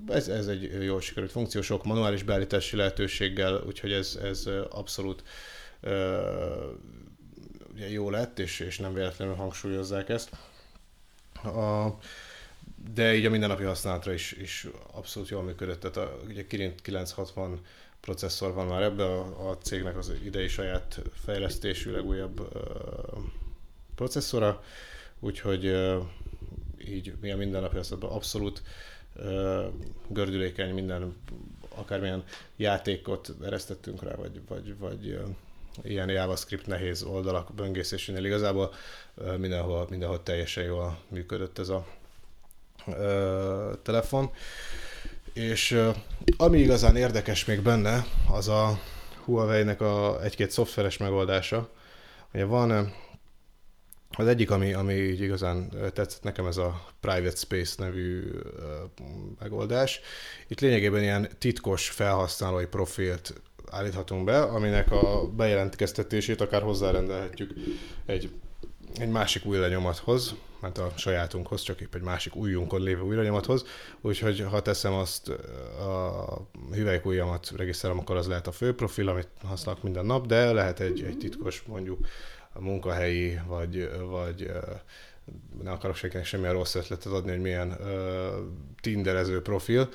Ez, 0.08 0.28
ez 0.28 0.48
egy 0.48 0.84
jól 0.84 1.02
sikerült 1.02 1.32
funkció, 1.32 1.62
sok 1.62 1.84
manuális 1.84 2.24
beállítási 2.24 2.76
lehetőséggel, 2.76 3.64
úgyhogy 3.66 3.92
ez, 3.92 4.20
ez 4.24 4.50
abszolút 4.70 5.24
ugye 7.78 7.90
jó 7.90 8.10
lett, 8.10 8.40
és, 8.40 8.60
és 8.60 8.78
nem 8.78 8.94
véletlenül 8.94 9.36
hangsúlyozzák 9.36 10.10
ezt. 10.10 10.30
A, 11.44 11.88
de 12.94 13.16
így 13.16 13.26
a 13.26 13.30
mindennapi 13.30 13.64
használatra 13.64 14.14
is, 14.14 14.32
is 14.32 14.68
abszolút 14.92 15.30
jól 15.30 15.44
működött. 15.44 15.80
Tehát 15.80 15.98
a, 15.98 16.18
ugye 16.28 16.48
Kirin 16.48 16.76
960 16.76 17.62
processzor 18.00 18.54
van 18.54 18.68
már 18.68 18.82
ebbe, 18.82 19.04
a, 19.04 19.50
a 19.50 19.58
cégnek 19.58 19.98
az 19.98 20.12
idei 20.24 20.48
saját 20.48 21.02
fejlesztésű 21.24 21.92
legújabb 21.92 22.40
uh, 22.40 23.24
processzora, 23.96 24.64
úgyhogy 25.20 25.66
uh, 25.66 26.04
így 26.88 27.14
mi 27.22 27.32
a 27.32 27.38
mindennapi 27.38 27.76
használatban 27.76 28.16
abszolút 28.16 28.62
uh, 29.16 29.66
gördülékeny 30.08 30.74
minden, 30.74 31.16
akármilyen 31.76 32.24
játékot 32.56 33.36
eresztettünk 33.44 34.04
rá, 34.04 34.16
vagy, 34.16 34.42
vagy, 34.48 34.78
vagy 34.78 35.20
ilyen 35.84 36.10
JavaScript 36.10 36.68
nehéz 36.68 37.04
oldalak 37.04 37.54
böngészésénél 37.54 38.26
igazából 38.26 38.74
mindenhol, 39.38 39.88
mindenhol 39.90 40.24
teljesen 40.24 40.64
jól 40.64 41.00
működött 41.08 41.60
ez 41.60 41.70
a 41.70 41.86
ö, 42.88 43.72
telefon. 43.84 44.32
És 45.34 45.72
ö, 45.72 45.90
ami 46.38 46.60
igazán 46.60 46.96
érdekes 46.96 47.46
még 47.46 47.62
benne, 47.62 48.06
az 48.32 48.48
a 48.48 48.80
Huawei-nek 49.24 49.82
a 49.82 50.24
egy-két 50.24 50.52
szoftveres 50.52 50.98
megoldása. 50.98 51.70
Ugye 52.34 52.46
van 52.46 52.94
az 54.10 54.28
egyik, 54.28 54.52
ami, 54.52 54.74
ami 54.74 54.94
így 54.94 55.22
igazán 55.22 55.70
tetszett 55.94 56.24
nekem, 56.24 56.46
ez 56.46 56.58
a 56.58 56.86
Private 57.00 57.36
Space 57.36 57.84
nevű 57.84 58.24
megoldás. 59.40 60.00
Itt 60.48 60.60
lényegében 60.60 61.02
ilyen 61.02 61.30
titkos 61.38 61.90
felhasználói 61.90 62.66
profilt 62.66 63.42
állíthatunk 63.72 64.24
be, 64.26 64.42
aminek 64.42 64.92
a 64.92 65.28
bejelentkeztetését 65.36 66.42
akár 66.42 66.62
hozzárendelhetjük 66.62 67.54
egy, 68.06 68.30
egy 68.96 69.10
másik 69.10 69.46
új 69.46 69.58
lenyomathoz, 69.58 70.36
mert 70.62 70.78
a 70.78 70.92
sajátunkhoz, 70.96 71.62
csak 71.62 71.82
épp 71.82 71.96
egy 71.96 72.02
másik 72.02 72.36
újunkon 72.36 72.82
lévő 72.82 73.02
új 73.02 73.16
lenyomathoz, 73.16 73.66
úgyhogy 74.02 74.46
ha 74.50 74.62
teszem 74.62 74.94
azt 74.94 75.30
a 75.80 76.48
hüvelykújjamat 76.72 77.52
regisztrálom, 77.56 78.00
akkor 78.00 78.16
az 78.16 78.28
lehet 78.28 78.48
a 78.48 78.52
fő 78.52 78.76
profil, 78.76 79.08
amit 79.10 79.30
használok 79.44 79.84
minden 79.84 80.06
nap, 80.06 80.26
de 80.26 80.52
lehet 80.52 80.80
egy, 80.80 81.04
egy 81.04 81.18
titkos 81.18 81.64
mondjuk 81.68 82.08
a 82.54 82.62
munkahelyi, 82.62 83.40
vagy, 83.48 83.90
vagy 84.10 84.52
ne 85.64 85.72
akarok 85.72 85.96
senkinek 85.96 86.26
semmilyen 86.26 86.54
rossz 86.54 86.76
ötletet 86.76 87.12
adni, 87.14 87.32
hogy 87.32 87.42
milyen 87.42 87.70
uh, 87.70 87.88
tinderező 88.82 89.42
profil, 89.42 89.90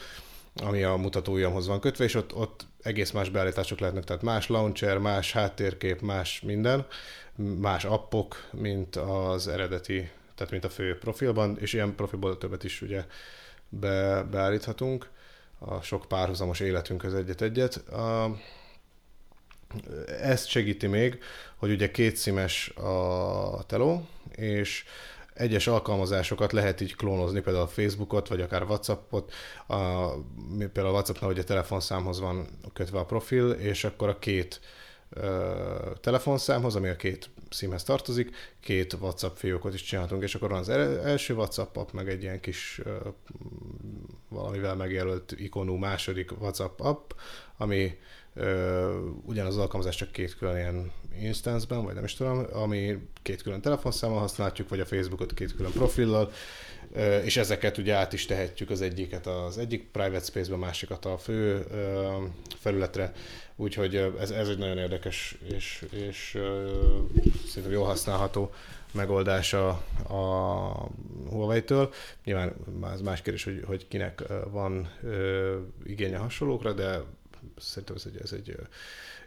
ami 0.54 0.82
a 0.82 0.96
mutatóujjamhoz 0.96 1.66
van 1.66 1.80
kötve, 1.80 2.04
és 2.04 2.14
ott, 2.14 2.34
ott 2.34 2.66
egész 2.82 3.10
más 3.10 3.28
beállítások 3.28 3.78
lehetnek, 3.78 4.04
tehát 4.04 4.22
más 4.22 4.48
launcher, 4.48 4.98
más 4.98 5.32
háttérkép, 5.32 6.00
más 6.00 6.40
minden, 6.40 6.86
más 7.36 7.84
appok, 7.84 8.48
mint 8.50 8.96
az 8.96 9.48
eredeti, 9.48 10.10
tehát 10.34 10.52
mint 10.52 10.64
a 10.64 10.70
fő 10.70 10.98
profilban, 10.98 11.56
és 11.60 11.72
ilyen 11.72 11.94
profilból 11.94 12.38
többet 12.38 12.64
is 12.64 12.82
ugye 12.82 13.04
be, 13.68 14.22
beállíthatunk 14.22 15.08
a 15.58 15.80
sok 15.80 16.04
párhuzamos 16.08 16.60
életünkhöz 16.60 17.14
egyet-egyet. 17.14 17.74
A, 17.76 18.36
ezt 20.20 20.48
segíti 20.48 20.86
még, 20.86 21.18
hogy 21.56 21.70
ugye 21.70 21.90
két 21.90 22.16
szimes 22.16 22.68
a 22.68 23.64
teló, 23.66 24.06
és 24.30 24.84
egyes 25.34 25.66
alkalmazásokat 25.66 26.52
lehet 26.52 26.80
így 26.80 26.96
klónozni, 26.96 27.40
például 27.40 27.64
a 27.64 27.68
Facebookot, 27.68 28.28
vagy 28.28 28.40
akár 28.40 28.62
Whatsappot. 28.62 29.32
A, 29.66 30.08
például 30.58 30.86
a 30.86 30.90
Whatsappnál 30.90 31.30
ugye 31.30 31.44
telefonszámhoz 31.44 32.20
van 32.20 32.48
kötve 32.72 32.98
a 32.98 33.04
profil, 33.04 33.50
és 33.50 33.84
akkor 33.84 34.08
a 34.08 34.18
két 34.18 34.60
ö, 35.10 35.90
telefonszámhoz, 36.00 36.76
ami 36.76 36.88
a 36.88 36.96
két 36.96 37.30
színhez 37.50 37.82
tartozik, 37.82 38.36
két 38.60 38.92
WhatsApp 38.92 39.36
fiókot 39.36 39.74
is 39.74 39.82
csináltunk, 39.82 40.22
és 40.22 40.34
akkor 40.34 40.48
van 40.48 40.58
az 40.58 40.68
első 40.68 41.34
WhatsApp 41.34 41.76
app, 41.76 41.90
meg 41.90 42.08
egy 42.08 42.22
ilyen 42.22 42.40
kis 42.40 42.80
ö, 42.84 43.08
valamivel 44.28 44.74
megjelölt 44.74 45.34
ikonú 45.36 45.74
második 45.74 46.40
WhatsApp 46.40 46.80
app, 46.80 47.10
ami 47.56 47.98
ugyanaz 49.24 49.54
az 49.54 49.60
alkalmazás 49.60 49.96
csak 49.96 50.12
két 50.12 50.36
külön 50.36 50.56
ilyen 50.56 50.92
instance-ben, 51.20 51.84
vagy 51.84 51.94
nem 51.94 52.04
is 52.04 52.14
tudom, 52.14 52.46
ami 52.52 52.98
két 53.22 53.42
külön 53.42 53.60
telefonszámmal 53.60 54.18
használjuk, 54.18 54.68
vagy 54.68 54.80
a 54.80 54.86
Facebookot 54.86 55.34
két 55.34 55.56
külön 55.56 55.72
profillal, 55.72 56.32
és 57.24 57.36
ezeket 57.36 57.78
ugye 57.78 57.94
át 57.94 58.12
is 58.12 58.26
tehetjük 58.26 58.70
az 58.70 58.80
egyiket 58.80 59.26
az 59.26 59.58
egyik 59.58 59.88
private 59.90 60.24
space-be, 60.24 60.56
másikat 60.56 61.04
a 61.04 61.18
fő 61.18 61.66
felületre, 62.58 63.12
úgyhogy 63.56 63.96
ez, 63.96 64.30
ez 64.30 64.48
egy 64.48 64.58
nagyon 64.58 64.78
érdekes 64.78 65.38
és, 65.54 65.84
és 65.90 66.38
szerintem 67.46 67.72
jól 67.72 67.86
használható 67.86 68.52
megoldása 68.92 69.68
a 70.08 70.16
Huawei-től. 71.28 71.92
Nyilván 72.24 72.54
az 72.80 73.00
más 73.00 73.22
kérdés, 73.22 73.44
hogy, 73.44 73.62
hogy 73.66 73.88
kinek 73.88 74.22
van 74.50 74.90
igénye 75.84 76.16
hasonlókra, 76.16 76.72
de 76.72 77.02
szerintem 77.58 77.96
ez 77.96 78.06
egy, 78.06 78.20
ez 78.22 78.32
egy 78.32 78.56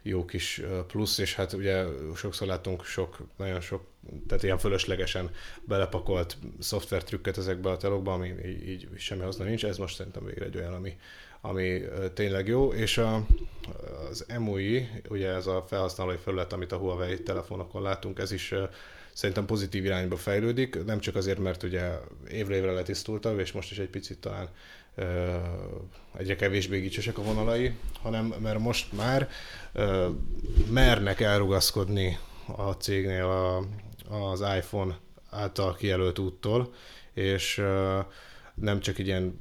jó 0.07 0.25
kis 0.25 0.61
plusz, 0.87 1.17
és 1.17 1.35
hát 1.35 1.53
ugye 1.53 1.83
sokszor 2.15 2.47
látunk 2.47 2.83
sok, 2.83 3.17
nagyon 3.37 3.61
sok, 3.61 3.83
tehát 4.27 4.43
ilyen 4.43 4.57
fölöslegesen 4.57 5.29
belepakolt 5.63 6.37
szoftvertrükket 6.59 7.37
ezekbe 7.37 7.69
a 7.69 7.77
telokba, 7.77 8.13
ami 8.13 8.33
így, 8.45 8.69
így 8.69 8.87
semmi 8.97 9.21
haszna 9.21 9.43
nincs, 9.43 9.65
ez 9.65 9.77
most 9.77 9.95
szerintem 9.95 10.25
végre 10.25 10.45
egy 10.45 10.57
olyan, 10.57 10.73
ami, 10.73 10.97
ami 11.41 11.81
tényleg 12.13 12.47
jó, 12.47 12.73
és 12.73 12.97
a, 12.97 13.25
az 14.09 14.25
MUI, 14.39 14.87
ugye 15.09 15.29
ez 15.29 15.47
a 15.47 15.65
felhasználói 15.67 16.17
felület, 16.23 16.53
amit 16.53 16.71
a 16.71 16.77
Huawei 16.77 17.21
telefonokon 17.21 17.81
látunk, 17.81 18.19
ez 18.19 18.31
is 18.31 18.53
szerintem 19.13 19.45
pozitív 19.45 19.85
irányba 19.85 20.17
fejlődik, 20.17 20.85
nem 20.85 20.99
csak 20.99 21.15
azért, 21.15 21.39
mert 21.39 21.63
ugye 21.63 21.91
évre 22.29 22.55
évre 22.55 22.71
letisztultabb, 22.71 23.39
és 23.39 23.51
most 23.51 23.71
is 23.71 23.79
egy 23.79 23.89
picit 23.89 24.19
talán 24.19 24.49
egyre 26.17 26.35
kevésbé 26.35 26.79
gicsesek 26.79 27.17
a 27.17 27.21
vonalai, 27.21 27.71
hanem 28.01 28.25
mert 28.25 28.59
most 28.59 28.91
már 28.91 29.29
mernek 30.69 31.19
elrugaszkodni 31.19 32.17
a 32.55 32.71
cégnél 32.71 33.25
a, 33.25 33.57
az 34.15 34.43
iPhone 34.57 34.97
által 35.29 35.75
kijelölt 35.75 36.19
úttól, 36.19 36.73
és 37.13 37.63
nem 38.53 38.79
csak 38.79 38.97
egy 38.97 39.07
ilyen 39.07 39.37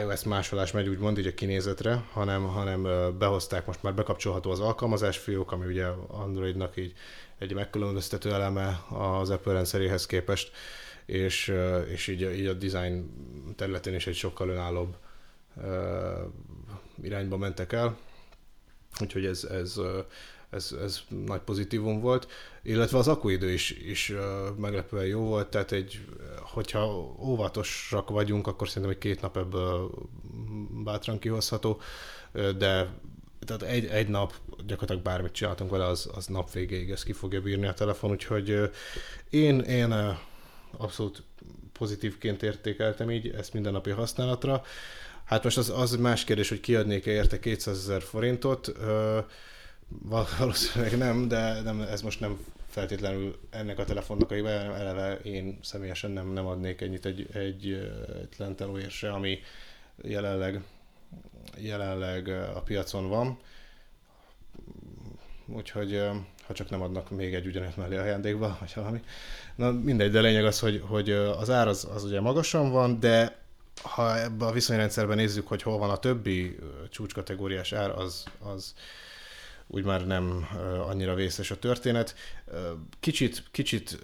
iOS 0.00 0.24
másolás 0.24 0.72
megy 0.72 0.88
úgymond 0.88 1.18
így 1.18 1.26
a 1.26 1.34
kinézetre, 1.34 2.04
hanem, 2.12 2.46
hanem 2.46 2.82
behozták, 3.18 3.66
most 3.66 3.82
már 3.82 3.94
bekapcsolható 3.94 4.50
az 4.50 4.60
alkalmazás 4.60 5.18
fiók, 5.18 5.52
ami 5.52 5.66
ugye 5.66 5.86
Androidnak 6.08 6.76
így 6.76 6.94
egy 7.38 7.54
megkülönböztető 7.54 8.32
eleme 8.32 8.80
az 8.90 9.30
Apple 9.30 9.52
rendszeréhez 9.52 10.06
képest, 10.06 10.50
és, 11.06 11.54
és 11.88 12.06
így, 12.06 12.20
így 12.20 12.46
a 12.46 12.52
design 12.52 13.10
területén 13.56 13.94
is 13.94 14.06
egy 14.06 14.14
sokkal 14.14 14.48
önállóbb 14.48 14.96
irányba 17.02 17.36
mentek 17.36 17.72
el. 17.72 17.96
Úgyhogy 19.00 19.24
ez, 19.24 19.44
ez, 19.44 19.80
ez, 20.50 20.74
ez 20.82 21.00
nagy 21.08 21.40
pozitívum 21.40 22.00
volt, 22.00 22.28
illetve 22.62 22.98
az 22.98 23.08
akuidő 23.08 23.50
is, 23.50 23.70
is 23.70 24.12
meglepően 24.56 25.06
jó 25.06 25.20
volt, 25.20 25.48
tehát 25.48 25.72
egy, 25.72 26.04
hogyha 26.40 27.14
óvatosak 27.20 28.10
vagyunk, 28.10 28.46
akkor 28.46 28.68
szerintem 28.68 28.90
egy 28.92 28.98
két 28.98 29.20
nap 29.20 29.36
ebből 29.36 29.90
bátran 30.84 31.18
kihozható, 31.18 31.80
de 32.32 32.88
tehát 33.46 33.62
egy, 33.62 33.86
egy 33.86 34.08
nap 34.08 34.34
gyakorlatilag 34.66 35.02
bármit 35.02 35.32
csináltunk 35.32 35.70
vele, 35.70 35.84
az, 35.84 36.10
az 36.14 36.26
nap 36.26 36.52
végéig 36.52 36.90
ezt 36.90 37.04
ki 37.04 37.12
fogja 37.12 37.40
bírni 37.40 37.66
a 37.66 37.72
telefon, 37.72 38.10
úgyhogy 38.10 38.70
én, 39.30 39.60
én 39.60 40.16
abszolút 40.76 41.22
pozitívként 41.78 42.42
értékeltem 42.42 43.10
így 43.10 43.28
ezt 43.28 43.52
mindennapi 43.52 43.90
használatra. 43.90 44.62
Hát 45.24 45.44
most 45.44 45.56
az, 45.56 45.70
az 45.70 45.96
más 45.96 46.24
kérdés, 46.24 46.48
hogy 46.48 46.60
kiadnék-e 46.60 47.10
érte 47.10 47.38
200 47.38 47.78
ezer 47.78 48.02
forintot, 48.02 48.72
valószínűleg 50.38 50.98
nem, 50.98 51.28
de 51.28 51.60
nem, 51.62 51.80
ez 51.80 52.02
most 52.02 52.20
nem 52.20 52.38
feltétlenül 52.68 53.38
ennek 53.50 53.78
a 53.78 53.84
telefonnak 53.84 54.30
a 54.30 54.34
hibája, 54.34 54.76
eleve 54.76 55.14
én 55.14 55.58
személyesen 55.62 56.10
nem, 56.10 56.32
nem 56.32 56.46
adnék 56.46 56.80
ennyit 56.80 57.06
egy, 57.06 57.26
egy, 57.32 57.72
egy 58.22 58.34
lentelóért 58.36 58.90
se, 58.90 59.12
ami 59.12 59.38
jelenleg, 60.02 60.62
jelenleg 61.56 62.28
a 62.28 62.60
piacon 62.60 63.08
van. 63.08 63.38
Úgyhogy 65.46 66.02
ha 66.48 66.54
csak 66.54 66.70
nem 66.70 66.82
adnak 66.82 67.10
még 67.10 67.34
egy 67.34 67.46
ugyanett 67.46 67.76
mellé 67.76 67.96
ajándékba, 67.96 68.56
vagy 68.60 68.72
valami. 68.74 69.02
Na 69.54 69.70
mindegy, 69.70 70.10
de 70.10 70.20
lényeg 70.20 70.44
az, 70.44 70.60
hogy, 70.60 70.82
hogy 70.86 71.10
az 71.10 71.50
ár 71.50 71.68
az, 71.68 71.88
az 71.94 72.04
ugye 72.04 72.20
magasan 72.20 72.70
van, 72.70 73.00
de 73.00 73.36
ha 73.82 74.20
ebbe 74.20 74.46
a 74.46 74.52
viszonyrendszerben 74.52 75.16
nézzük, 75.16 75.46
hogy 75.46 75.62
hol 75.62 75.78
van 75.78 75.90
a 75.90 75.96
többi 75.96 76.58
csúcskategóriás 76.90 77.72
ár, 77.72 77.90
az, 77.90 78.24
az 78.38 78.74
úgy 79.66 79.84
már 79.84 80.06
nem 80.06 80.48
annyira 80.88 81.14
vészes 81.14 81.50
a 81.50 81.58
történet. 81.58 82.14
Kicsit, 83.00 83.42
kicsit 83.50 83.98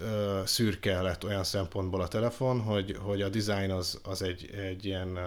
szürke 0.45 1.01
lett 1.01 1.23
olyan 1.23 1.43
szempontból 1.43 2.01
a 2.01 2.07
telefon, 2.07 2.61
hogy, 2.61 2.97
hogy 2.99 3.21
a 3.21 3.29
design 3.29 3.71
az, 3.71 3.99
az 4.03 4.21
egy, 4.21 4.49
egy 4.55 4.85
ilyen 4.85 5.19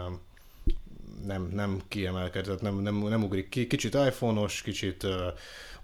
nem, 1.24 1.48
nem 1.52 1.80
kiemelkedett, 1.88 2.60
nem, 2.60 2.80
nem, 2.80 2.96
nem 2.96 3.22
ugrik 3.22 3.48
ki. 3.48 3.66
Kicsit 3.66 3.94
iPhone-os, 3.94 4.62
kicsit 4.62 5.06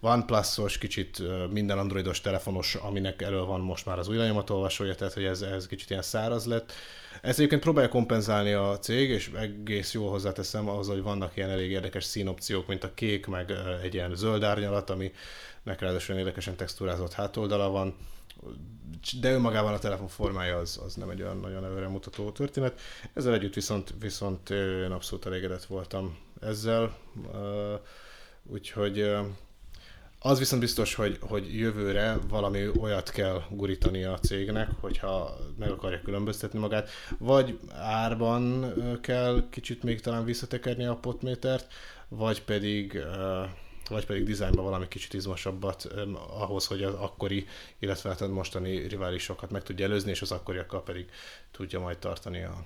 OnePlus-os, 0.05 0.79
kicsit 0.79 1.23
minden 1.51 1.79
androidos 1.79 2.21
telefonos, 2.21 2.75
aminek 2.75 3.23
elől 3.23 3.45
van 3.45 3.61
most 3.61 3.87
már 3.87 3.99
az 3.99 4.09
új 4.09 4.17
lenyomatolvasója, 4.17 4.95
tehát 4.95 5.13
hogy 5.15 5.25
ez, 5.25 5.43
ez 5.43 5.67
kicsit 5.67 5.91
ilyen 5.91 6.03
száraz 6.03 6.47
lett. 6.47 6.73
Ezt 7.23 7.39
egyébként 7.39 7.63
próbálja 7.63 7.89
kompenzálni 7.89 8.53
a 8.53 8.79
cég, 8.79 9.11
és 9.11 9.31
egész 9.35 9.93
jól 9.93 10.11
hozzáteszem 10.11 10.69
ahhoz, 10.69 10.89
hogy 10.89 11.03
vannak 11.03 11.37
ilyen 11.37 11.51
elég 11.51 11.71
érdekes 11.71 12.05
színopciók, 12.05 12.67
mint 12.67 12.85
a 12.85 12.95
kék, 12.95 13.27
meg 13.27 13.53
egy 13.83 13.95
ilyen 13.95 14.15
zöld 14.15 14.43
árnyalat, 14.43 14.91
ami 14.91 15.13
ráadásul 15.65 16.17
érdekesen 16.17 16.57
textúrázott 16.57 17.13
hátoldala 17.13 17.71
van, 17.71 17.97
de 19.21 19.33
önmagában 19.33 19.75
a 19.75 19.79
telefon 19.79 20.09
formája 20.09 20.57
az, 20.57 20.81
az 20.85 20.95
nem 20.95 21.11
egy 21.11 21.23
olyan 21.23 21.41
nagyon 21.41 21.65
előre 21.65 21.89
mutató 21.89 22.31
történet. 22.31 22.81
Ezzel 23.15 23.35
együtt 23.35 23.55
viszont, 23.55 23.95
viszont 24.01 24.51
én 24.51 24.91
abszolút 24.91 25.27
elégedett 25.27 25.65
voltam 25.65 26.19
ezzel, 26.41 26.97
úgyhogy 28.43 29.15
az 30.27 30.39
viszont 30.39 30.61
biztos, 30.61 30.95
hogy, 30.95 31.19
hogy 31.21 31.59
jövőre 31.59 32.19
valami 32.29 32.69
olyat 32.81 33.11
kell 33.11 33.43
gurítani 33.51 34.05
a 34.05 34.19
cégnek, 34.19 34.69
hogyha 34.81 35.37
meg 35.59 35.71
akarja 35.71 36.01
különböztetni 36.05 36.59
magát, 36.59 36.89
vagy 37.19 37.59
árban 37.73 38.73
kell 39.01 39.45
kicsit 39.51 39.83
még 39.83 40.01
talán 40.01 40.25
visszatekerni 40.25 40.85
a 40.85 40.95
potmétert, 40.95 41.73
vagy 42.09 42.43
pedig 42.43 42.99
vagy 43.89 44.07
pedig 44.07 44.25
dizájnban 44.25 44.65
valami 44.65 44.89
kicsit 44.89 45.15
izmosabbat 45.15 45.89
ahhoz, 46.39 46.67
hogy 46.67 46.83
az 46.83 46.95
akkori, 46.95 47.47
illetve 47.79 48.09
hát 48.09 48.29
mostani 48.29 48.77
riválisokat 48.77 49.51
meg 49.51 49.63
tudja 49.63 49.85
előzni, 49.85 50.11
és 50.11 50.23
az 50.23 50.33
akkoriakkal 50.33 50.83
pedig 50.83 51.09
tudja 51.51 51.81
majd 51.81 51.99
tartani 51.99 52.43
a, 52.43 52.65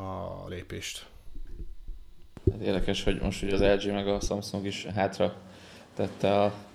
a 0.00 0.48
lépést. 0.48 1.06
Hát 2.52 2.60
érdekes, 2.60 3.04
hogy 3.04 3.20
most 3.20 3.42
ugye 3.42 3.54
az 3.54 3.84
LG 3.84 3.92
meg 3.92 4.08
a 4.08 4.20
Samsung 4.20 4.66
is 4.66 4.84
hátra 4.84 5.34
tette 5.94 6.42
a 6.42 6.68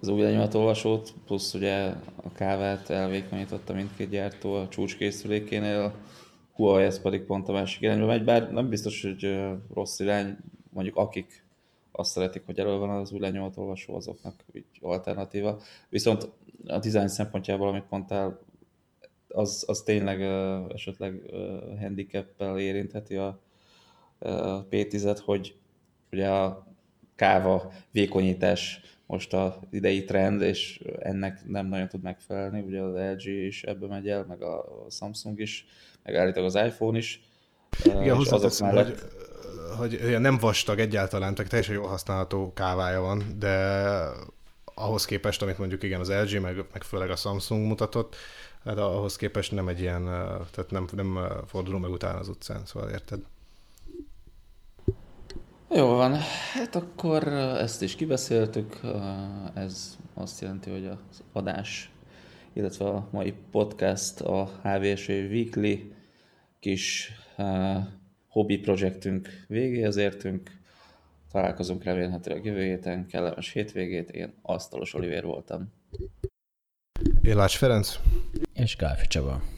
az 0.00 0.08
új 0.08 0.22
lenyomatolvasót, 0.22 1.14
plusz 1.26 1.54
ugye 1.54 1.94
a 2.16 2.32
kávát 2.34 2.90
elvékonyította 2.90 3.72
mindkét 3.72 4.08
gyártó 4.08 4.54
a 4.54 4.68
csúcskészülékénél, 4.68 5.94
Huawei 6.54 6.84
ez 6.84 7.00
pedig 7.00 7.22
pont 7.22 7.48
a 7.48 7.52
másik 7.52 7.80
irányba 7.80 8.06
megy, 8.06 8.24
bár 8.24 8.52
nem 8.52 8.68
biztos, 8.68 9.02
hogy 9.02 9.38
rossz 9.74 9.98
irány, 9.98 10.36
mondjuk 10.72 10.96
akik 10.96 11.44
azt 11.92 12.10
szeretik, 12.10 12.42
hogy 12.46 12.58
elő 12.58 12.76
van 12.76 12.90
az 12.90 13.12
új 13.12 13.18
lenyomatolvasó, 13.18 13.94
azoknak 13.94 14.34
így 14.52 14.64
alternatíva. 14.80 15.60
Viszont 15.88 16.30
a 16.66 16.78
design 16.78 17.06
szempontjából, 17.06 17.68
amit 17.68 17.90
mondtál, 17.90 18.40
az, 19.28 19.64
az 19.66 19.82
tényleg 19.82 20.20
uh, 20.20 20.72
esetleg 20.74 21.22
uh, 21.30 21.80
handicappel 21.80 22.58
érintheti 22.58 23.16
a 23.16 23.40
uh, 24.18 24.30
P10-et, 24.70 25.20
hogy 25.24 25.56
ugye 26.12 26.28
a 26.30 26.66
káva 27.14 27.72
vékonyítás 27.90 28.80
most 29.08 29.32
az 29.32 29.52
idei 29.70 30.04
trend, 30.04 30.40
és 30.40 30.82
ennek 30.98 31.46
nem 31.46 31.66
nagyon 31.66 31.88
tud 31.88 32.02
megfelelni, 32.02 32.60
ugye 32.60 32.80
az 32.80 32.94
LG 32.94 33.26
is 33.26 33.62
ebbe 33.62 33.86
megy 33.86 34.08
el, 34.08 34.24
meg 34.28 34.42
a 34.42 34.64
Samsung 34.90 35.40
is, 35.40 35.66
meg 36.02 36.14
állítólag 36.14 36.54
az 36.54 36.64
iPhone 36.66 36.98
is. 36.98 37.22
Igen, 37.84 38.16
azok 38.16 38.58
mellett... 38.58 39.06
hogy, 39.76 40.00
hogy 40.02 40.20
nem 40.20 40.38
vastag 40.38 40.78
egyáltalán, 40.78 41.34
tehát 41.34 41.50
teljesen 41.50 41.74
jól 41.74 41.88
használható 41.88 42.52
kávája 42.52 43.00
van, 43.00 43.22
de 43.38 43.84
ahhoz 44.64 45.04
képest, 45.04 45.42
amit 45.42 45.58
mondjuk 45.58 45.82
igen 45.82 46.00
az 46.00 46.10
LG, 46.10 46.40
meg, 46.40 46.64
meg 46.72 46.82
főleg 46.82 47.10
a 47.10 47.16
Samsung 47.16 47.66
mutatott, 47.66 48.16
hát 48.64 48.78
ahhoz 48.78 49.16
képest 49.16 49.52
nem 49.52 49.68
egy 49.68 49.80
ilyen, 49.80 50.04
tehát 50.50 50.70
nem, 50.70 50.88
nem 50.92 51.18
fordulunk 51.46 51.82
meg 51.82 51.92
utána 51.92 52.18
az 52.18 52.28
utcán, 52.28 52.64
szóval 52.64 52.90
érted? 52.90 53.20
Jó 55.78 55.86
van, 55.86 56.14
hát 56.52 56.74
akkor 56.74 57.28
ezt 57.32 57.82
is 57.82 57.94
kibeszéltük. 57.94 58.80
Ez 59.54 59.98
azt 60.14 60.40
jelenti, 60.40 60.70
hogy 60.70 60.86
az 60.86 61.22
adás, 61.32 61.90
illetve 62.52 62.84
a 62.84 63.08
mai 63.10 63.34
podcast 63.50 64.20
a 64.20 64.44
HVSV 64.62 65.10
Weekly 65.10 65.74
kis 66.60 67.12
uh, 67.36 67.76
hobby 68.28 68.58
projektünk 68.58 69.44
végéhez 69.46 69.96
értünk. 69.96 70.50
Találkozunk 71.32 71.84
remélhetőleg 71.84 72.44
jövő 72.44 72.62
héten, 72.62 73.06
kellemes 73.06 73.52
hétvégét. 73.52 74.10
Én 74.10 74.34
Asztalos 74.42 74.94
Olivér 74.94 75.24
voltam. 75.24 75.72
Én 77.22 77.36
Lács 77.36 77.56
Ferenc. 77.56 77.98
És 78.52 78.76
Kálfi 78.76 79.06
Csaba. 79.06 79.57